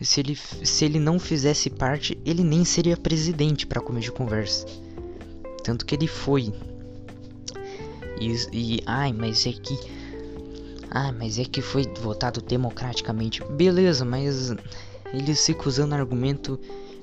Se 0.00 0.20
ele, 0.20 0.34
se 0.34 0.86
ele 0.86 0.98
não 0.98 1.18
fizesse 1.18 1.68
parte, 1.68 2.18
ele 2.24 2.42
nem 2.42 2.64
seria 2.64 2.96
presidente 2.96 3.66
para 3.66 3.82
comer 3.82 4.00
de 4.00 4.10
conversa. 4.10 4.66
Tanto 5.62 5.84
que 5.84 5.94
ele 5.94 6.06
foi. 6.06 6.50
E, 8.18 8.34
e 8.52 8.82
ai, 8.86 9.12
mas 9.12 9.46
é 9.46 9.52
que. 9.52 9.78
Ah, 10.90 11.12
mas 11.12 11.38
é 11.38 11.44
que 11.44 11.60
foi 11.60 11.84
votado 12.00 12.40
democraticamente. 12.40 13.44
Beleza, 13.44 14.04
mas 14.04 14.54
eles 15.12 15.44
ficam 15.44 15.66
usando 15.66 15.92
argumento 15.92 16.58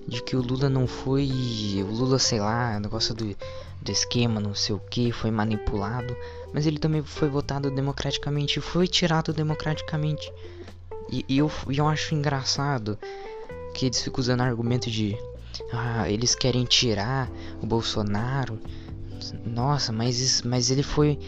de 0.07 0.23
que 0.23 0.35
o 0.35 0.41
Lula 0.41 0.67
não 0.67 0.87
foi. 0.87 1.29
O 1.83 1.93
Lula, 1.93 2.17
sei 2.17 2.39
lá, 2.39 2.79
negócio 2.79 3.13
do, 3.13 3.35
do 3.85 3.91
esquema, 3.91 4.41
não 4.41 4.53
sei 4.53 4.75
o 4.75 4.79
que, 4.79 5.11
foi 5.11 5.31
manipulado 5.31 6.15
mas 6.55 6.65
ele 6.65 6.79
também 6.79 7.03
foi 7.03 7.27
votado 7.27 7.69
democraticamente, 7.69 8.61
foi 8.61 8.87
tirado 8.87 9.33
democraticamente. 9.33 10.31
E, 11.11 11.25
e 11.27 11.37
eu, 11.37 11.51
eu 11.67 11.85
acho 11.85 12.15
engraçado 12.15 12.97
que 13.73 13.87
eles 13.87 14.01
ficam 14.01 14.21
usando 14.21 14.39
argumento 14.39 14.89
de 14.89 15.17
ah, 15.73 16.09
eles 16.09 16.33
querem 16.33 16.63
tirar 16.63 17.29
o 17.61 17.65
Bolsonaro. 17.65 18.57
Nossa, 19.45 19.91
mas 19.91 20.43
mas 20.43 20.71
ele 20.71 20.81
foi 20.81 21.19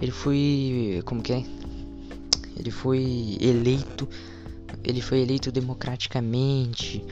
ele 0.00 0.12
foi 0.12 1.02
como 1.04 1.20
que 1.20 1.32
é? 1.32 1.44
Ele 2.56 2.70
foi 2.70 3.36
eleito 3.40 4.08
ele 4.84 5.00
foi 5.00 5.18
eleito 5.18 5.50
democraticamente 5.50 7.04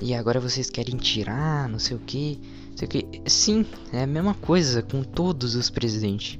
e 0.00 0.14
agora 0.14 0.38
vocês 0.38 0.70
querem 0.70 0.96
tirar, 0.96 1.68
não 1.68 1.80
sei 1.80 1.96
o 1.96 2.00
que, 2.00 2.40
que. 2.86 3.06
Sim, 3.26 3.66
é 3.92 4.02
a 4.02 4.06
mesma 4.06 4.34
coisa 4.34 4.82
com 4.82 5.02
todos 5.02 5.54
os 5.54 5.70
presidentes 5.70 6.38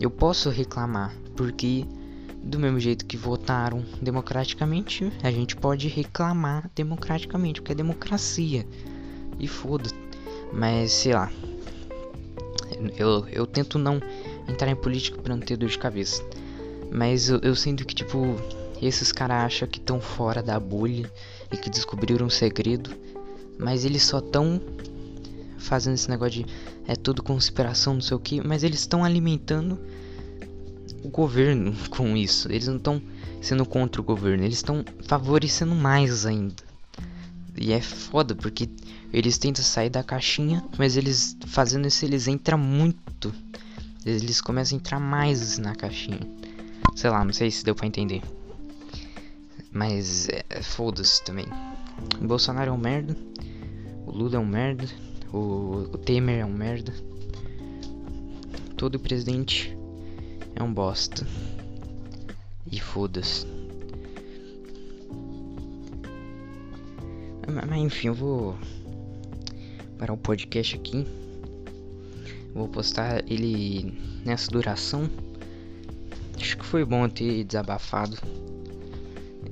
eu 0.00 0.10
posso 0.10 0.50
reclamar, 0.50 1.14
porque 1.36 1.86
do 2.42 2.58
mesmo 2.58 2.78
jeito 2.78 3.06
que 3.06 3.16
votaram 3.16 3.84
democraticamente, 4.02 5.10
a 5.22 5.30
gente 5.30 5.56
pode 5.56 5.88
reclamar 5.88 6.70
democraticamente, 6.74 7.60
porque 7.60 7.72
é 7.72 7.76
democracia. 7.76 8.66
E 9.38 9.48
foda. 9.48 9.88
Mas 10.52 10.92
sei 10.92 11.14
lá. 11.14 11.30
Eu, 12.96 13.26
eu 13.28 13.46
tento 13.46 13.78
não 13.78 14.00
entrar 14.48 14.70
em 14.70 14.76
política 14.76 15.20
pra 15.20 15.34
não 15.34 15.42
ter 15.42 15.56
dor 15.56 15.68
de 15.68 15.78
cabeça. 15.78 16.22
Mas 16.92 17.28
eu, 17.28 17.38
eu 17.38 17.56
sinto 17.56 17.84
que, 17.86 17.94
tipo, 17.94 18.36
esses 18.82 19.10
caras 19.10 19.44
acham 19.44 19.66
que 19.66 19.78
estão 19.78 20.00
fora 20.00 20.42
da 20.42 20.60
bolha 20.60 21.10
e 21.50 21.56
que 21.56 21.70
descobriram 21.70 22.26
um 22.26 22.30
segredo. 22.30 22.90
Mas 23.58 23.84
eles 23.84 24.02
só 24.02 24.18
estão 24.18 24.60
fazendo 25.64 25.94
esse 25.94 26.08
negócio 26.08 26.44
de 26.44 26.46
é 26.86 26.94
tudo 26.94 27.22
conspiração, 27.22 27.94
não 27.94 28.00
sei 28.00 28.16
o 28.16 28.20
que, 28.20 28.46
mas 28.46 28.62
eles 28.62 28.80
estão 28.80 29.04
alimentando 29.04 29.78
o 31.02 31.08
governo 31.08 31.74
com 31.90 32.16
isso. 32.16 32.50
Eles 32.50 32.68
não 32.68 32.76
estão 32.76 33.02
sendo 33.40 33.66
contra 33.66 34.00
o 34.00 34.04
governo, 34.04 34.44
eles 34.44 34.56
estão 34.56 34.84
favorecendo 35.06 35.74
mais 35.74 36.26
ainda. 36.26 36.62
E 37.56 37.72
é 37.72 37.80
foda 37.80 38.34
porque 38.34 38.68
eles 39.12 39.38
tentam 39.38 39.62
sair 39.62 39.90
da 39.90 40.02
caixinha, 40.02 40.64
mas 40.76 40.96
eles 40.96 41.36
fazendo 41.46 41.86
isso 41.86 42.04
eles 42.04 42.26
entram 42.26 42.58
muito. 42.58 43.32
Eles 44.04 44.40
começam 44.40 44.76
a 44.76 44.80
entrar 44.80 45.00
mais 45.00 45.56
na 45.58 45.74
caixinha. 45.74 46.20
Sei 46.96 47.08
lá, 47.08 47.24
não 47.24 47.32
sei 47.32 47.50
se 47.50 47.64
deu 47.64 47.74
para 47.74 47.86
entender. 47.86 48.22
Mas 49.72 50.28
é, 50.28 50.62
foda-se 50.62 51.22
também. 51.24 51.46
O 52.20 52.26
Bolsonaro 52.26 52.70
é 52.70 52.72
um 52.72 52.78
merda. 52.78 53.16
O 54.06 54.10
Lula 54.10 54.36
é 54.36 54.38
um 54.38 54.46
merda. 54.46 54.86
O, 55.34 55.88
o 55.92 55.98
Temer 55.98 56.42
é 56.42 56.44
um 56.44 56.52
merda. 56.52 56.94
Todo 58.76 59.00
presidente 59.00 59.76
é 60.54 60.62
um 60.62 60.72
bosta. 60.72 61.26
E 62.70 62.78
foda-se. 62.78 63.44
Mas 67.52 67.80
enfim, 67.80 68.06
eu 68.06 68.14
vou 68.14 68.56
parar 69.98 70.12
o 70.12 70.16
podcast 70.16 70.76
aqui. 70.76 71.04
Vou 72.54 72.68
postar 72.68 73.28
ele 73.28 73.92
nessa 74.24 74.48
duração. 74.52 75.10
Acho 76.36 76.58
que 76.58 76.64
foi 76.64 76.84
bom 76.84 77.08
ter 77.08 77.42
desabafado. 77.42 78.16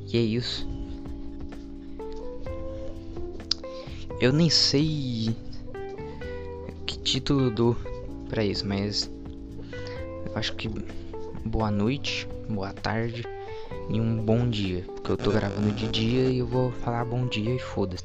E 0.07 0.17
é 0.17 0.21
isso. 0.21 0.65
Eu 4.21 4.33
nem 4.33 4.49
sei 4.49 5.35
título 7.13 7.51
do 7.51 7.77
para 8.31 8.43
isso, 8.43 8.67
mas 8.67 9.13
eu 10.25 10.33
acho 10.35 10.57
que 10.57 10.71
boa 11.45 11.71
noite, 11.71 12.27
boa 12.49 12.73
tarde 12.73 13.23
e 13.91 14.01
um 14.01 14.17
bom 14.17 14.49
dia, 14.49 14.83
porque 14.95 15.13
eu 15.13 15.17
tô 15.19 15.31
gravando 15.31 15.71
de 15.73 15.89
dia 15.89 16.31
e 16.31 16.39
eu 16.39 16.47
vou 16.47 16.73
falar 16.73 17.05
bom 17.05 17.27
dia 17.27 17.55
e 17.55 17.59
foda-se. 17.59 18.03